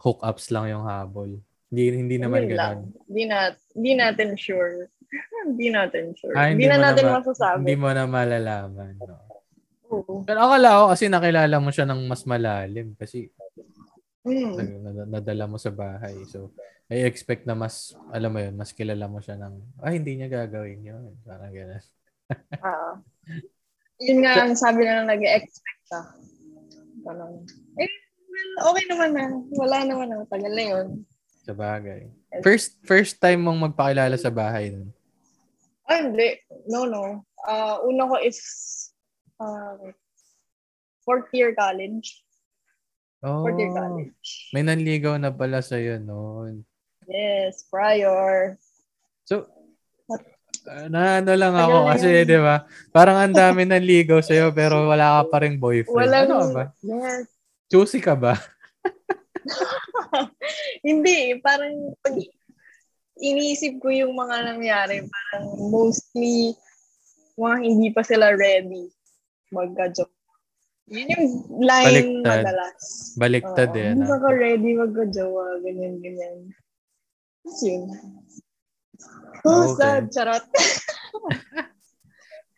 hookups 0.00 0.48
lang 0.48 0.72
yung 0.72 0.84
habol. 0.88 1.36
Hindi 1.68 1.82
hindi 1.92 2.16
naman 2.16 2.48
lang. 2.48 2.88
ganoon. 2.88 3.06
Hindi 3.06 3.22
na, 3.28 3.38
hindi 3.76 3.92
natin 3.94 4.28
sure. 4.34 4.88
hindi 5.46 5.68
natin 5.68 6.16
sure. 6.16 6.32
Ah, 6.34 6.48
hindi, 6.48 6.64
hindi 6.64 6.72
na 6.72 6.78
mo 6.80 6.84
natin 6.88 7.02
na 7.04 7.10
ma- 7.12 7.18
masasabi. 7.20 7.56
Hindi 7.60 7.76
mo 7.76 7.88
na 7.92 8.04
malalaman. 8.08 8.92
No. 8.96 9.16
Oo. 9.90 10.12
Pero 10.24 10.38
akala 10.40 10.68
ko 10.80 10.84
kasi 10.96 11.04
nakilala 11.12 11.56
mo 11.60 11.70
siya 11.70 11.84
ng 11.84 12.00
mas 12.08 12.22
malalim 12.24 12.96
kasi 12.96 13.28
Mm. 14.20 14.84
nad- 14.84 15.08
nadala 15.20 15.48
mo 15.48 15.56
sa 15.56 15.72
bahay. 15.72 16.12
So, 16.28 16.52
I 16.92 17.08
expect 17.08 17.48
na 17.48 17.56
mas, 17.56 17.96
alam 18.12 18.28
mo 18.28 18.36
yun, 18.36 18.52
mas 18.52 18.68
kilala 18.68 19.08
mo 19.08 19.16
siya 19.16 19.40
ng, 19.40 19.80
ay, 19.80 19.96
hindi 19.96 20.20
niya 20.20 20.28
gagawin 20.28 20.84
yun. 20.84 21.16
Parang 21.24 21.48
gano'n. 21.48 21.84
Ah. 22.60 23.00
Yun 24.00 24.24
nga 24.24 24.32
ang 24.44 24.56
sabi 24.56 24.88
na 24.88 25.04
nag-expect 25.04 25.82
ka. 25.92 26.00
Ganun. 27.04 27.44
Eh, 27.76 27.90
well, 28.26 28.52
okay 28.72 28.84
naman 28.88 29.10
na. 29.12 29.24
Wala 29.56 29.78
naman 29.84 30.06
na. 30.08 30.24
Tagal 30.24 30.52
na 30.52 30.64
yun. 30.64 30.86
Sa 31.44 31.52
bagay. 31.52 32.08
First 32.40 32.80
first 32.84 33.20
time 33.20 33.44
mong 33.44 33.72
magpakilala 33.72 34.16
sa 34.16 34.32
bahay 34.32 34.72
nun. 34.72 34.88
Ah, 35.84 36.00
hindi. 36.00 36.38
No, 36.70 36.86
no. 36.86 37.24
Ah, 37.42 37.80
una 37.82 38.06
ko 38.06 38.16
is 38.20 38.38
uh, 39.40 39.90
fourth 41.02 41.28
year 41.32 41.52
college. 41.52 42.22
Oh, 43.20 43.44
Fourth 43.44 43.60
year 43.60 43.72
college. 43.74 44.48
may 44.56 44.64
nanligaw 44.64 45.20
na 45.20 45.28
pala 45.28 45.60
sa'yo 45.60 46.00
noon. 46.00 46.64
Yes, 47.04 47.68
prior. 47.68 48.56
So, 49.28 49.44
uh, 49.44 49.59
na 50.88 51.18
ano 51.18 51.30
lang 51.34 51.52
ako 51.52 51.76
na 51.82 51.86
kasi, 51.92 52.06
yun. 52.12 52.26
di 52.26 52.38
ba? 52.38 52.56
Parang 52.90 53.16
ang 53.18 53.32
dami 53.32 53.64
nanligaw 53.64 54.20
sa'yo 54.20 54.50
pero 54.50 54.86
wala 54.86 55.20
ka 55.20 55.22
pa 55.28 55.36
rin 55.42 55.56
boyfriend. 55.56 55.96
Walang, 55.96 56.26
Ano 56.26 56.34
ka 56.36 56.46
ba? 56.52 56.64
yes. 56.80 57.24
Choosy 57.66 57.98
ka 57.98 58.14
ba? 58.14 58.34
Hindi, 60.86 61.36
parang 61.38 61.94
pag 62.00 62.14
iniisip 63.20 63.78
ko 63.78 63.88
yung 63.88 64.12
mga 64.12 64.36
nangyari, 64.46 65.04
parang 65.04 65.44
mostly 65.68 66.54
mga 67.36 67.56
hindi 67.62 67.88
pa 67.90 68.02
sila 68.04 68.32
ready 68.32 68.88
magka-joke. 69.48 70.12
Yun 70.90 71.06
yung 71.08 71.26
line 71.62 72.20
Baliktad. 72.20 72.42
madalas. 72.42 72.82
Baliktad 73.14 73.70
Oo, 73.70 73.78
eh. 73.78 73.88
Hindi 73.94 74.02
no? 74.02 74.10
pa 74.10 74.16
ka 74.18 74.30
ready 74.34 74.70
magka-jowa, 74.74 75.44
ganyan, 75.62 75.94
ganyan. 76.02 76.36
Tapos 77.40 77.60
yun. 77.62 77.82
Oh, 79.40 79.72
Okay. 79.72 79.80
sad, 79.80 80.04
charot. 80.12 80.44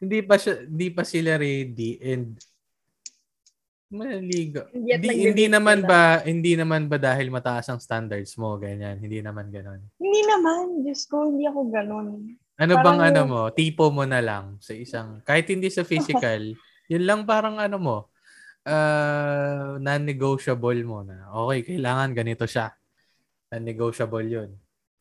Hindi 0.02 0.18
pa 0.26 0.34
siya, 0.34 0.66
hindi 0.66 0.88
pa 0.90 1.06
sila 1.06 1.38
ready 1.38 1.94
and 2.02 2.34
maligo. 3.92 4.66
Hindi 4.74 5.30
Hindi, 5.30 5.46
naman 5.46 5.84
sila. 5.84 5.86
ba 5.86 6.00
hindi 6.26 6.52
naman 6.58 6.90
ba 6.90 6.98
dahil 6.98 7.30
mataas 7.30 7.70
ang 7.70 7.78
standards 7.78 8.34
mo 8.34 8.58
ganyan? 8.58 8.98
Hindi 8.98 9.22
naman 9.22 9.54
ganoon. 9.54 9.78
Hindi 10.02 10.20
naman, 10.26 10.82
Diyos 10.82 11.06
ko, 11.06 11.30
hindi 11.30 11.46
ako 11.46 11.60
ganun. 11.70 12.34
Ano 12.58 12.72
Parang- 12.74 12.98
bang 12.98 13.00
ano 13.14 13.20
mo? 13.30 13.40
Tipo 13.54 13.94
mo 13.94 14.02
na 14.02 14.18
lang 14.18 14.58
sa 14.58 14.74
isang 14.74 15.22
kahit 15.22 15.46
hindi 15.46 15.70
sa 15.70 15.86
physical, 15.86 16.58
yun 16.90 17.04
lang 17.06 17.22
parang 17.22 17.62
ano 17.62 17.78
mo 17.78 17.96
uh, 18.66 19.78
non-negotiable 19.78 20.82
mo 20.82 21.06
na. 21.06 21.30
Okay, 21.46 21.74
kailangan 21.74 22.10
ganito 22.10 22.42
siya. 22.42 22.74
Non-negotiable 23.50 24.26
yun. 24.26 24.50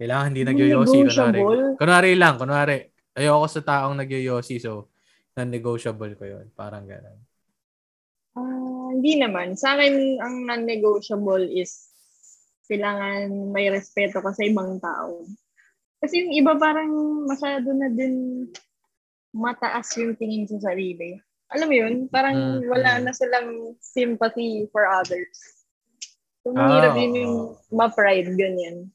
Kailangan 0.01 0.33
hindi 0.33 0.41
nagyoyosi. 0.41 0.97
Kunwari, 1.05 1.41
kunwari 1.77 2.11
lang, 2.17 2.41
kunwari. 2.41 2.89
Ayoko 3.13 3.45
sa 3.45 3.61
taong 3.61 3.93
nagyoyosi, 4.01 4.57
so 4.57 4.89
non-negotiable 5.37 6.17
ko 6.17 6.25
yun. 6.25 6.49
Parang 6.57 6.89
gano'n. 6.89 7.19
Ah, 8.33 8.89
hindi 8.97 9.21
naman. 9.21 9.53
Sa 9.53 9.77
akin, 9.77 10.17
ang 10.17 10.49
non-negotiable 10.49 11.45
is 11.53 11.93
kailangan 12.65 13.53
may 13.53 13.69
respeto 13.69 14.23
ka 14.25 14.33
sa 14.33 14.41
ibang 14.41 14.81
tao. 14.81 15.27
Kasi 16.01 16.25
yung 16.25 16.33
iba 16.33 16.57
parang 16.57 16.89
masyado 17.29 17.69
na 17.75 17.91
din 17.91 18.47
mataas 19.35 19.91
yung 20.01 20.17
tingin 20.17 20.49
sa 20.49 20.71
sarili. 20.71 21.19
Alam 21.51 21.67
mo 21.67 21.75
yun? 21.75 21.93
Parang 22.07 22.63
Mm, 22.63 22.71
wala 22.71 22.91
na 23.03 23.11
silang 23.13 23.75
sympathy 23.83 24.65
for 24.71 24.87
others. 24.87 25.61
So, 26.41 26.55
Ah, 26.55 26.63
mahirap 26.65 26.95
yun 26.97 27.13
yung 27.21 27.35
ma-pride, 27.69 28.33
ganyan. 28.33 28.89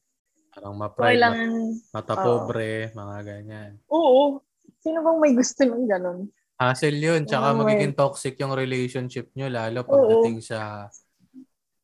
Parang 0.56 0.72
ma-pride, 0.72 1.20
kailangan, 1.20 1.52
mata 1.92 2.14
oo. 2.16 2.24
pobre, 2.24 2.88
mga 2.96 3.16
ganyan. 3.20 3.70
oo. 3.92 4.40
Sino 4.80 5.04
bang 5.04 5.18
may 5.20 5.32
gusto 5.36 5.60
ng 5.68 5.84
ganun? 5.84 6.18
Hassle 6.56 6.96
yun. 6.96 7.28
Tsaka 7.28 7.52
Oo, 7.52 7.60
magiging 7.60 7.92
toxic 7.92 8.40
yung 8.40 8.56
relationship 8.56 9.28
nyo, 9.36 9.52
lalo 9.52 9.84
Oo. 9.84 9.92
pagdating 9.92 10.40
sa 10.40 10.88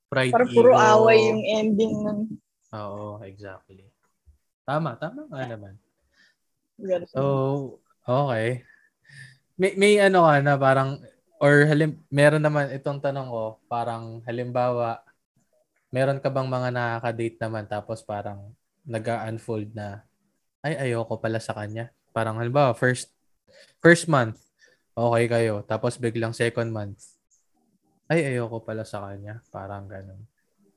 pride, 0.08 0.32
Parang 0.32 0.48
ego. 0.48 0.56
puro 0.56 0.72
away 0.72 1.18
yung 1.28 1.42
ending 1.44 1.92
ng 2.00 2.20
Oo, 2.72 3.20
exactly. 3.20 3.84
Tama, 4.64 4.96
tama 4.96 5.28
nga 5.28 5.44
naman. 5.44 5.76
So, 7.12 7.20
okay. 8.08 8.64
May, 9.60 9.76
may 9.76 9.94
ano 10.00 10.24
ka 10.24 10.40
na 10.40 10.56
parang, 10.56 11.04
or 11.36 11.68
halim, 11.68 12.00
meron 12.08 12.40
naman 12.40 12.72
itong 12.72 13.04
tanong 13.04 13.28
ko, 13.28 13.60
parang 13.68 14.24
halimbawa, 14.24 15.04
meron 15.92 16.16
ka 16.24 16.32
bang 16.32 16.48
mga 16.48 16.72
nakaka-date 16.72 17.36
naman 17.44 17.68
tapos 17.68 18.00
parang 18.00 18.56
nag-unfold 18.84 19.72
na, 19.72 20.02
ay, 20.60 20.90
ayoko 20.90 21.18
pala 21.18 21.38
sa 21.38 21.54
kanya. 21.54 21.90
Parang 22.10 22.38
halimbawa, 22.38 22.74
first, 22.74 23.10
first 23.78 24.06
month, 24.06 24.38
okay 24.92 25.26
kayo. 25.26 25.62
Tapos 25.62 25.96
biglang 25.96 26.30
second 26.32 26.70
month, 26.70 27.02
ay, 28.06 28.26
ayoko 28.28 28.60
pala 28.60 28.82
sa 28.82 29.02
kanya. 29.04 29.40
Parang 29.48 29.86
ganun. 29.86 30.20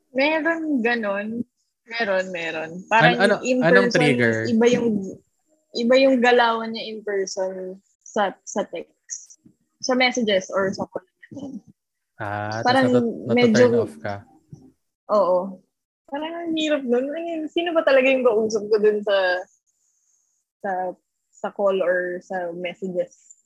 Meron 0.09 0.79
ganon. 0.79 1.27
Meron, 1.85 2.25
meron. 2.31 2.71
Parang 2.87 3.13
Ano- 3.19 3.37
ano- 3.37 3.45
in 3.45 3.61
anong 3.61 3.91
person, 3.91 3.99
trigger? 4.01 4.35
iba 4.49 4.65
yung 4.71 4.87
iba 5.75 5.95
yung 5.99 6.17
galawan 6.17 6.71
niya 6.71 6.83
in 6.87 7.03
person 7.03 7.77
sa 8.01 8.33
sa 8.41 8.63
text. 8.65 9.37
Sa 9.83 9.93
messages 9.93 10.49
or 10.49 10.71
sa 10.73 10.87
call. 10.87 11.05
Ah, 12.15 12.63
Parang 12.63 12.89
natu- 12.89 13.27
medyo- 13.29 13.83
off 13.85 13.93
ka. 13.99 14.23
Oo. 15.11 15.59
Parang 16.05 16.33
ang 16.33 16.53
hirap 16.53 16.81
nun. 16.85 17.09
Sino 17.49 17.73
ba 17.73 17.81
talaga 17.81 18.07
yung 18.09 18.25
kausap 18.25 18.63
ko 18.69 18.77
dun 18.77 19.01
sa 19.01 19.17
sa 20.61 20.71
sa 21.33 21.47
call 21.53 21.81
or 21.81 22.21
sa 22.21 22.53
messages. 22.53 23.41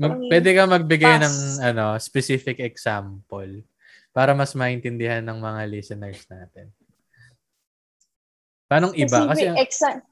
Mag, 0.00 0.16
Parang 0.16 0.26
pwede 0.26 0.50
ka 0.50 0.62
magbigay 0.66 1.14
pass. 1.20 1.24
ng 1.24 1.36
ano 1.62 1.84
specific 2.02 2.58
example 2.58 3.62
para 4.10 4.34
mas 4.34 4.54
maintindihan 4.54 5.22
ng 5.22 5.38
mga 5.38 5.62
listeners 5.70 6.22
natin. 6.26 6.70
Paano 8.66 8.90
iba? 8.96 9.28
Kasi, 9.30 9.44
exa- 9.54 10.02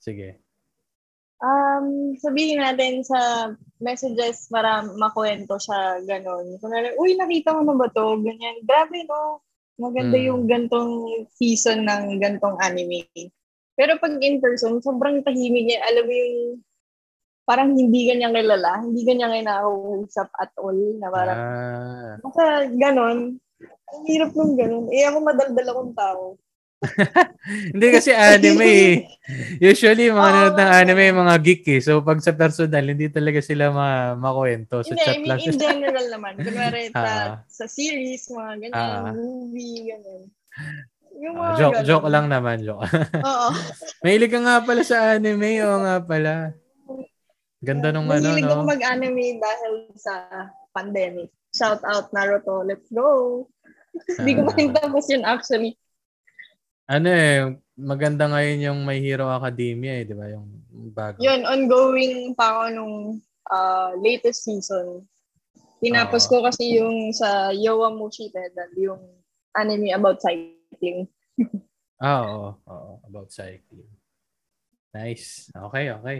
sige. 0.00 0.42
Um, 1.36 2.16
sabihin 2.16 2.64
natin 2.64 3.04
sa 3.04 3.52
messages 3.76 4.48
para 4.48 4.80
makwento 4.96 5.60
siya 5.60 6.00
ganon. 6.08 6.56
Kunwari, 6.58 6.96
uy, 6.96 7.12
nakita 7.12 7.52
mo 7.52 7.60
na 7.60 7.76
ba 7.76 7.86
to? 7.92 8.16
Ganyan. 8.24 8.64
Grabe, 8.64 9.04
no? 9.04 9.44
Maganda 9.76 10.16
Mm. 10.16 10.26
yung 10.26 10.42
gantong 10.48 10.92
season 11.36 11.84
ng 11.84 12.16
gantong 12.16 12.56
anime. 12.58 13.04
Pero 13.76 14.00
pag 14.00 14.16
in 14.24 14.40
person, 14.40 14.80
sobrang 14.80 15.20
tahimik 15.20 15.68
niya. 15.68 15.84
Alam 15.84 16.04
mo 16.08 16.14
yung 16.16 16.34
parang 17.44 17.76
hindi 17.76 18.08
ganyan 18.08 18.32
kilala. 18.32 18.80
Hindi 18.80 19.04
ganyan 19.04 19.36
kinakausap 19.36 20.32
at 20.32 20.50
all. 20.56 20.80
Na 20.96 21.08
parang, 21.12 21.38
Ah, 21.38 22.12
basta 22.18 22.42
ganon. 22.72 23.36
Ang 23.86 24.02
hirap 24.08 24.32
nung 24.32 24.56
ganon. 24.56 24.88
Eh, 24.90 25.04
ako 25.04 25.18
madaldal 25.22 25.68
akong 25.70 25.92
tao. 25.94 26.24
hindi 27.72 27.86
kasi 27.88 28.12
anime 28.12 28.68
eh. 28.68 28.94
Usually, 29.58 30.12
mga 30.12 30.20
Oo, 30.20 30.28
nanonood 30.28 30.56
ng 30.56 30.72
anime, 30.76 31.04
mga 31.16 31.34
geek 31.40 31.64
eh. 31.72 31.80
So, 31.80 32.04
pag 32.04 32.20
sa 32.20 32.36
personal, 32.36 32.84
hindi 32.84 33.08
talaga 33.08 33.40
sila 33.40 33.72
ma 33.72 33.88
makwento. 34.12 34.84
So, 34.84 34.92
Hindi, 34.92 35.00
I 35.00 35.06
chat 35.06 35.16
mean, 35.16 35.28
lang 35.28 35.40
in 35.40 35.56
general 35.66 36.06
naman. 36.12 36.32
Kunwari, 36.36 36.92
Ah. 36.92 37.00
sa, 37.00 37.12
sa 37.48 37.64
series, 37.66 38.28
mga 38.28 38.52
ganyan, 38.60 38.76
Ah. 38.76 39.10
movie, 39.10 39.88
ganyan. 39.88 40.22
Yung 41.16 41.34
Ah, 41.34 41.42
mga 41.42 41.54
joke, 41.56 41.74
ganon. 41.74 41.88
joke 41.88 42.08
lang 42.12 42.26
naman, 42.28 42.56
joke. 42.60 42.84
Oo. 43.24 43.48
Mahilig 44.04 44.30
ka 44.30 44.40
nga 44.44 44.56
pala 44.60 44.82
sa 44.84 45.16
anime, 45.16 45.64
o 45.64 45.80
nga 45.80 45.96
pala. 45.98 46.32
Ganda 47.58 47.88
nung 47.88 48.04
ano, 48.06 48.20
Mahilig 48.20 48.44
ako 48.44 48.62
no? 48.62 48.68
mag-anime 48.68 49.40
dahil 49.40 49.72
sa 49.96 50.12
pandemic. 50.70 51.32
Shout 51.50 51.80
out 51.88 52.12
Naruto, 52.12 52.60
let's 52.62 52.84
go! 52.92 53.48
Hindi 54.12 54.36
ko 54.36 54.44
Ah. 54.44 54.52
matapos 54.52 55.08
yun 55.08 55.24
actually. 55.24 55.72
Ano 56.86 57.08
eh, 57.10 57.50
maganda 57.74 58.30
ngayon 58.30 58.58
yung 58.70 58.78
My 58.86 58.98
Hero 59.02 59.26
Academia 59.26 59.98
eh, 59.98 60.06
di 60.06 60.14
ba? 60.14 60.30
Yung 60.30 60.46
bago. 60.94 61.18
Yun, 61.18 61.42
ongoing 61.42 62.30
pa 62.38 62.54
ako 62.54 62.62
nung 62.70 62.96
uh, 63.50 63.90
latest 63.98 64.46
season. 64.46 65.02
Tinapos 65.82 66.30
Oo. 66.30 66.30
ko 66.30 66.36
kasi 66.46 66.78
yung 66.78 67.10
sa 67.10 67.50
Yowamushi 67.50 68.30
Pedal, 68.30 68.70
yung 68.78 69.02
anime 69.52 69.90
about 69.92 70.22
cycling. 70.22 71.10
Ah, 71.96 72.28
oo, 72.28 72.52
oo, 72.68 72.92
about 73.08 73.32
cycling. 73.32 73.88
Nice. 74.92 75.48
Okay, 75.48 75.88
okay. 75.96 76.18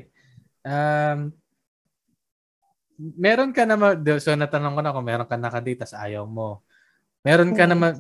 Um, 0.65 1.37
meron 2.97 3.53
ka 3.53 3.69
naman, 3.69 4.01
so 4.17 4.33
natanong 4.33 4.73
ko 4.73 4.81
na 4.81 4.97
kung 4.97 5.05
meron 5.05 5.29
ka 5.29 5.37
nakadate 5.37 5.85
tas 5.85 5.93
ayaw 5.93 6.25
mo. 6.25 6.65
Meron 7.21 7.53
ka 7.53 7.69
Hmm. 7.69 7.77
naman, 7.77 7.93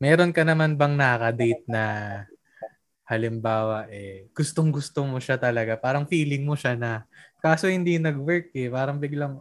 meron 0.00 0.32
ka 0.32 0.42
naman 0.42 0.74
bang 0.80 0.96
nakadate 0.96 1.62
na 1.68 1.84
halimbawa 3.04 3.90
eh, 3.92 4.30
gustong 4.32 4.72
gusto 4.72 5.04
mo 5.04 5.20
siya 5.20 5.36
talaga, 5.36 5.76
parang 5.76 6.08
feeling 6.08 6.46
mo 6.46 6.56
siya 6.56 6.78
na, 6.78 7.04
kaso 7.42 7.68
hindi 7.68 8.00
nag-work 8.00 8.54
eh, 8.56 8.72
parang 8.72 8.96
biglang, 8.96 9.36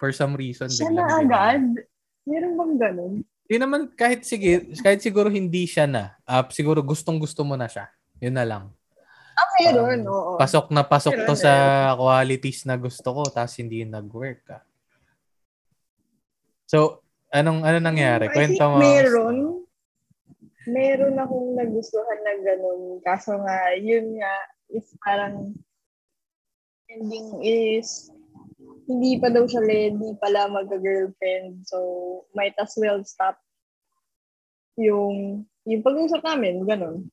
for 0.00 0.10
some 0.10 0.32
reason, 0.34 0.66
Siya 0.72 0.88
biglang 0.88 1.06
na 1.06 1.18
agad? 1.20 1.64
Meron 2.24 2.52
bang 2.56 2.74
ganun? 2.78 3.14
Hindi 3.46 3.56
naman, 3.58 3.90
kahit 3.92 4.24
sige, 4.24 4.70
kahit 4.80 5.02
siguro 5.04 5.28
hindi 5.28 5.68
siya 5.68 5.84
na, 5.84 6.16
ah, 6.24 6.46
siguro 6.48 6.80
gustong 6.80 7.20
gusto 7.20 7.44
mo 7.44 7.58
na 7.58 7.68
siya. 7.68 7.90
Yun 8.22 8.38
na 8.38 8.46
lang. 8.46 8.64
Ah, 9.34 9.48
meron, 9.58 10.06
Um, 10.06 10.12
oo. 10.12 10.32
Pasok 10.38 10.70
na 10.70 10.86
pasok 10.86 11.26
to 11.26 11.34
Meron, 11.34 11.42
sa 11.42 11.52
qualities 11.98 12.62
na 12.64 12.78
gusto 12.78 13.08
ko 13.10 13.22
tapos 13.28 13.58
hindi 13.58 13.82
nag-work 13.82 14.40
ka. 14.46 14.58
So, 16.70 17.02
anong 17.34 17.66
ano 17.66 17.78
nangyari? 17.82 18.30
I 18.30 18.32
think 18.32 18.56
Kwento 18.56 18.64
mo. 18.70 18.78
meron. 18.78 19.61
Meron 20.70 21.18
akong 21.18 21.58
nagustuhan 21.58 22.20
na 22.22 22.34
ganun. 22.42 23.02
Kaso 23.02 23.34
nga, 23.42 23.74
yun 23.78 24.18
nga, 24.18 24.34
is 24.70 24.88
parang 25.02 25.52
ending 26.88 27.40
is 27.42 28.12
hindi 28.86 29.16
pa 29.16 29.32
daw 29.32 29.46
siya 29.46 29.62
ready 29.62 30.10
pala 30.18 30.50
magka-girlfriend. 30.50 31.66
So, 31.66 31.78
might 32.34 32.54
as 32.58 32.74
well 32.78 33.02
stop 33.02 33.38
yung 34.78 35.44
yung 35.62 35.82
pag-usap 35.82 36.22
namin, 36.26 36.66
ganun. 36.66 37.06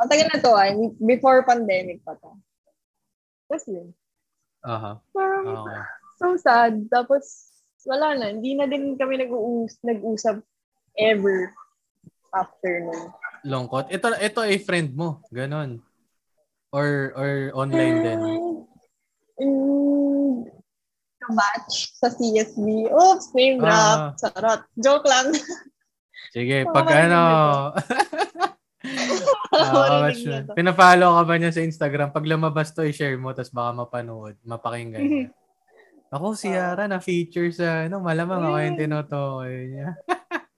Matagal 0.00 0.26
na 0.32 0.40
to, 0.40 0.52
ah. 0.56 0.72
Before 1.00 1.44
pandemic 1.44 2.00
pa 2.02 2.16
to. 2.16 2.32
Tapos 3.48 3.64
yun. 3.68 3.92
Aha. 4.64 4.98
Parang, 5.12 5.44
Okay. 5.44 5.80
so 6.16 6.26
sad. 6.40 6.88
Tapos, 6.88 7.52
wala 7.84 8.16
na. 8.16 8.32
Hindi 8.32 8.56
na 8.56 8.64
din 8.64 8.96
kami 8.96 9.20
nag-uus 9.20 9.76
nag-usap 9.84 10.40
ever 10.96 11.52
after 12.34 12.72
nun. 12.82 13.02
Lungkot. 13.44 13.88
Ito 13.88 14.18
ito 14.18 14.40
ay 14.42 14.58
friend 14.58 14.90
mo, 14.92 15.22
ganon. 15.30 15.78
Or 16.74 17.14
or 17.14 17.30
online 17.54 17.96
din. 18.02 18.18
Mm, 19.38 20.48
batch 21.24 21.94
sa 21.94 22.10
CSB. 22.10 22.90
Oops, 22.90 23.26
name 23.32 23.56
drop. 23.58 23.98
Ah. 23.98 24.10
Sarot. 24.18 24.60
Joke 24.76 25.06
lang. 25.06 25.32
Sige, 26.34 26.66
pag 26.66 26.86
ano, 26.90 27.20
to. 27.72 27.84
Pina-follow 30.58 31.10
ka 31.14 31.22
ba 31.24 31.34
niya 31.38 31.54
sa 31.54 31.62
Instagram? 31.62 32.10
Pag 32.10 32.26
lumabas 32.26 32.74
to, 32.74 32.82
i-share 32.84 33.16
mo, 33.16 33.30
tapos 33.30 33.54
baka 33.54 33.70
mapanood, 33.72 34.34
mapakinggan 34.42 35.00
niya. 35.00 35.28
Ako, 36.14 36.34
si. 36.38 36.46
Yara 36.50 36.86
na 36.86 37.02
feature 37.02 37.50
sa, 37.50 37.86
ano, 37.90 37.98
malamang 37.98 38.38
ako 38.38 38.56
yung 38.60 38.74
Mm. 38.76 38.80
tinutukoy 38.82 39.54
niya. 39.66 39.88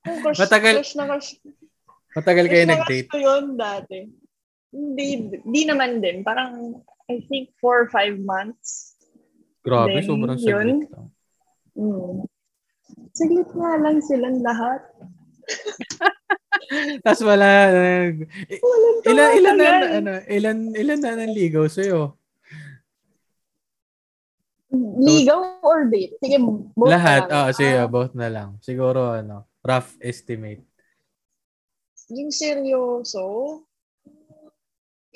Oh, 0.04 0.32
Matagal- 0.42 0.84
Crush 0.84 0.96
na 0.96 1.04
crush. 1.08 1.30
Matagal 2.16 2.44
kayo 2.48 2.64
nag-date. 2.64 3.09
ko 3.12 3.18
yun 3.20 3.55
dati. 3.55 4.09
Hindi, 4.72 5.07
di 5.37 5.62
naman 5.64 6.00
din. 6.00 6.24
Parang, 6.24 6.81
I 7.07 7.20
think, 7.29 7.52
four 7.61 7.85
or 7.85 7.88
five 7.88 8.16
months. 8.16 8.96
Grabe, 9.61 10.00
Then, 10.00 10.09
sobrang 10.09 10.38
yun. 10.38 10.46
saglit 10.81 10.90
lang. 10.90 11.07
Mm. 11.76 12.12
Saglit 13.12 13.50
nga 13.52 13.72
lang 13.76 13.96
silang 14.00 14.38
lahat. 14.40 14.81
Tapos 17.05 17.22
wala, 17.22 17.48
nag- 17.70 18.26
ilan, 19.07 19.29
ilan 19.37 19.55
na, 19.55 19.68
ano, 20.00 20.12
ilan, 20.26 20.59
ilan 20.72 20.98
na 20.98 21.11
nanligaw 21.14 21.68
sa'yo? 21.68 22.16
Ligaw 24.76 25.62
or 25.62 25.87
date? 25.88 26.18
Sige, 26.18 26.37
both 26.74 26.90
Lahat, 26.90 27.29
na 27.29 27.31
lang. 27.31 27.44
ah, 27.46 27.50
sige, 27.55 27.76
Ah, 27.76 27.87
both 27.87 28.12
na 28.18 28.29
lang. 28.29 28.48
Siguro, 28.61 29.14
ano, 29.14 29.46
rough 29.62 29.94
estimate. 30.02 30.64
Yung 32.11 32.31
seryoso, 32.31 33.25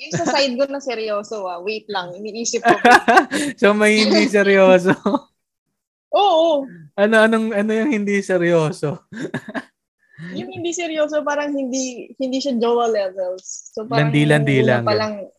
yung 0.01 0.13
sa 0.17 0.25
side 0.27 0.57
ko 0.57 0.65
na 0.67 0.81
seryoso, 0.81 1.45
ah, 1.45 1.61
wait 1.61 1.85
lang, 1.87 2.11
iniisip 2.17 2.65
ko. 2.65 2.75
so, 3.61 3.71
may 3.71 4.01
hindi 4.01 4.25
seryoso. 4.27 4.91
Oo, 6.17 6.67
ano, 6.99 7.15
anong, 7.23 7.55
ano 7.55 7.71
yung 7.71 7.91
hindi 7.93 8.19
seryoso? 8.19 9.07
yung 10.37 10.49
hindi 10.51 10.75
seryoso, 10.75 11.23
parang 11.23 11.55
hindi 11.55 12.11
hindi 12.19 12.37
siya 12.43 12.59
jowa 12.59 12.91
levels. 12.91 13.71
So, 13.71 13.87
parang 13.87 14.11
Landi-landi 14.11 14.57
lang, 14.65 14.83
pa 14.83 14.97
lang, 14.97 15.31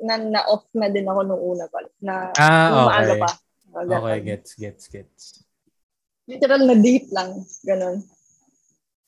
na, 0.00 0.14
na-off 0.16 0.70
na 0.72 0.88
din 0.88 1.04
ako 1.04 1.20
nung 1.26 1.42
una 1.42 1.64
pa. 1.68 1.78
Na, 2.00 2.32
Ah, 2.38 3.02
okay. 3.02 3.18
pa. 3.20 3.30
Okay, 3.68 4.18
gets, 4.24 4.50
gets, 4.56 4.84
gets. 4.88 5.44
Literal 6.28 6.64
na 6.64 6.76
date 6.76 7.08
lang. 7.12 7.44
Ganon. 7.64 8.00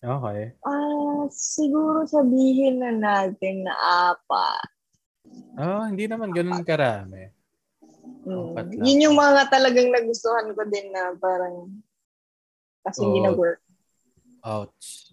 Okay. 0.01 0.57
Ah, 0.65 1.29
siguro 1.29 2.09
sabihin 2.09 2.81
na 2.81 2.91
natin 2.93 3.69
na 3.69 3.75
apat. 4.13 4.69
Oh, 5.61 5.85
hindi 5.85 6.09
naman 6.09 6.33
ganun 6.33 6.65
karami. 6.65 7.29
Mm. 8.25 8.57
Apat 8.57 8.67
lang. 8.73 8.85
Yun 8.85 9.05
yung 9.05 9.17
mga 9.17 9.43
talagang 9.53 9.93
nagustuhan 9.93 10.49
ko 10.57 10.63
din 10.69 10.89
na 10.89 11.13
parang 11.21 11.69
kasi 12.81 13.05
hindi 13.05 13.21
Oo. 13.21 13.27
nag-work. 13.29 13.61
Ouch. 14.41 15.13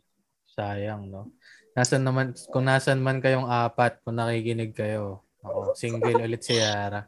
Sayang, 0.55 1.11
no? 1.11 1.35
Nasaan 1.77 2.07
naman, 2.07 2.33
kung 2.49 2.65
nasan 2.65 3.03
man 3.03 3.21
kayong 3.21 3.45
apat, 3.45 4.01
kung 4.01 4.17
nakikinig 4.17 4.73
kayo, 4.73 5.21
ako, 5.45 5.77
single 5.77 6.25
ulit 6.25 6.41
si 6.41 6.57
Yara. 6.57 7.05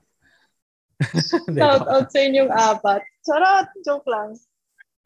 Hindi, 1.48 1.58
Shout 1.58 1.88
joke. 1.88 1.90
out 1.90 2.08
sa 2.12 2.20
inyong 2.22 2.52
apat. 2.52 3.02
Charot! 3.24 3.68
Joke 3.82 4.08
lang. 4.12 4.36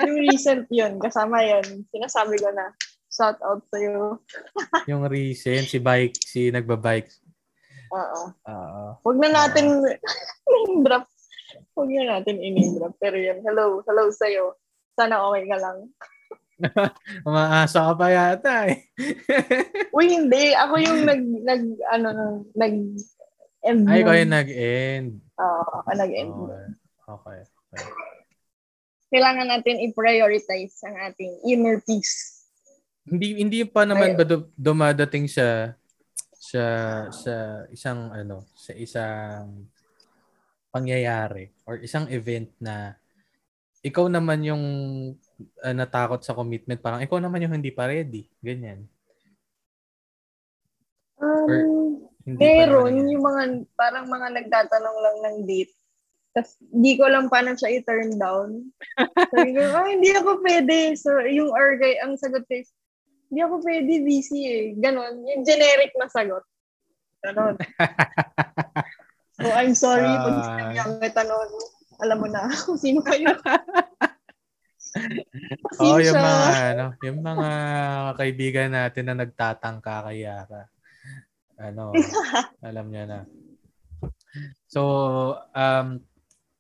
Yung 0.02 0.18
recent 0.26 0.66
yun, 0.74 0.98
kasama 0.98 1.46
yun. 1.46 1.86
Sinasabi 1.94 2.42
ko 2.42 2.50
na, 2.50 2.74
shout 3.14 3.38
out 3.46 3.62
sa'yo. 3.70 4.18
Yung 4.90 5.06
recent, 5.06 5.70
si 5.70 5.78
bike, 5.78 6.18
si 6.18 6.50
nagbabike. 6.50 7.14
Oo. 7.94 8.22
Oo. 8.34 8.84
Huwag 9.06 9.18
na 9.22 9.30
natin 9.30 9.86
name 10.50 10.82
drop. 10.82 11.06
Huwag 11.78 11.90
na 11.94 12.18
natin 12.18 12.42
i-name 12.42 12.82
drop. 12.82 12.98
Pero 12.98 13.22
yun, 13.22 13.46
hello. 13.46 13.86
Hello 13.86 14.10
sa'yo. 14.10 14.58
Sana 14.98 15.22
okay 15.30 15.46
ka 15.46 15.58
lang. 15.62 15.78
Umaasa 17.28 17.92
ka 17.92 17.94
pa 17.94 18.08
yata 18.10 18.54
eh. 18.74 18.90
Uy, 19.94 20.10
hindi. 20.10 20.58
Ako 20.58 20.74
yung 20.82 21.06
nag, 21.06 21.22
nag, 21.22 21.64
ano, 21.94 22.10
nag, 22.58 22.76
end 23.62 23.84
Ay, 23.90 24.02
ko 24.02 24.12
yung 24.14 24.34
nag-end. 24.34 25.10
Oo, 25.38 25.64
ako 25.86 25.90
nag-end. 25.94 26.34
Okay. 26.34 26.66
Okay. 27.04 27.40
okay. 27.46 28.13
Kailangan 29.14 29.46
natin 29.46 29.78
i-prioritize 29.86 30.82
ang 30.90 30.98
ating 31.14 31.46
inner 31.46 31.78
peace. 31.86 32.50
Hindi 33.06 33.46
hindi 33.46 33.62
pa 33.62 33.86
naman 33.86 34.18
ba 34.18 34.26
du- 34.26 34.50
dumadating 34.58 35.30
sa 35.30 35.78
sa 36.34 36.64
sa 37.14 37.34
isang 37.70 38.10
ano, 38.10 38.50
sa 38.58 38.74
isang 38.74 39.70
pangyayari 40.74 41.54
or 41.70 41.78
isang 41.78 42.10
event 42.10 42.50
na 42.58 42.98
ikaw 43.84 44.08
naman 44.08 44.42
yung 44.48 44.64
ah, 45.60 45.76
natakot 45.76 46.24
sa 46.24 46.34
commitment, 46.34 46.80
parang 46.80 47.04
ikaw 47.04 47.20
naman 47.20 47.44
yung 47.44 47.54
hindi 47.60 47.70
pa 47.70 47.86
ready. 47.86 48.26
Ganyan. 48.40 48.88
Um, 51.20 52.08
Hindi 52.24 52.40
pa 52.40 52.64
meron 52.64 52.96
yung 53.12 53.24
mga, 53.24 53.42
parang 53.76 54.08
mga 54.08 54.28
nagtatanong 54.40 54.98
lang 55.04 55.18
ng 55.20 55.38
date. 55.44 55.76
Tapos, 56.34 56.58
di 56.60 56.98
ko 56.98 57.06
lang 57.06 57.30
paano 57.30 57.54
siya 57.54 57.78
i-turn 57.78 58.18
down. 58.18 58.66
Sabi 59.30 59.54
ko, 59.54 59.62
ah, 59.70 59.86
hindi 59.86 60.10
ako 60.18 60.42
pwede. 60.42 60.98
So, 60.98 61.22
yung 61.30 61.54
orgay, 61.54 62.02
ang 62.02 62.18
sagot 62.18 62.42
ko 62.50 62.58
is, 62.58 62.74
hindi 63.30 63.46
ako 63.46 63.62
pwede, 63.62 64.02
busy 64.02 64.42
eh. 64.50 64.66
Ganon. 64.82 65.22
Yung 65.30 65.46
generic 65.46 65.94
na 65.94 66.10
sagot. 66.10 66.42
Ganon. 67.22 67.54
so, 69.38 69.48
I'm 69.54 69.78
sorry 69.78 70.10
Ah. 70.10 70.26
pag 70.26 70.38
sinabi 70.42 70.76
ang 70.82 70.94
tanong. 71.14 71.50
Alam 72.02 72.18
mo 72.18 72.28
na 72.28 72.50
kung 72.66 72.82
sino 72.82 73.06
kayo. 73.06 73.30
Oo, 75.82 75.98
yung 75.98 76.18
mga 76.18 76.46
ano, 76.74 76.86
yung 77.02 77.20
mga 77.22 77.50
kaibigan 78.18 78.70
natin 78.74 79.06
na 79.10 79.16
nagtatangka 79.26 80.10
kay 80.10 80.26
Yara. 80.26 80.70
Ano, 81.58 81.94
alam 82.68 82.90
niya 82.90 83.06
na. 83.06 83.20
So, 84.70 84.82
um 85.54 86.02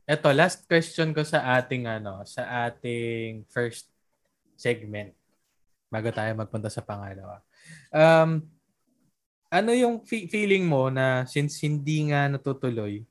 eto 0.04 0.30
last 0.36 0.68
question 0.68 1.16
ko 1.16 1.24
sa 1.24 1.60
ating 1.60 1.88
ano, 1.88 2.24
sa 2.28 2.68
ating 2.68 3.48
first 3.48 3.88
segment 4.60 5.16
bago 5.88 6.10
tayo 6.10 6.34
magpunta 6.34 6.68
sa 6.68 6.84
pangalawa. 6.84 7.40
Um 7.94 8.44
ano 9.54 9.70
yung 9.70 10.02
fe- 10.02 10.26
feeling 10.26 10.66
mo 10.66 10.90
na 10.90 11.30
since 11.30 11.62
hindi 11.62 12.10
nga 12.10 12.26
natutuloy, 12.26 13.06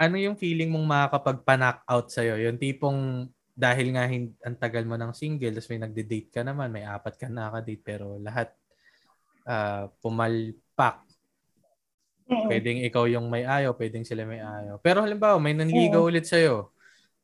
ano 0.00 0.16
yung 0.16 0.40
feeling 0.40 0.72
mong 0.72 0.86
makakapag-knock 0.88 1.84
out 1.84 2.06
sa'yo? 2.08 2.40
Yung 2.40 2.56
tipong 2.56 3.28
dahil 3.58 3.90
nga 3.92 4.06
hin- 4.06 4.38
ang 4.46 4.54
tagal 4.54 4.86
mo 4.86 4.94
ng 4.94 5.10
single, 5.10 5.50
tapos 5.50 5.68
may 5.68 5.82
nagde-date 5.82 6.30
ka 6.30 6.40
naman, 6.46 6.70
may 6.70 6.86
apat 6.86 7.18
ka 7.18 7.26
nakaka-date, 7.26 7.82
pero 7.82 8.16
lahat 8.22 8.54
ah, 9.44 9.90
pumalpak. 9.98 11.07
Pwedeng 12.28 12.84
ikaw 12.84 13.08
yung 13.08 13.32
may 13.32 13.48
ayaw, 13.48 13.72
pwedeng 13.72 14.04
sila 14.04 14.28
may 14.28 14.44
ayaw. 14.44 14.76
Pero 14.84 15.00
halimbawa, 15.00 15.40
may 15.40 15.56
nanligaw 15.56 16.04
ulit 16.04 16.28
sa'yo. 16.28 16.68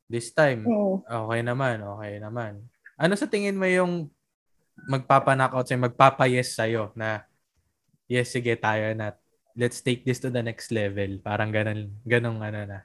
This 0.09 0.33
time, 0.33 0.65
okay 1.05 1.41
naman, 1.45 1.85
okay 1.85 2.17
naman. 2.17 2.65
Ano 2.97 3.13
sa 3.13 3.29
tingin 3.29 3.57
mo 3.57 3.69
yung 3.69 4.09
magpapa-knock 4.89 5.53
out 5.53 5.65
sa'yo, 5.69 5.85
magpapa-yes 5.85 6.57
sa'yo 6.57 6.89
na 6.97 7.21
yes, 8.09 8.33
sige, 8.33 8.57
tayo 8.57 8.93
na. 8.97 9.13
Let's 9.55 9.79
take 9.79 10.03
this 10.03 10.19
to 10.25 10.29
the 10.33 10.43
next 10.43 10.73
level. 10.73 11.21
Parang 11.23 11.49
ganun, 11.53 11.95
ganong 12.03 12.43
ano 12.43 12.59
na. 12.67 12.79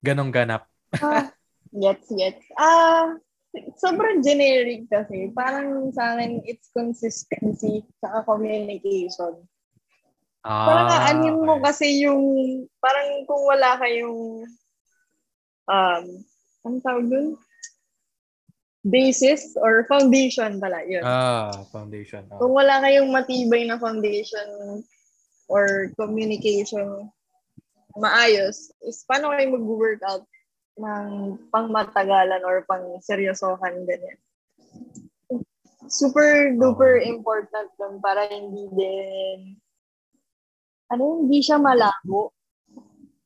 Ganong 0.00 0.32
ganap. 0.32 0.70
Ah, 0.96 1.28
gets, 1.82 2.08
gets. 2.16 2.46
Ah, 2.56 3.12
sobrang 3.76 4.24
generic 4.24 4.88
kasi. 4.88 5.28
Parang 5.36 5.92
sa 5.92 6.16
akin, 6.16 6.40
it's 6.48 6.72
consistency 6.72 7.84
sa 8.00 8.24
communication. 8.24 9.44
Parang 10.46 10.88
aanin 10.94 11.42
mo 11.42 11.58
okay. 11.58 11.64
kasi 11.66 11.86
yung, 12.06 12.22
parang 12.78 13.26
kung 13.26 13.42
wala 13.50 13.74
kayong, 13.82 14.46
um, 15.66 16.04
ang 16.62 16.76
tawag 16.86 17.06
dun? 17.10 17.34
Basis 18.86 19.58
or 19.58 19.82
foundation 19.90 20.62
pala, 20.62 20.86
yun. 20.86 21.02
Ah, 21.02 21.50
foundation. 21.74 22.22
Oh. 22.30 22.46
Kung 22.46 22.54
wala 22.54 22.78
kayong 22.78 23.10
matibay 23.10 23.66
na 23.66 23.74
foundation 23.74 24.46
or 25.50 25.90
communication 25.98 27.10
maayos, 27.98 28.70
is 28.86 29.02
paano 29.08 29.34
kayo 29.34 29.56
mag-workout 29.58 30.22
ng 30.76 31.40
pangmatagalan 31.50 32.44
or 32.44 32.62
pang 32.68 33.00
seryosohan 33.02 33.82
ganyan. 33.88 34.18
Super 35.90 36.54
duper 36.54 37.02
important 37.02 37.72
dun 37.80 37.98
para 37.98 38.28
hindi 38.28 38.68
din 38.74 39.56
ano, 40.88 41.04
hindi 41.20 41.38
siya 41.40 41.56
malabo. 41.56 42.30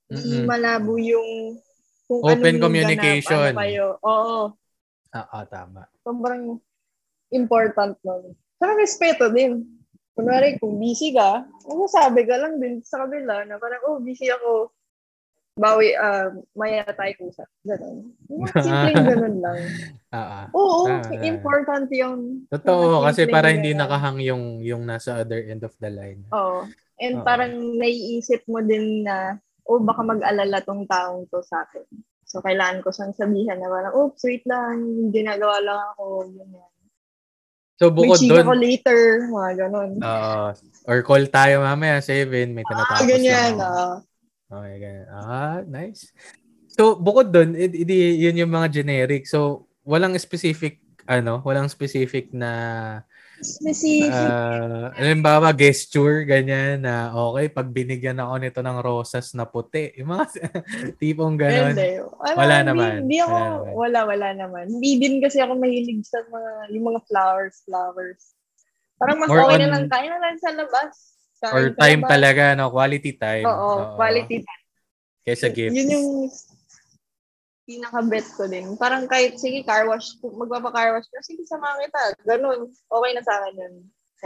Hindi 0.07 0.37
Mm-mm. 0.39 0.47
malabo 0.47 0.95
yung 0.97 1.57
kung 2.05 2.21
Open 2.21 2.35
anong 2.35 2.43
ganap, 2.51 2.63
communication. 2.67 3.51
ano 3.51 3.61
kayo. 3.61 3.87
Oo. 4.03 4.39
Ah, 5.11 5.27
ah, 5.33 5.45
tama. 5.45 5.87
sobrang 6.01 6.59
important 7.31 7.95
nun. 8.03 8.35
Saka 8.57 8.73
respeto 8.75 9.31
din. 9.31 9.63
Kunwari, 10.13 10.59
kung 10.59 10.77
busy 10.77 11.15
ka, 11.15 11.47
masasabi 11.65 12.27
ka 12.27 12.37
lang 12.37 12.59
din 12.59 12.83
sa 12.83 13.07
kabila 13.07 13.47
na 13.47 13.57
parang, 13.57 13.81
oh, 13.87 13.99
busy 13.99 14.27
ako. 14.29 14.75
Bawi, 15.55 15.93
uh, 15.93 16.35
maya 16.53 16.83
tayo 16.89 17.27
usap. 17.27 17.47
Ganun. 17.63 18.11
Simpleng 18.55 19.07
ganun 19.13 19.37
lang. 19.39 19.59
Ah. 20.09 20.47
Oo, 20.51 20.89
Ah, 20.89 21.05
important 21.21 21.87
yung... 21.91 22.47
Totoo, 22.49 23.05
kasi 23.05 23.27
para 23.27 23.51
hindi 23.51 23.71
ganun. 23.71 23.81
nakahang 23.81 24.19
yung, 24.21 24.45
yung 24.61 24.83
nasa 24.83 25.21
other 25.21 25.41
end 25.43 25.63
of 25.63 25.75
the 25.79 25.91
line. 25.91 26.27
Oo. 26.33 26.67
And 27.01 27.21
Oo. 27.21 27.25
parang 27.25 27.53
naiisip 27.81 28.45
mo 28.45 28.61
din 28.61 29.09
na, 29.09 29.41
oh, 29.65 29.81
baka 29.81 30.05
mag-alala 30.05 30.61
tong 30.61 30.85
taong 30.85 31.25
to 31.33 31.41
sa 31.41 31.65
akin. 31.65 31.89
So, 32.29 32.45
kailangan 32.45 32.85
ko 32.85 32.93
siyang 32.93 33.17
sabihan 33.17 33.59
na 33.59 33.67
parang, 33.67 33.93
oh, 33.97 34.13
sweet 34.15 34.45
lang, 34.47 35.09
ginagawa 35.11 35.59
lang 35.65 35.81
ako, 35.97 36.29
ganyan. 36.31 36.71
So, 37.81 37.89
bukod 37.89 38.21
doon, 38.21 38.61
later, 38.61 39.25
mga 39.33 39.51
ganun. 39.67 39.91
ah, 40.05 40.53
or 40.85 41.01
call 41.01 41.25
tayo 41.27 41.65
mamaya, 41.65 42.05
7, 42.05 42.53
may 42.53 42.63
Ah, 42.69 42.71
tinatapos 42.71 43.09
ganyan, 43.09 43.53
lang. 43.57 43.65
ah. 43.65 43.97
Okay, 44.53 44.75
ganyan. 44.79 45.07
Ah, 45.09 45.59
nice. 45.65 46.13
So, 46.71 46.95
bukod 47.01 47.33
doon, 47.33 47.57
yun 47.57 48.41
yung 48.47 48.53
mga 48.53 48.69
generic. 48.71 49.25
So, 49.25 49.67
walang 49.83 50.15
specific, 50.21 50.85
ano, 51.09 51.41
walang 51.43 51.73
specific 51.73 52.31
na, 52.31 52.53
Specific. 53.41 54.13
ah, 54.13 54.93
halimbawa, 54.93 55.49
gesture, 55.51 56.23
ganyan, 56.23 56.85
na 56.85 57.09
okay, 57.11 57.49
pag 57.49 57.67
binigyan 57.67 58.17
ako 58.17 58.35
nito 58.37 58.61
ng 58.61 58.79
rosas 58.79 59.33
na 59.33 59.45
puti, 59.45 59.97
yung 59.97 60.13
mga 60.13 60.25
tipong 61.01 61.35
ganon. 61.35 61.73
Wala, 62.15 62.37
Wala 62.37 62.57
naman. 62.63 62.93
Hindi 63.05 63.19
ako, 63.19 63.33
Wala 63.33 63.49
naman. 63.49 63.73
wala, 63.75 63.99
wala 64.05 64.29
naman. 64.37 64.65
Hindi 64.69 64.91
din 64.97 65.15
kasi 65.19 65.41
ako 65.41 65.57
mahilig 65.57 66.05
sa 66.05 66.21
mga, 66.23 66.51
yung 66.71 66.85
mga 66.87 67.01
flowers, 67.05 67.65
flowers. 67.65 68.37
Parang 68.95 69.17
mas 69.17 69.29
More 69.29 69.41
okay 69.43 69.57
on- 69.57 69.63
na 69.65 69.69
lang, 69.73 69.85
kain 69.89 70.13
na 70.13 70.21
lang 70.21 70.37
sa 70.37 70.53
labas. 70.53 70.93
Kain 71.41 71.53
Or 71.57 71.63
time 71.73 72.01
labas. 72.01 72.13
talaga, 72.13 72.43
no? 72.53 72.69
Quality 72.69 73.13
time. 73.17 73.47
Oo, 73.49 73.97
quality 73.97 74.45
time. 74.45 74.63
Kaysa 75.21 75.49
gifts. 75.49 75.73
Yun 75.73 75.89
yung 75.91 76.09
pinaka-bet 77.71 78.27
ko 78.35 78.51
din. 78.51 78.75
Parang 78.75 79.07
kahit, 79.07 79.39
sige, 79.39 79.63
car 79.63 79.87
wash, 79.87 80.19
kung 80.19 80.35
magpapa-car 80.35 80.99
wash 80.99 81.07
ka, 81.07 81.23
sige, 81.23 81.47
samahan 81.47 81.87
kita. 81.87 82.03
Ganun. 82.27 82.67
Okay 82.67 83.11
na 83.15 83.23
sa 83.23 83.39
akin 83.39 83.55
yun. 83.55 83.75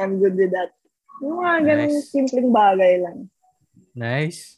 I'm 0.01 0.17
good 0.17 0.33
with 0.33 0.49
that. 0.57 0.73
Yung 1.21 1.45
mga 1.45 1.61
ganun 1.61 1.93
Nice. 1.93 2.09
simpleng 2.09 2.51
bagay 2.51 3.05
lang. 3.05 3.29
Nice. 3.93 4.57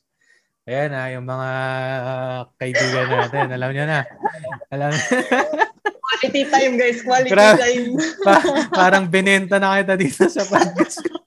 Ayan 0.66 0.90
na, 0.94 1.10
yung 1.10 1.26
mga 1.26 1.50
ah, 2.02 2.40
kaibigan 2.58 3.06
natin. 3.10 3.46
Alam 3.50 3.70
niyo 3.74 3.84
na. 3.90 4.00
Alam 4.70 4.90
Quality 6.06 6.42
time, 6.48 6.74
guys. 6.78 7.00
Quality 7.02 7.30
Grabe. 7.34 7.58
time. 7.60 7.86
pa- 8.22 8.46
parang 8.72 9.04
binenta 9.04 9.58
na 9.58 9.82
kita 9.82 9.94
dito 9.98 10.24
sa 10.30 10.46
podcast. 10.46 11.02
ko. 11.02 11.18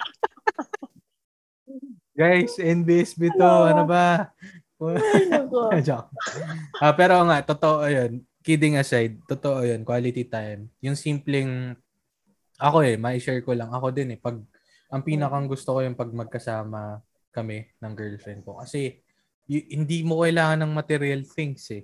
Guys, 2.19 2.59
NBSB 2.59 3.31
to. 3.31 3.53
Ano 3.69 3.87
ba? 3.87 4.33
Ay. 4.79 5.83
Joke. 5.87 6.09
Ah, 6.79 6.95
pero 6.95 7.19
nga, 7.27 7.43
totoo 7.43 7.83
yun. 7.85 8.23
Kidding 8.39 8.79
aside, 8.79 9.19
totoo 9.27 9.67
yun. 9.67 9.83
Quality 9.83 10.23
time. 10.31 10.71
Yung 10.79 10.95
simpleng, 10.95 11.75
ako 12.55 12.87
eh, 12.87 12.95
ma-share 12.95 13.43
ko 13.43 13.51
lang. 13.51 13.71
Ako 13.75 13.91
din 13.91 14.15
eh. 14.15 14.19
Pag, 14.19 14.39
ang 14.89 15.03
pinakang 15.03 15.51
gusto 15.51 15.75
ko 15.75 15.83
yung 15.83 15.99
pag 15.99 16.09
magkasama 16.09 17.03
kami 17.35 17.67
ng 17.83 17.93
girlfriend 17.93 18.41
ko. 18.47 18.63
Kasi, 18.63 19.03
y- 19.51 19.67
hindi 19.75 20.01
mo 20.07 20.23
kailangan 20.23 20.63
ng 20.63 20.73
material 20.73 21.27
things 21.27 21.67
eh. 21.75 21.83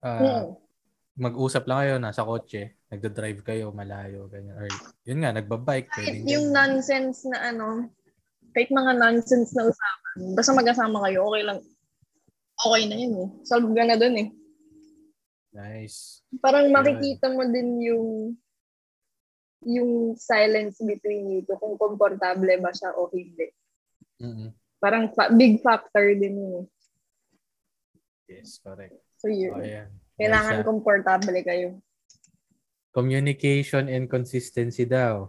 Hmm. 0.00 0.56
mag-usap 1.20 1.68
lang 1.68 1.78
kayo, 1.84 1.94
nasa 2.00 2.24
kotse, 2.24 2.80
nagda-drive 2.88 3.44
kayo, 3.44 3.68
malayo, 3.76 4.24
ganyan. 4.32 4.56
Or, 4.56 4.68
yun 5.04 5.20
nga, 5.20 5.36
nagbabike. 5.36 5.92
Kahit 5.92 6.24
yung 6.24 6.48
ganyan. 6.48 6.80
nonsense 6.80 7.28
na 7.28 7.52
ano, 7.52 7.92
kahit 8.56 8.72
mga 8.72 8.96
nonsense 8.96 9.52
na 9.52 9.68
usapan, 9.68 10.16
basta 10.32 10.56
magkasama 10.56 10.96
kayo, 11.04 11.28
okay 11.28 11.42
lang. 11.44 11.60
Okay 12.60 12.82
na 12.88 12.96
yun 12.96 13.14
eh. 13.16 13.28
Solve 13.48 13.72
ka 13.72 13.84
na 13.88 13.96
dun 13.96 14.16
eh. 14.20 14.28
Nice. 15.50 16.22
Parang 16.38 16.68
makikita 16.70 17.32
mo 17.32 17.42
din 17.48 17.80
yung 17.82 18.06
yung 19.60 20.16
silence 20.16 20.80
between 20.80 21.28
you 21.28 21.40
two, 21.44 21.56
kung 21.60 21.76
komportable 21.76 22.48
ba 22.60 22.72
siya 22.72 22.96
o 22.96 23.08
hindi. 23.12 23.52
mm 24.20 24.56
Parang 24.80 25.12
fa- 25.12 25.28
big 25.28 25.60
factor 25.60 26.16
din 26.16 26.40
yun. 26.40 26.64
eh. 26.64 26.66
Yes, 28.32 28.56
correct. 28.64 28.96
So 29.20 29.28
yun. 29.28 29.52
O, 29.52 29.60
ayan. 29.60 29.92
Kailangan 30.16 30.64
siya. 30.64 30.64
komportable 30.64 31.40
kayo. 31.44 31.68
Communication 32.96 33.92
and 33.92 34.08
consistency 34.08 34.88
daw. 34.88 35.28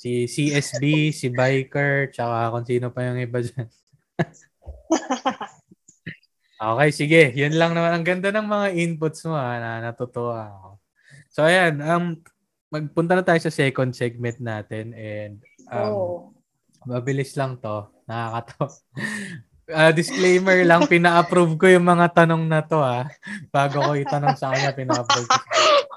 Si 0.00 0.24
CSB, 0.24 1.12
si 1.12 1.28
Biker, 1.28 2.08
tsaka 2.08 2.48
kung 2.56 2.64
sino 2.64 2.88
pa 2.88 3.04
yung 3.04 3.20
iba 3.20 3.44
dyan. 3.44 3.68
okay, 6.60 6.90
sige. 6.92 7.22
Yun 7.32 7.56
lang 7.56 7.72
naman. 7.72 7.96
Ang 7.96 8.04
ganda 8.04 8.28
ng 8.28 8.46
mga 8.46 8.66
inputs 8.76 9.24
mo 9.24 9.34
ha, 9.34 9.56
na 9.56 9.70
natutuwa 9.90 10.52
ako. 10.52 10.68
So, 11.32 11.48
ayan. 11.48 11.80
Um, 11.80 12.20
magpunta 12.70 13.18
na 13.18 13.26
tayo 13.26 13.40
sa 13.42 13.50
second 13.50 13.90
segment 13.96 14.38
natin 14.38 14.94
and 14.94 15.42
um, 15.74 15.90
Oo. 15.90 16.06
mabilis 16.86 17.34
lang 17.34 17.58
to. 17.58 17.88
Nakakatawa. 18.06 18.68
Ah, 19.70 19.94
disclaimer 19.94 20.66
lang, 20.66 20.82
pina-approve 20.90 21.54
ko 21.54 21.70
yung 21.70 21.86
mga 21.86 22.10
tanong 22.10 22.42
na 22.42 22.58
to 22.58 22.82
ha. 22.82 23.06
Bago 23.54 23.78
ko 23.78 23.94
itanong 23.94 24.34
sa 24.34 24.50
kanya, 24.50 24.74
pina-approve 24.74 25.30
ko. 25.30 25.42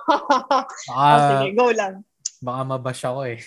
oh, 0.14 0.62
Baka, 0.94 1.26
sige, 1.42 1.48
go 1.58 1.74
lang. 1.74 2.06
baka 2.38 2.62
mabash 2.70 3.02
ako 3.02 3.34
eh. 3.34 3.42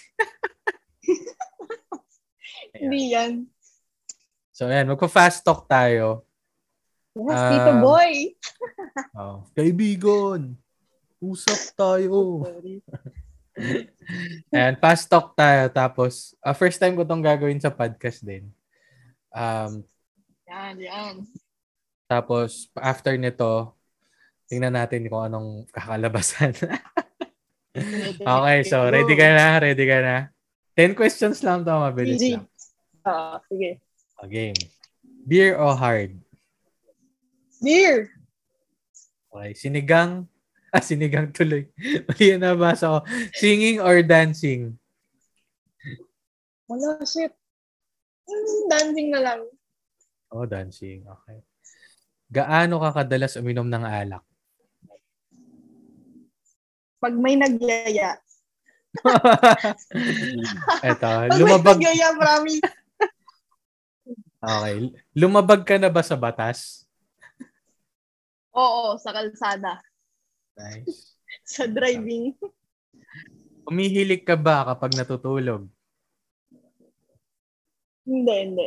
Hindi 2.83 3.15
yan. 3.15 3.47
So, 4.51 4.67
ayan, 4.67 4.91
magpa-fast 4.91 5.47
talk 5.47 5.71
tayo. 5.71 6.26
Yes, 7.17 7.41
Ah. 7.41 7.49
Tito 7.49 7.73
Boy. 7.81 8.13
Oh. 9.17 9.45
Kaibigan, 9.57 10.53
usap 11.17 11.61
tayo. 11.73 12.45
Sorry. 12.45 12.77
Ayan, 14.53 14.77
fast 14.77 15.09
talk 15.09 15.33
tayo. 15.33 15.73
Tapos, 15.73 16.37
ah, 16.45 16.53
first 16.53 16.77
time 16.77 16.93
ko 16.93 17.09
tong 17.09 17.25
gagawin 17.25 17.57
sa 17.57 17.73
podcast 17.73 18.21
din. 18.21 18.53
Um, 19.33 19.81
Yan, 20.47 20.77
yan. 20.77 21.15
tapos, 22.05 22.69
after 22.77 23.17
nito, 23.17 23.73
tingnan 24.47 24.77
natin 24.77 25.09
kung 25.09 25.25
anong 25.25 25.65
kakalabasan. 25.73 26.53
okay, 28.21 28.61
so 28.65 28.87
ready 28.87 29.17
ka 29.17 29.29
na? 29.33 29.47
Ready 29.61 29.85
ka 29.89 29.99
na? 30.05 30.17
10 30.77 30.93
questions 30.93 31.41
lang 31.41 31.65
to, 31.65 31.73
mabilis 31.73 32.21
lang. 32.21 32.45
Ah, 33.03 33.41
sige. 33.49 33.81
O, 34.21 34.29
game. 34.29 34.57
Beer 35.27 35.57
o 35.57 35.73
hard? 35.73 36.13
Beer. 37.61 38.11
Okay, 39.33 39.51
sinigang. 39.57 40.25
Ah, 40.75 40.83
sinigang 40.83 41.33
tuloy. 41.33 41.71
Mali 42.11 42.37
na 42.37 42.53
nabasa 42.53 42.91
ko. 42.91 42.99
Singing 43.33 43.81
or 43.81 44.03
dancing? 44.05 44.77
Wala, 46.69 47.01
shit. 47.07 47.33
Hmm, 48.29 48.63
dancing 48.69 49.09
na 49.15 49.21
lang. 49.25 49.41
Oh, 50.29 50.45
dancing. 50.45 51.07
Okay. 51.07 51.39
Gaano 52.29 52.83
ka 52.83 53.01
kadalas 53.01 53.39
uminom 53.41 53.71
ng 53.71 53.87
alak? 53.89 54.21
Pag 57.01 57.15
may 57.15 57.39
nagyaya. 57.39 58.19
Eto, 60.93 61.09
Pag 61.31 61.41
lumabag. 61.41 61.79
may 61.79 61.89
nagyaya, 61.89 62.09
promise. 62.21 62.61
Okay. 64.43 64.77
Lumabag 65.15 65.63
ka 65.65 65.79
na 65.81 65.89
ba 65.89 66.03
sa 66.05 66.19
batas? 66.19 66.86
Oo, 68.57 68.97
sa 68.97 69.13
kalsada. 69.13 69.79
Nice. 70.57 71.13
Sa 71.47 71.69
driving. 71.69 72.35
Umihilig 73.71 74.27
ka 74.27 74.35
ba 74.35 74.67
kapag 74.73 74.99
natutulog? 74.99 75.69
hindi, 78.07 78.35
hindi. 78.35 78.67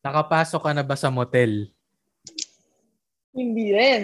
Nakapasok 0.00 0.60
ka 0.60 0.72
na 0.72 0.84
ba 0.84 0.96
sa 0.96 1.12
motel? 1.12 1.68
Hindi 3.36 3.72
rin. 3.72 4.02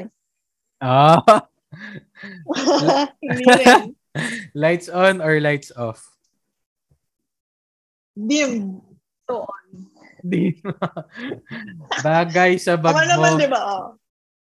Ah, 0.81 1.21
hindi 3.21 3.45
rin. 3.45 3.97
lights 4.63 4.89
on 4.93 5.25
or 5.25 5.41
lights 5.41 5.73
off? 5.73 6.05
Dim. 8.17 8.81
So, 9.29 9.45
on. 9.45 9.67
Di. 10.25 10.57
Bagay 12.05 12.61
sa 12.61 12.77
bag 12.81 12.97
Tama 12.97 13.05
mo. 13.05 13.13
naman, 13.13 13.33
di 13.41 13.49
ba? 13.49 13.61
Oh. 13.61 13.87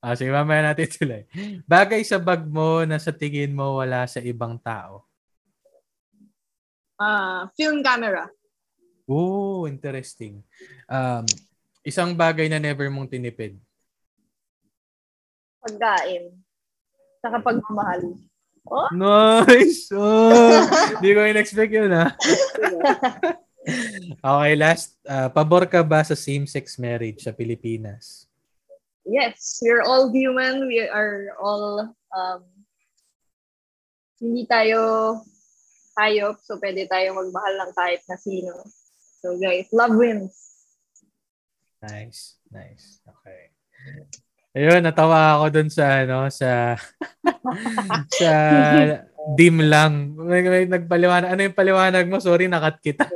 Ah, 0.04 0.12
sige, 0.12 0.28
mamaya 0.28 0.60
natin 0.60 0.84
tuloy. 1.00 1.24
Bagay 1.64 2.04
sa 2.04 2.20
bag 2.20 2.44
mo 2.44 2.84
na 2.84 3.00
sa 3.00 3.08
tingin 3.08 3.56
mo 3.56 3.80
wala 3.80 4.04
sa 4.04 4.20
ibang 4.20 4.60
tao. 4.60 5.08
Ah, 7.00 7.48
film 7.56 7.80
camera. 7.80 8.28
Oh, 9.08 9.64
interesting. 9.64 10.44
Um, 10.84 11.24
isang 11.80 12.12
bagay 12.12 12.52
na 12.52 12.60
never 12.60 12.84
mong 12.92 13.08
tinipid. 13.08 13.56
Pagkain. 15.64 16.36
Saka 17.24 17.40
pagmamahal. 17.40 18.20
Oh, 18.68 18.88
Nice! 18.92 19.88
Oh, 19.92 20.64
Hindi 21.00 21.16
ko 21.16 21.20
in-expect 21.24 21.72
yun, 21.72 21.92
ha? 21.96 22.12
okay, 24.36 24.52
last. 24.56 25.00
Uh, 25.04 25.32
pabor 25.32 25.64
ka 25.64 25.80
ba 25.80 26.04
sa 26.04 26.12
same-sex 26.12 26.76
marriage 26.76 27.24
sa 27.24 27.32
Pilipinas? 27.32 28.28
Yes, 29.06 29.60
we're 29.62 29.84
all 29.84 30.10
human. 30.10 30.66
We 30.66 30.84
are 30.84 31.36
all, 31.40 31.94
um, 32.12 32.42
hindi 34.20 34.48
tayo 34.48 35.20
hayop, 35.94 36.40
so 36.42 36.58
pwede 36.58 36.88
tayo 36.90 37.14
magmahal 37.14 37.54
ng 37.60 37.72
kahit 37.76 38.02
na 38.08 38.16
sino. 38.18 38.52
So 39.22 39.36
guys, 39.38 39.70
love 39.70 39.94
wins. 39.94 40.34
Nice. 41.84 42.40
Nice. 42.48 43.04
Okay. 43.04 43.52
Ayun, 44.54 44.86
natawa 44.86 45.36
ako 45.36 45.44
dun 45.50 45.68
sa, 45.68 46.06
ano, 46.06 46.30
sa, 46.30 46.78
sa 48.18 48.30
dim 49.34 49.58
lang. 49.58 50.14
May, 50.14 50.46
may 50.46 50.64
nagpaliwanag. 50.70 51.28
Ano 51.34 51.42
yung 51.42 51.58
paliwanag 51.58 52.06
mo? 52.06 52.22
Sorry, 52.22 52.46
nakat 52.46 52.78
kita. 52.80 53.10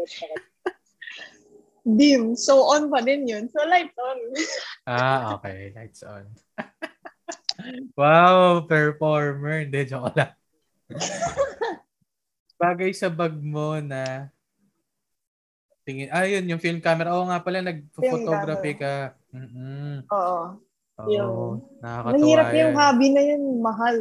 Dim. 1.89 2.37
So 2.37 2.69
on 2.69 2.93
pa 2.93 3.01
din 3.01 3.25
yun. 3.25 3.49
So 3.49 3.65
lights 3.65 3.97
on. 3.97 4.19
Ah, 4.89 5.37
okay. 5.37 5.77
Lights 5.77 6.01
on. 6.01 6.25
wow, 7.93 8.65
performer. 8.65 9.69
Hindi, 9.69 9.85
joke 9.85 10.17
lang. 10.17 10.33
Bagay 12.63 12.97
sa 12.97 13.13
bag 13.13 13.37
mo 13.37 13.77
na 13.85 14.33
tingin, 15.85 16.09
ah, 16.09 16.25
yun, 16.25 16.45
yung 16.49 16.61
film 16.61 16.81
camera. 16.81 17.13
Oo 17.17 17.29
nga 17.29 17.41
pala, 17.45 17.61
nag-photography 17.61 18.81
ka. 18.81 19.13
Mm-mm. 19.33 20.09
Oo. 20.09 20.41
Oo, 20.99 21.09
Yung- 21.13 21.61
nakakatuwa 21.79 22.17
Mahirap 22.19 22.49
yung 22.57 22.73
yan. 22.73 22.77
hobby 22.77 23.09
na 23.13 23.23
yun. 23.23 23.43
Mahal. 23.61 23.97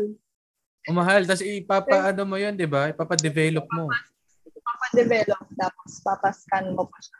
Umahal, 0.87 1.21
tapos 1.27 1.43
ipapa-ano 1.43 2.23
mo 2.23 2.39
yun, 2.39 2.55
di 2.55 2.63
ba? 2.63 2.87
Ipapa-develop 2.87 3.67
mo. 3.75 3.91
Papadevelop. 4.63 5.43
Tapos 5.59 5.91
papascan 5.99 6.71
mo 6.75 6.87
pa 6.87 6.97
siya. 7.03 7.19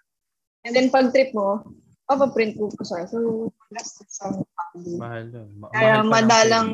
And 0.68 0.72
then 0.76 0.88
pag 0.88 1.11
trip 1.11 1.36
mo, 1.36 1.63
papaprint 2.07 2.55
mo 2.55 2.72
pa 2.72 2.84
siya. 2.84 3.07
So, 3.11 3.51
ang 3.72 4.36
hobby. 4.43 4.93
Mahal 4.95 5.26
yun. 5.28 5.49
Ma- 5.59 5.72
Kaya 5.76 5.95
mahal 5.99 6.07
madalang, 6.07 6.70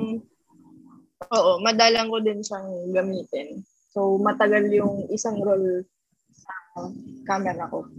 oo, 1.34 1.52
madalang 1.62 2.08
ko 2.10 2.18
din 2.22 2.40
siyang 2.46 2.70
gamitin. 2.94 3.66
So, 3.94 4.18
matagal 4.18 4.70
yung 4.74 5.10
isang 5.10 5.38
roll 5.42 5.86
sa 6.34 6.54
camera 7.26 7.70
ko. 7.70 7.90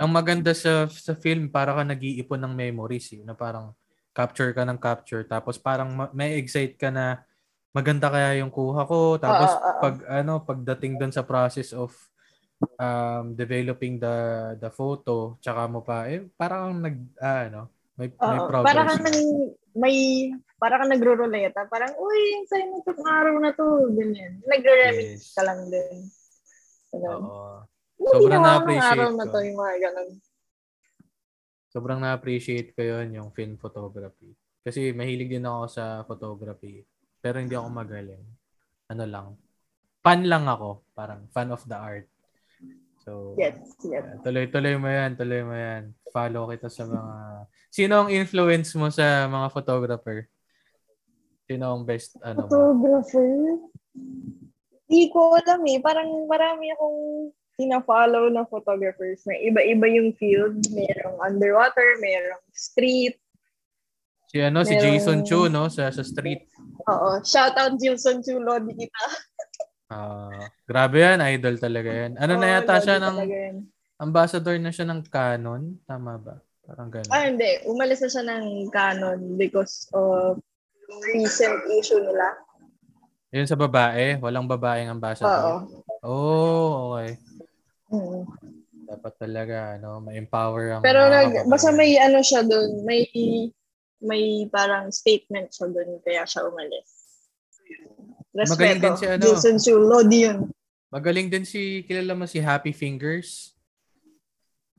Ang 0.00 0.10
maganda 0.10 0.56
sa 0.56 0.88
sa 0.88 1.12
film, 1.14 1.52
para 1.52 1.76
ka 1.76 1.84
nag-iipon 1.84 2.40
ng 2.40 2.54
memories. 2.56 3.12
Eh, 3.12 3.22
na 3.22 3.36
parang 3.36 3.76
capture 4.12 4.52
ka 4.52 4.64
ng 4.64 4.80
capture. 4.80 5.24
Tapos 5.24 5.56
parang 5.60 5.88
ma- 5.92 6.12
may 6.12 6.36
excite 6.40 6.76
ka 6.76 6.88
na 6.92 7.24
maganda 7.72 8.12
kaya 8.12 8.40
yung 8.40 8.52
kuha 8.52 8.84
ko. 8.84 9.16
Tapos 9.16 9.52
Oo, 9.52 9.60
oo, 9.60 9.68
oo. 9.68 9.80
pag 9.80 9.94
ano, 10.08 10.32
pagdating 10.44 11.00
doon 11.00 11.12
sa 11.12 11.24
process 11.24 11.72
of 11.72 11.92
um, 12.78 13.34
developing 13.34 13.98
the 13.98 14.16
the 14.58 14.70
photo, 14.70 15.36
tsaka 15.38 15.66
mo 15.66 15.80
pa, 15.80 16.08
eh, 16.08 16.26
parang 16.34 16.78
nag, 16.78 16.96
ah, 17.18 17.46
ano, 17.48 17.62
may, 17.94 18.08
may 18.08 18.38
Oo, 18.40 18.48
progress. 18.48 18.68
para 18.72 18.82
ka 18.88 18.94
nang, 19.04 19.18
may, 19.76 19.96
para 20.56 20.74
ka 20.80 20.84
nagro-roleta. 20.88 21.60
Parang, 21.68 21.92
uy, 22.00 22.18
yung 22.38 22.46
sa'yo 22.48 22.66
na 22.72 22.80
to, 22.80 22.92
araw 23.04 23.34
na 23.36 23.50
to. 23.52 23.66
Ganyan. 23.92 24.40
Nagre-remix 24.48 25.28
Yes. 25.28 25.34
ka 25.36 25.42
lang 25.44 25.60
din. 25.68 25.94
Ganun. 26.92 27.22
Oo. 27.24 27.56
Hindi 28.00 28.08
Sobrang 28.18 28.42
na-appreciate 28.42 28.92
araw 28.98 29.10
na 29.14 29.24
ko. 29.28 29.32
to, 29.32 29.38
yung 29.44 29.58
mga 29.60 29.74
ganun. 29.78 30.10
Sobrang 31.72 32.00
na-appreciate 32.00 32.68
ko 32.76 32.80
yun, 32.84 33.06
yung 33.16 33.28
film 33.32 33.56
photography. 33.56 34.32
Kasi 34.60 34.92
mahilig 34.92 35.32
din 35.32 35.46
ako 35.46 35.62
sa 35.70 35.84
photography. 36.04 36.84
Pero 37.22 37.38
hindi 37.40 37.54
ako 37.54 37.68
magaling. 37.70 38.24
Ano 38.90 39.04
lang. 39.08 39.26
Fan 40.02 40.26
lang 40.26 40.44
ako. 40.50 40.82
Parang 40.92 41.30
fan 41.30 41.48
of 41.54 41.62
the 41.64 41.78
art. 41.78 42.06
So, 43.02 43.34
Yes, 43.34 43.58
yes. 43.82 44.06
yeah, 44.06 44.22
tuloy-tuloy 44.22 44.78
mo 44.78 44.86
yan. 44.86 45.18
Tuloy 45.18 45.42
mo 45.42 45.54
yan. 45.58 45.90
Follow 46.14 46.46
kita 46.46 46.70
sa 46.70 46.86
mga... 46.86 47.14
Sino 47.66 48.06
ang 48.06 48.10
influence 48.14 48.70
mo 48.78 48.86
sa 48.88 49.26
mga 49.26 49.50
photographer? 49.50 50.30
Sino 51.50 51.74
ang 51.74 51.82
best, 51.82 52.14
ano? 52.22 52.46
Photographer? 52.46 53.58
Hindi 54.86 55.02
ko 55.10 55.34
alam 55.34 55.60
eh. 55.66 55.82
Parang 55.82 56.08
marami 56.30 56.70
akong 56.70 56.98
sina-follow 57.58 58.30
na 58.30 58.46
photographers 58.46 59.26
na 59.26 59.34
iba-iba 59.36 59.86
yung 59.90 60.14
field. 60.14 60.62
Merong 60.70 61.18
underwater, 61.20 61.98
merong 61.98 62.44
street. 62.54 63.18
Si 64.32 64.40
ano, 64.40 64.64
si 64.64 64.72
Merong- 64.72 64.84
Jason 64.96 65.18
Chu, 65.28 65.50
no? 65.50 65.68
Sa, 65.68 65.92
sa 65.92 66.00
street. 66.00 66.48
Oo. 66.88 67.20
Shout 67.20 67.52
out 67.58 67.76
Jason 67.76 68.24
Chulo, 68.24 68.56
di 68.64 68.72
kita. 68.72 69.04
Ah, 69.92 70.48
grabe 70.64 71.04
yan, 71.04 71.20
idol 71.36 71.60
talaga 71.60 71.90
yan. 71.92 72.16
Ano 72.16 72.32
na 72.40 72.48
Oo, 72.48 72.54
yata 72.56 72.80
siya 72.80 72.96
ng, 72.96 73.16
ambassador 74.00 74.56
na 74.56 74.72
siya 74.72 74.88
ng 74.88 75.04
Canon? 75.12 75.76
Tama 75.84 76.16
ba? 76.16 76.40
Parang 76.64 76.88
gano'n. 76.88 77.12
Ah, 77.12 77.28
hindi. 77.28 77.60
Umalis 77.68 78.00
na 78.00 78.08
siya 78.08 78.24
ng 78.24 78.72
Canon 78.72 79.20
because 79.36 79.84
of 79.92 80.40
recent 81.12 81.60
issue 81.76 82.00
nila. 82.00 82.40
Yun 83.32 83.48
sa 83.48 83.56
babae, 83.56 84.16
walang 84.20 84.48
babaeng 84.48 84.88
Oo. 84.88 84.96
ambassador. 84.96 85.68
Oh, 86.00 86.96
okay. 86.96 87.20
Mm. 87.92 88.24
Dapat 88.88 89.12
talaga, 89.20 89.56
ano, 89.76 90.00
ma-empower 90.04 90.80
ang 90.80 90.82
Pero 90.84 91.04
nag, 91.08 91.44
basta 91.48 91.68
may 91.72 91.96
ano 92.00 92.24
siya 92.24 92.44
doon, 92.44 92.84
may 92.88 93.04
may 94.02 94.50
parang 94.50 94.90
statement 94.90 95.54
siya 95.54 95.70
doon 95.70 96.02
kaya 96.02 96.26
siya 96.26 96.44
umalis. 96.44 96.88
Respeto. 98.32 98.56
Magaling 98.56 98.80
din 98.80 98.94
si 98.96 99.06
ano. 99.06 99.22
Jason 99.28 99.56
Chu, 99.60 99.74
Lodi 99.76 100.18
yun. 100.24 100.38
Magaling 100.88 101.28
din 101.28 101.44
si, 101.44 101.84
kilala 101.84 102.16
mo 102.16 102.24
si 102.24 102.40
Happy 102.40 102.72
Fingers? 102.72 103.52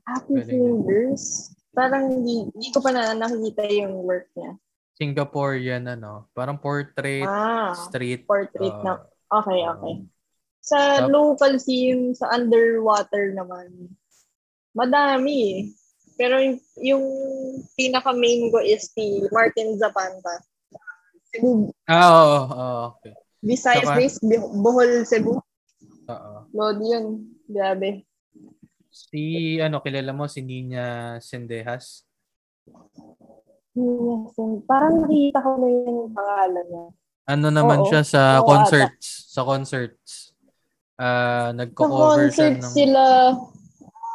Happy 0.06 0.42
Galing. 0.42 0.50
Fingers. 0.50 1.54
Parang 1.74 2.06
hindi, 2.06 2.46
hindi 2.54 2.68
ko 2.70 2.78
pa 2.78 2.94
na 2.94 3.14
nakikita 3.14 3.66
yung 3.66 4.06
work 4.06 4.30
niya. 4.34 4.54
Singaporean, 4.94 5.90
ano, 5.90 6.30
parang 6.30 6.54
portrait, 6.54 7.26
Ah, 7.26 7.74
street. 7.74 8.30
portrait 8.30 8.70
uh, 8.78 8.82
na. 8.82 8.92
Okay, 9.26 9.60
okay. 9.66 9.94
Sa 10.62 10.78
Tap- 11.02 11.10
local 11.10 11.58
scene, 11.58 12.14
sa 12.14 12.30
underwater 12.30 13.34
naman, 13.34 13.90
madami 14.70 15.34
eh. 15.50 15.58
Pero 16.14 16.38
yung, 16.38 16.58
yung 16.78 17.04
pinaka-main 17.74 18.54
ko 18.54 18.62
is 18.62 18.86
si 18.94 19.26
Martin 19.34 19.74
Zapanta. 19.82 20.46
Cebu, 21.34 21.74
Ah, 21.90 22.06
oo, 22.06 22.38
oo, 22.46 22.78
okay. 22.94 23.14
Visayas 23.44 23.84
Saka- 23.84 24.00
based, 24.00 24.24
Bohol, 24.56 25.04
Cebu. 25.04 25.36
Oo. 26.08 26.34
Lodi 26.56 26.86
yun. 26.88 27.06
Grabe. 27.44 28.08
Si, 28.88 29.60
ano, 29.60 29.84
kilala 29.84 30.16
mo, 30.16 30.24
si 30.24 30.40
Nina 30.40 31.18
Sendejas? 31.20 32.08
Yes, 33.74 34.32
parang 34.64 35.04
nakita 35.04 35.44
ko 35.44 35.50
na 35.60 35.68
yung 35.68 36.14
pangalan 36.14 36.66
niya. 36.72 36.86
Ano 37.28 37.48
naman 37.52 37.84
Oo. 37.84 37.88
siya 37.90 38.00
sa 38.00 38.40
Oo, 38.40 38.48
concerts? 38.48 39.28
Sa 39.28 39.44
concerts. 39.44 40.32
Sa 40.94 41.06
nagko-cover 41.52 42.30
siya 42.32 42.54
concert 42.54 42.56
ng... 42.62 42.72
sila, 42.72 43.02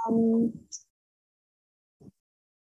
um, 0.09 0.49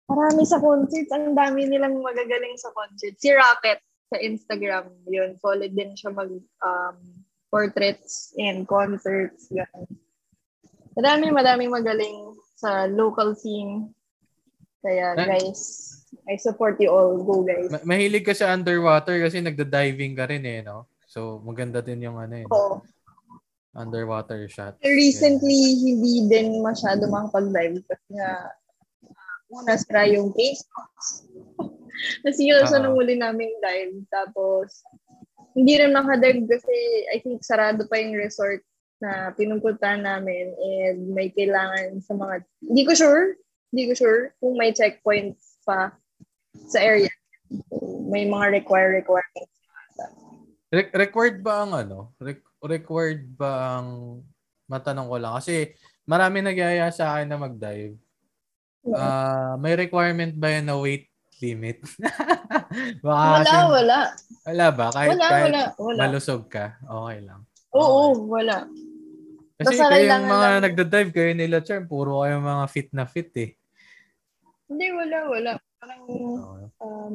marami 0.09 0.43
sa 0.43 0.59
concerts. 0.59 1.13
Ang 1.15 1.37
dami 1.37 1.69
nilang 1.69 1.95
magagaling 2.01 2.59
sa 2.59 2.73
concerts. 2.75 3.23
Si 3.23 3.31
Rocket 3.31 3.86
sa 4.07 4.17
Instagram, 4.23 4.91
yun. 5.11 5.35
Solid 5.43 5.73
din 5.75 5.93
siya 5.99 6.15
mag 6.15 6.31
um, 6.63 6.97
portraits 7.51 8.35
and 8.39 8.67
concerts. 8.67 9.51
Ganun. 9.51 9.87
Madami, 10.97 11.29
madaming 11.29 11.73
magaling 11.75 12.35
sa 12.57 12.89
local 12.89 13.35
scene. 13.37 13.93
Kaya 14.81 15.19
Ah. 15.19 15.27
guys, 15.27 15.61
I 16.31 16.39
support 16.39 16.79
you 16.79 16.89
all. 16.95 17.19
Go 17.21 17.43
guys. 17.43 17.69
Ma- 17.69 17.97
mahilig 17.97 18.25
ka 18.25 18.33
sa 18.33 18.55
underwater 18.55 19.19
kasi 19.19 19.43
nagda-diving 19.43 20.15
ka 20.15 20.31
rin 20.31 20.47
eh, 20.47 20.63
no? 20.63 20.87
So, 21.11 21.43
maganda 21.43 21.83
din 21.83 22.07
yung 22.07 22.19
ano 22.19 22.35
eh, 22.39 22.47
Oo. 22.47 22.83
underwater 23.75 24.47
shot. 24.49 24.79
Recently, 24.81 25.59
hindi 25.85 26.31
din 26.31 26.63
masyado 26.63 27.11
makapag-live 27.11 27.83
kasi 27.85 28.09
nga 28.15 28.53
uh, 29.05 29.55
una 29.59 29.75
sira 29.77 30.07
yung 30.09 30.33
face 30.33 30.65
Nasira 32.25 32.67
sa 32.69 32.79
Oo. 32.79 32.83
nung 32.89 32.97
huli 32.99 33.17
naming 33.17 33.55
dive. 33.63 33.97
Tapos, 34.11 34.85
hindi 35.57 35.81
rin 35.81 35.97
makadive 35.97 36.45
kasi 36.45 36.77
I 37.13 37.21
think 37.25 37.41
sarado 37.41 37.89
pa 37.89 37.97
yung 37.97 38.17
resort 38.17 38.61
na 39.01 39.33
pinupuntahan 39.37 40.05
namin 40.05 40.53
and 40.57 41.13
may 41.13 41.33
kailangan 41.33 42.01
sa 42.01 42.17
mga, 42.17 42.45
hindi 42.65 42.83
ko 42.85 42.93
sure, 42.97 43.25
hindi 43.73 43.93
ko 43.93 43.93
sure 43.97 44.21
kung 44.41 44.57
may 44.57 44.73
checkpoints 44.73 45.61
pa 45.65 45.93
sa 46.69 46.79
area. 46.81 47.13
May 48.09 48.29
mga 48.29 48.63
require 48.63 48.97
requirements. 48.97 49.53
Re- 50.73 50.93
required 50.93 51.41
ba 51.41 51.65
ang 51.65 51.73
ano? 51.73 52.13
Re- 52.21 52.45
required 52.65 53.25
ba 53.37 53.81
ang 53.81 54.21
matanong 54.67 55.09
ko 55.09 55.17
lang 55.17 55.35
kasi 55.39 55.73
marami 56.05 56.43
nagyaya 56.43 56.91
sa 56.91 57.17
akin 57.17 57.29
na 57.31 57.39
mag-dive. 57.39 57.97
Ah, 58.95 59.59
may 59.59 59.75
requirement 59.75 60.35
ba 60.39 60.53
yan 60.55 60.71
na 60.71 60.79
weight 60.79 61.11
limit? 61.39 61.79
Baka 63.05 63.25
wala, 63.33 63.45
kasi- 63.45 63.73
wala. 63.73 63.99
Wala 64.47 64.67
ba? 64.71 64.87
Kahit, 64.91 65.11
Wala, 65.11 65.27
kahit 65.27 65.45
wala, 65.47 65.63
wala. 65.77 65.99
malusog 66.01 66.43
ka, 66.47 66.67
okay 66.81 67.19
lang. 67.21 67.41
Oo, 67.73 68.03
wala. 68.27 68.67
Kasi 69.57 69.75
Basta 69.75 69.85
kayong 69.89 70.25
mga 70.25 70.49
lang- 70.53 70.65
nagda-dive, 70.65 71.11
kayo 71.11 71.33
nila 71.33 71.59
Charm, 71.61 71.85
puro 71.85 72.23
kayo 72.23 72.39
mga 72.39 72.67
fit 72.69 72.89
na 72.93 73.05
fit 73.05 73.33
eh. 73.37 73.51
Hindi, 74.67 74.87
wala, 74.93 75.19
wala. 75.27 75.51
Parang 75.77 76.01
Oo. 76.05 76.55
um, 76.79 77.15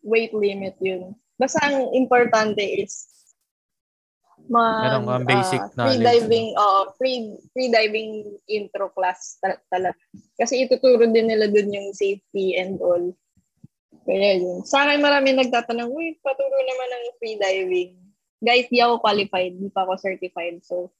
weight 0.00 0.32
limit 0.32 0.74
yun. 0.78 1.12
Basta 1.36 1.60
ang 1.62 1.90
importante 1.92 2.60
is 2.60 3.08
mag, 4.42 4.90
Meron 4.90 5.06
kang 5.06 5.26
basic 5.28 5.62
knowledge, 5.72 5.90
Free 5.92 6.02
diving, 6.02 6.48
oo, 6.54 6.80
free, 6.96 7.18
free 7.52 7.70
diving 7.70 8.10
intro 8.48 8.90
class 8.90 9.38
ta- 9.38 9.62
talaga. 9.68 9.98
Kasi 10.34 10.66
ituturo 10.66 11.06
din 11.06 11.30
nila 11.30 11.46
dun 11.46 11.70
yung 11.70 11.90
safety 11.92 12.54
and 12.54 12.82
all. 12.82 13.14
Kaya 14.02 14.30
yun. 14.36 14.66
Sa 14.66 14.82
akin 14.82 14.98
marami 14.98 15.30
nagtatanong, 15.32 15.88
uy, 15.88 16.18
paturo 16.18 16.58
naman 16.58 16.88
ng 16.90 17.04
free 17.16 17.38
diving. 17.38 17.90
Guys, 18.42 18.66
di 18.66 18.82
ako 18.82 18.98
qualified. 18.98 19.54
Di 19.54 19.70
pa 19.70 19.86
ako 19.86 19.94
certified. 19.96 20.58
So, 20.66 20.90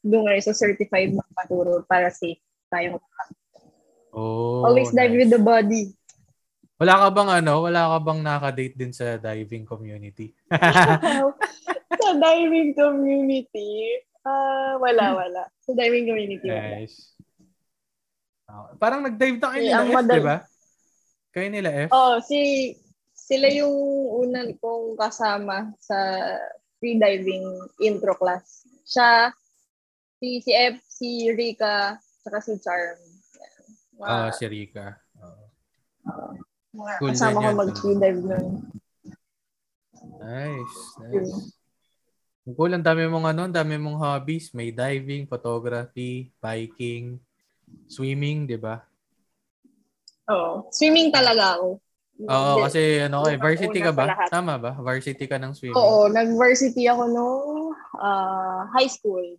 doon 0.00 0.24
nga 0.24 0.40
sa 0.40 0.56
certified 0.56 1.12
magpaturo 1.12 1.84
para 1.84 2.08
safe 2.08 2.40
tayong 2.72 2.96
Oh, 4.16 4.64
Always 4.64 4.96
dive 4.96 5.12
nice. 5.12 5.20
with 5.20 5.30
the 5.30 5.42
body. 5.42 5.92
Wala 6.80 6.96
ka 6.96 7.08
bang 7.12 7.30
ano, 7.40 7.68
wala 7.68 7.92
ka 7.92 7.98
bang 8.00 8.20
nakadate 8.24 8.72
din 8.72 8.92
sa 8.92 9.20
diving 9.20 9.68
community? 9.68 10.32
sa 12.00 12.10
diving 12.16 12.72
community, 12.72 13.92
ah 14.24 14.80
wala, 14.80 15.20
wala. 15.20 15.42
Sa 15.60 15.76
diving 15.76 16.08
community, 16.08 16.48
wala. 16.48 16.80
nice. 16.80 17.12
Ah, 18.48 18.72
parang 18.76 19.04
nag-dive 19.04 19.36
na 19.36 19.48
kayo 19.52 19.60
Eh, 19.60 19.68
nila 19.68 19.84
F, 19.84 19.92
madal- 19.92 20.16
di 20.16 20.24
ba? 20.24 20.36
Kayo 21.36 21.52
nila 21.52 21.68
F? 21.84 21.92
Oh, 21.92 22.16
si 22.24 22.72
sila 23.12 23.52
yung 23.52 23.76
unang 24.24 24.56
kong 24.56 24.96
kasama 24.96 25.68
sa 25.76 26.24
free 26.80 26.96
diving 26.96 27.44
intro 27.76 28.16
class. 28.16 28.64
Siya, 28.88 29.28
si, 30.16 30.40
si 30.40 30.56
F, 30.56 30.80
si 30.88 31.28
Rika, 31.28 32.00
saka 32.24 32.40
si 32.40 32.56
Charm. 32.56 32.96
Mga, 34.00 34.08
Ah, 34.08 34.32
si 34.32 34.48
Rika. 34.48 34.96
Oo. 35.20 35.44
mga 36.72 36.92
cool 37.04 37.12
kasama 37.12 37.36
ko 37.36 37.48
yan. 37.52 37.56
mag-free 37.60 37.98
dive 38.00 38.22
nun. 38.24 38.46
Nice, 40.16 40.78
nice. 41.04 41.34
Cool, 42.46 42.72
ang 42.72 42.84
dami 42.86 43.10
mong 43.10 43.26
ano, 43.28 43.44
ang 43.44 43.52
dami 43.52 43.76
mong 43.76 44.00
hobbies. 44.00 44.56
May 44.56 44.72
diving, 44.72 45.28
photography, 45.28 46.32
biking, 46.40 47.20
swimming, 47.90 48.48
di 48.48 48.56
ba? 48.56 48.85
Oo. 50.26 50.66
Swimming 50.70 51.10
talaga 51.10 51.58
ako. 51.58 51.78
Oo, 52.16 52.48
Hindi. 52.56 52.62
kasi 52.64 52.80
ano, 53.04 53.28
eh, 53.28 53.36
varsity 53.36 53.78
ka 53.78 53.92
ba? 53.92 54.08
Tama 54.32 54.56
ba? 54.56 54.72
Varsity 54.80 55.28
ka 55.28 55.36
ng 55.36 55.52
swimming? 55.52 55.76
Oo, 55.76 56.08
nag-varsity 56.08 56.88
ako 56.88 57.02
nung 57.12 57.44
ah, 58.00 58.64
high 58.72 58.88
school. 58.88 59.36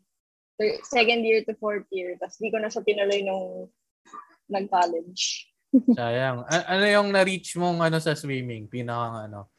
Second 0.86 1.22
year 1.26 1.42
to 1.46 1.58
fourth 1.58 1.86
year. 1.90 2.14
Tapos 2.22 2.38
di 2.38 2.50
ko 2.50 2.62
na 2.62 2.70
siya 2.70 2.86
tinuloy 2.86 3.26
nung 3.26 3.70
nag-college. 4.48 5.50
Sayang. 6.00 6.46
A- 6.48 6.68
ano 6.78 6.86
yung 6.86 7.10
na-reach 7.12 7.58
mong 7.58 7.82
ano 7.82 7.98
sa 7.98 8.14
swimming? 8.14 8.70
Pinaka 8.70 9.26
ano? 9.26 9.50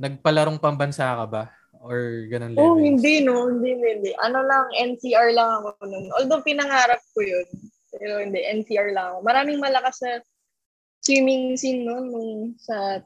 Nagpalarong 0.00 0.58
pambansa 0.58 1.12
ka 1.12 1.26
ba? 1.28 1.44
Or 1.80 1.96
ganun 2.28 2.56
Oh, 2.56 2.76
levels? 2.76 2.84
hindi 2.84 3.14
no. 3.24 3.48
Hindi, 3.48 3.70
hindi. 3.76 4.10
Ano 4.20 4.44
lang, 4.44 4.68
NCR 4.72 5.32
lang 5.32 5.60
ako 5.60 5.76
nun. 5.84 6.08
Although 6.16 6.40
pinangarap 6.40 7.00
ko 7.12 7.20
yun. 7.20 7.46
Pero 7.92 8.20
hindi, 8.20 8.40
NCR 8.40 8.92
lang 8.92 9.16
ako. 9.16 9.18
Maraming 9.24 9.60
malakas 9.60 10.00
na 10.04 10.20
swimming 11.10 11.58
scene 11.58 11.82
noon 11.82 12.04
nung 12.06 12.32
sa 12.54 13.02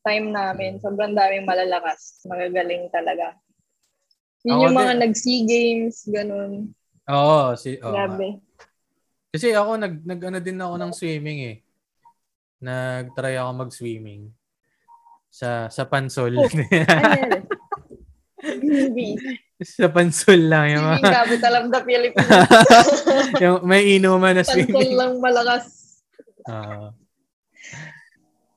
time 0.00 0.30
namin. 0.30 0.78
Sobrang 0.78 1.12
daming 1.12 1.42
malalakas. 1.42 2.22
Magagaling 2.24 2.86
talaga. 2.88 3.34
Yun 4.46 4.54
Ako 4.54 4.62
yung 4.62 4.76
mga 4.78 4.94
din. 4.94 5.00
nag-SEA 5.02 5.38
Games, 5.44 5.96
ganun. 6.06 6.52
Oo, 7.10 7.58
si 7.58 7.74
nga. 7.76 8.06
Grabe. 8.06 8.38
Kasi 9.28 9.50
ako 9.50 9.76
nag 9.76 10.06
nag 10.06 10.20
ano 10.22 10.38
din 10.38 10.56
ako 10.56 10.74
ng 10.78 10.92
swimming 10.94 11.40
eh. 11.42 11.56
Nag-try 12.58 13.34
ako 13.34 13.50
mag-swimming 13.58 14.30
sa 15.28 15.66
sa 15.66 15.82
Pansol. 15.84 16.38
Oh, 16.38 16.46
Ano. 16.46 17.36
Sa 19.58 19.90
pansol 19.90 20.46
lang 20.46 20.70
yung 20.70 20.86
Swimming 20.94 21.10
capital 21.10 21.54
of 21.58 21.66
the 21.74 21.82
Philippines. 21.82 22.30
yung 23.42 23.58
may 23.66 23.98
inuman 23.98 24.30
na 24.30 24.46
Pansol 24.46 24.62
swimming. 24.62 24.94
lang 24.94 25.18
malakas. 25.18 25.64
Ah. 26.46 26.94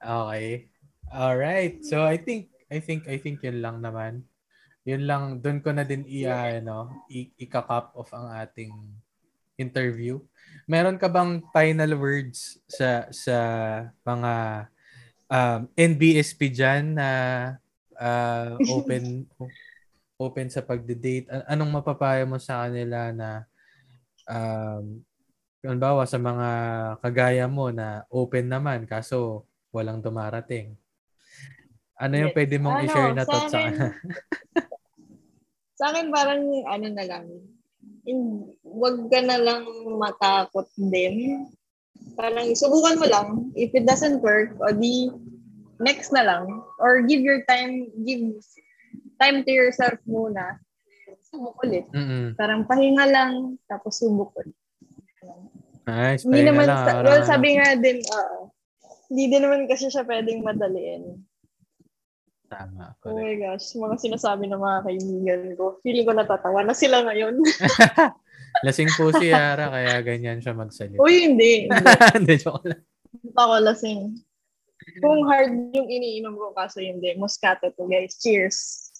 Okay. 0.02 0.68
All 1.12 1.36
right. 1.36 1.84
So 1.84 2.04
I 2.08 2.16
think 2.18 2.49
I 2.72 2.80
think 2.80 3.06
I 3.08 3.20
think 3.20 3.43
yun 3.43 3.60
lang 3.60 3.84
naman. 3.84 4.24
Yun 4.88 5.06
lang 5.06 5.24
doon 5.43 5.62
ko 5.62 5.70
na 5.76 5.86
din 5.86 6.08
i 6.10 6.26
ano, 6.26 6.89
i- 7.12 7.30
ika-cap 7.38 7.93
off 7.93 8.10
ang 8.16 8.34
ating 8.34 8.74
interview. 9.60 10.18
Meron 10.66 10.97
ka 10.97 11.06
bang 11.06 11.43
final 11.54 11.93
words 11.99 12.58
sa 12.66 13.06
sa 13.14 13.38
mga 14.02 14.34
um, 15.30 15.62
NBSP 15.78 16.49
diyan 16.49 16.97
na 16.97 17.10
uh, 17.99 18.58
open 18.74 19.28
open 20.24 20.47
sa 20.49 20.66
pagde-date? 20.66 21.30
An- 21.30 21.45
Anong 21.58 21.82
mapapayo 21.82 22.26
mo 22.26 22.38
sa 22.41 22.66
kanila 22.66 23.14
na 23.14 23.30
um, 24.26 25.02
halimbawa 25.62 26.09
sa 26.09 26.18
mga 26.18 26.49
kagaya 27.05 27.45
mo 27.45 27.70
na 27.70 28.05
open 28.09 28.49
naman 28.49 28.89
kaso 28.89 29.45
walang 29.70 30.01
dumarating. 30.01 30.74
Ano 32.01 32.18
yung 32.18 32.34
pwede 32.34 32.57
mong 32.57 32.82
Ano, 32.82 32.86
i-share 32.89 33.14
na 33.14 33.24
sa 33.24 33.30
thoughts 33.30 33.53
sa 33.53 33.59
akin? 33.62 33.74
Sa 35.82 35.89
akin 35.89 36.14
parang 36.14 36.45
ano 36.70 36.88
na 36.93 37.05
lang. 37.09 37.26
In, 38.05 38.45
wag 38.62 39.01
ka 39.09 39.18
na 39.26 39.41
lang 39.41 39.66
matakot 39.97 40.70
din. 40.78 41.49
Parang 42.14 42.53
subukan 42.53 43.01
mo 43.01 43.05
lang. 43.09 43.28
If 43.57 43.74
it 43.74 43.89
doesn't 43.89 44.22
work, 44.22 44.53
o 44.62 44.70
di 44.70 45.09
next 45.82 46.14
na 46.14 46.22
lang. 46.22 46.62
Or 46.78 47.01
give 47.01 47.26
your 47.26 47.41
time, 47.49 47.89
give 48.05 48.22
time 49.18 49.41
to 49.41 49.49
yourself 49.49 49.97
muna. 50.05 50.62
Subok 51.34 51.57
ulit. 51.66 51.89
Mm-mm. 51.89 52.38
Parang 52.38 52.70
pahinga 52.70 53.09
lang, 53.09 53.57
tapos 53.66 53.97
subok 53.97 54.38
ulit. 54.38 54.61
Nice. 55.86 56.24
Hindi 56.24 56.41
naman, 56.45 56.65
lang, 56.69 56.86
sa, 56.86 56.91
well, 57.01 57.24
sabi 57.26 57.57
nga 57.57 57.74
din, 57.78 57.99
oo. 58.05 58.53
hindi 59.09 59.24
din 59.34 59.41
naman 59.43 59.65
kasi 59.65 59.89
siya 59.89 60.05
pwedeng 60.05 60.45
madaliin. 60.45 61.19
Tama. 62.51 62.93
Oh 63.07 63.15
Correct. 63.15 63.24
my 63.24 63.36
gosh, 63.39 63.67
mga 63.80 63.95
sinasabi 63.97 64.43
ng 64.51 64.59
mga 64.59 64.80
kaibigan 64.84 65.41
ko. 65.55 65.65
Feeling 65.82 66.05
ko 66.05 66.13
natatawa 66.13 66.61
na 66.67 66.76
sila 66.76 67.07
ngayon. 67.07 67.39
Lasing 68.67 68.91
po 68.99 69.15
si 69.15 69.32
Yara, 69.32 69.72
kaya 69.72 70.03
ganyan 70.03 70.43
siya 70.43 70.51
magsalita. 70.51 70.99
Uy, 70.99 71.32
hindi. 71.32 71.72
Hindi 71.72 71.95
Hindi, 72.19 72.36
joke 72.36 72.67
lang. 72.67 72.84
ako 73.39 73.55
lasing. 73.63 74.19
Kung 74.99 75.24
hard 75.30 75.72
yung 75.72 75.88
iniinom 75.88 76.36
ko, 76.36 76.51
kaso 76.51 76.84
hindi. 76.84 77.15
Moscato 77.15 77.72
to, 77.72 77.88
guys. 77.88 78.19
Cheers. 78.19 78.91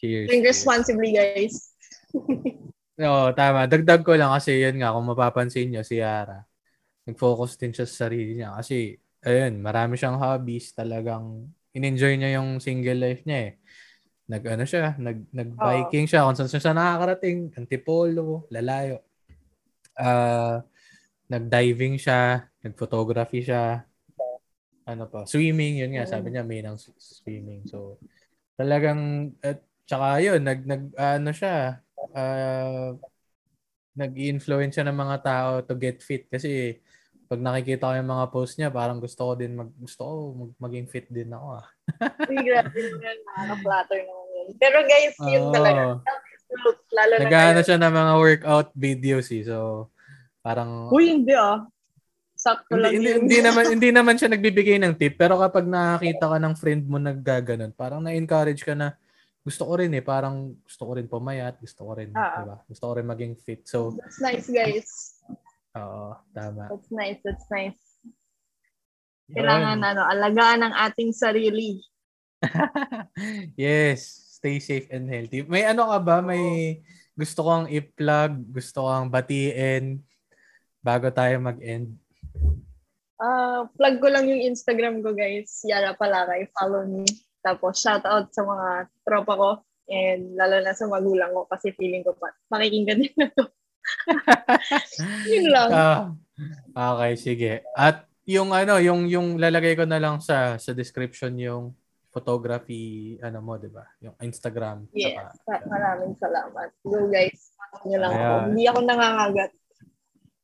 Cheers. 0.00 0.26
Drink 0.26 0.42
cheers. 0.42 0.50
responsibly, 0.56 1.14
guys. 1.14 1.70
Oo, 2.98 3.30
tama. 3.30 3.70
Dagdag 3.70 4.02
ko 4.02 4.18
lang 4.18 4.34
kasi 4.34 4.58
yun 4.58 4.82
nga, 4.82 4.90
kung 4.90 5.06
mapapansin 5.06 5.70
nyo, 5.70 5.86
si 5.86 6.02
Yara, 6.02 6.42
nag-focus 7.06 7.54
din 7.54 7.70
siya 7.70 7.86
sa 7.86 8.10
sarili 8.10 8.34
niya. 8.34 8.58
Kasi, 8.58 8.98
ayun, 9.22 9.62
marami 9.62 9.94
siyang 9.94 10.18
hobbies. 10.18 10.74
Talagang, 10.74 11.46
in-enjoy 11.78 12.18
niya 12.18 12.42
yung 12.42 12.58
single 12.58 12.98
life 12.98 13.22
niya 13.22 13.38
eh. 13.38 13.52
Nag, 14.28 14.42
ano 14.50 14.64
siya, 14.66 14.98
nag, 14.98 15.30
nag-biking 15.30 16.10
siya. 16.10 16.26
Kung 16.26 16.34
saan 16.34 16.50
siya 16.50 16.74
nakakarating, 16.74 17.54
antipolo, 17.54 18.50
lalayo. 18.50 18.98
Ah, 19.94 20.66
nag-diving 21.30 22.02
siya, 22.02 22.50
nag-photography 22.66 23.46
siya. 23.46 23.86
Ano 24.90 25.06
pa, 25.06 25.22
swimming, 25.22 25.86
yun 25.86 25.94
nga, 25.94 26.02
sabi 26.02 26.34
niya, 26.34 26.42
may 26.42 26.66
ng 26.66 26.74
swimming. 26.98 27.62
So, 27.70 28.02
talagang, 28.58 29.32
at 29.38 29.62
tsaka 29.86 30.18
yun, 30.18 30.42
nag, 30.42 30.66
nag, 30.66 30.82
ano 30.98 31.30
siya, 31.30 31.78
uh, 32.14 32.96
nag-influence 33.98 34.78
siya 34.78 34.86
ng 34.86 34.98
mga 34.98 35.16
tao 35.26 35.50
to 35.66 35.74
get 35.74 35.98
fit 36.00 36.30
kasi 36.30 36.78
pag 37.28 37.44
nakikita 37.44 37.92
ko 37.92 37.94
yung 37.98 38.08
mga 38.08 38.26
post 38.32 38.56
niya, 38.56 38.72
parang 38.72 39.04
gusto 39.04 39.20
ko 39.20 39.32
din 39.36 39.52
mag 39.52 39.68
gusto 39.76 40.00
ko 40.00 40.12
mag, 40.32 40.52
maging 40.64 40.86
fit 40.88 41.04
din 41.12 41.28
ako 41.28 41.60
ah. 41.60 41.66
Uy, 42.24 42.40
grabe 42.40 42.72
naman. 42.72 43.16
Nakaka-flatter 43.20 44.00
naman 44.00 44.26
yun. 44.32 44.46
Pero 44.56 44.76
guys, 44.88 45.16
yun 45.28 45.44
Oo. 45.44 45.52
talaga. 45.52 45.80
Lalo 46.96 47.50
na 47.52 47.60
siya 47.60 47.76
ng 47.76 47.92
mga 47.92 48.12
workout 48.16 48.68
videos 48.72 49.28
eh. 49.28 49.44
So 49.44 49.92
parang 50.40 50.88
Uy, 50.88 51.20
hindi 51.20 51.36
ah. 51.36 51.68
Sakto 52.32 52.80
lang 52.80 52.96
hindi, 52.96 53.12
hindi, 53.12 53.36
hindi 53.36 53.38
naman 53.46 53.64
hindi 53.76 53.88
naman 53.92 54.16
siya 54.16 54.32
nagbibigay 54.32 54.80
ng 54.80 54.96
tip 54.96 55.20
pero 55.20 55.36
kapag 55.36 55.68
nakakita 55.68 56.32
ka 56.32 56.38
ng 56.40 56.54
friend 56.56 56.82
mo 56.88 56.96
naggaganon, 56.96 57.76
parang 57.76 58.00
na-encourage 58.00 58.64
ka 58.64 58.72
na 58.72 58.96
gusto 59.48 59.64
ko 59.64 59.80
rin 59.80 59.96
eh, 59.96 60.04
parang 60.04 60.52
gusto 60.60 60.82
ko 60.84 60.92
rin 61.00 61.08
pumayat, 61.08 61.56
gusto 61.56 61.88
ko 61.88 61.92
rin, 61.96 62.12
Ah. 62.12 62.44
diba? 62.44 62.56
Gusto 62.68 62.84
ko 62.84 62.92
rin 63.00 63.08
maging 63.08 63.32
fit. 63.40 63.64
So, 63.64 63.96
That's 63.96 64.20
nice, 64.20 64.46
guys. 64.52 64.88
oo, 65.72 66.12
tama. 66.36 66.68
That's 66.68 66.92
nice. 66.92 67.20
That's 67.24 67.48
nice. 67.48 67.80
Yun. 69.32 69.40
Kailangan 69.40 69.78
ano, 69.80 70.02
alagaan 70.04 70.60
ang 70.68 70.74
ating 70.76 71.16
sarili. 71.16 71.80
yes, 73.56 74.04
stay 74.36 74.60
safe 74.60 74.86
and 74.92 75.08
healthy. 75.08 75.42
May 75.48 75.64
ano 75.64 75.88
ka 75.88 75.98
ba? 76.00 76.16
May 76.20 76.80
gusto 77.16 77.42
kang 77.48 77.66
i-plug, 77.72 78.32
gusto 78.52 78.84
kang 78.84 79.08
batiin 79.08 80.04
bago 80.84 81.08
tayo 81.10 81.40
mag-end. 81.40 81.96
Ah, 83.18 83.66
plug 83.74 83.98
ko 83.98 84.06
lang 84.06 84.30
yung 84.30 84.54
Instagram 84.54 85.02
ko, 85.02 85.10
guys. 85.10 85.66
Yara 85.66 85.90
Palakay. 85.98 86.46
Follow 86.54 86.86
me. 86.86 87.02
Tapos, 87.48 87.80
shout 87.80 88.04
out 88.04 88.28
sa 88.28 88.44
mga 88.44 88.68
tropa 89.02 89.32
ko. 89.34 89.50
And 89.88 90.36
lalo 90.36 90.60
na 90.60 90.76
sa 90.76 90.84
magulang 90.84 91.32
ko 91.32 91.48
kasi 91.48 91.72
feeling 91.72 92.04
ko 92.04 92.12
pa, 92.12 92.28
makikinggan 92.52 93.00
nila 93.00 93.32
to. 93.32 93.44
Yun 95.32 95.46
lang. 95.48 95.68
Ah, 96.76 96.92
okay, 96.92 97.16
sige. 97.16 97.52
At 97.72 98.04
yung 98.28 98.52
ano, 98.52 98.76
yung 98.76 99.08
yung 99.08 99.40
lalagay 99.40 99.72
ko 99.72 99.88
na 99.88 99.96
lang 99.96 100.20
sa 100.20 100.60
sa 100.60 100.76
description 100.76 101.32
yung 101.40 101.72
photography 102.12 103.16
ano 103.24 103.40
mo, 103.40 103.56
'di 103.56 103.72
ba? 103.72 103.88
Yung 104.04 104.12
Instagram. 104.20 104.92
Yes. 104.92 105.16
saka- 105.16 105.40
Ma- 105.48 105.64
Maraming 105.72 106.14
salamat. 106.20 106.68
Go, 106.84 107.08
guys. 107.08 107.56
Follow 107.56 107.88
nyo 107.88 107.98
lang 107.98 108.12
ako. 108.12 108.36
Hindi 108.52 108.64
ako 108.68 108.78
nangangagat. 108.84 109.50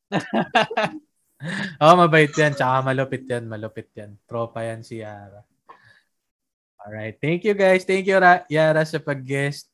Oo, 1.85 1.93
mabait 1.99 2.33
yan. 2.33 2.53
Tsaka 2.57 2.81
malupit 2.81 3.23
yan. 3.29 3.43
Malupit 3.45 3.89
yan. 3.93 4.17
Tropa 4.25 4.65
yan 4.65 4.81
si 4.81 5.05
Yara. 5.05 5.45
Alright. 6.85 7.17
Thank 7.17 7.41
you 7.43 7.57
guys. 7.57 7.81
Thank 7.81 8.05
you, 8.05 8.21
Ra- 8.21 8.45
Yara, 8.45 8.85
sa 8.85 9.01
pag-guest. 9.01 9.65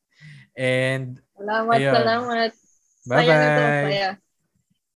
And 0.56 1.20
Salamat, 1.36 1.76
Ayun. 1.76 1.92
salamat. 1.92 2.50
Bye-bye. 3.04 4.16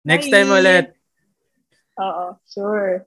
Next 0.05 0.27
Bye. 0.29 0.33
time 0.33 0.49
ulit. 0.55 0.85
Oo, 1.99 2.39
sure. 2.47 3.03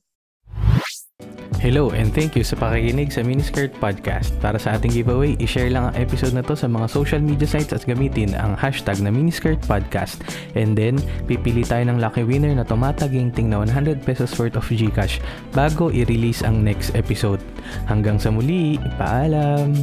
Hello 1.68 1.92
and 1.92 2.16
thank 2.16 2.32
you 2.32 2.40
sa 2.40 2.56
pakikinig 2.56 3.12
sa 3.12 3.20
Miniskirt 3.20 3.76
Podcast. 3.76 4.32
Para 4.40 4.56
sa 4.56 4.80
ating 4.80 4.88
giveaway, 4.88 5.36
i-share 5.36 5.68
lang 5.68 5.92
ang 5.92 6.00
episode 6.00 6.32
na 6.32 6.40
to 6.40 6.56
sa 6.56 6.64
mga 6.64 6.88
social 6.88 7.20
media 7.20 7.44
sites 7.44 7.76
at 7.76 7.84
gamitin 7.84 8.32
ang 8.32 8.56
hashtag 8.56 8.96
na 9.04 9.12
Miniskirt 9.12 9.60
Podcast. 9.68 10.24
And 10.56 10.72
then, 10.72 10.96
pipili 11.28 11.68
tayo 11.68 11.84
ng 11.92 12.00
lucky 12.00 12.24
winner 12.24 12.56
na 12.56 12.64
tumataginting 12.64 13.52
na 13.52 13.60
100 13.60 14.00
pesos 14.00 14.32
worth 14.40 14.56
of 14.56 14.64
Gcash 14.64 15.20
bago 15.52 15.92
i-release 15.92 16.40
ang 16.40 16.64
next 16.64 16.96
episode. 16.96 17.44
Hanggang 17.84 18.16
sa 18.16 18.32
muli, 18.32 18.80
paalam! 18.96 19.76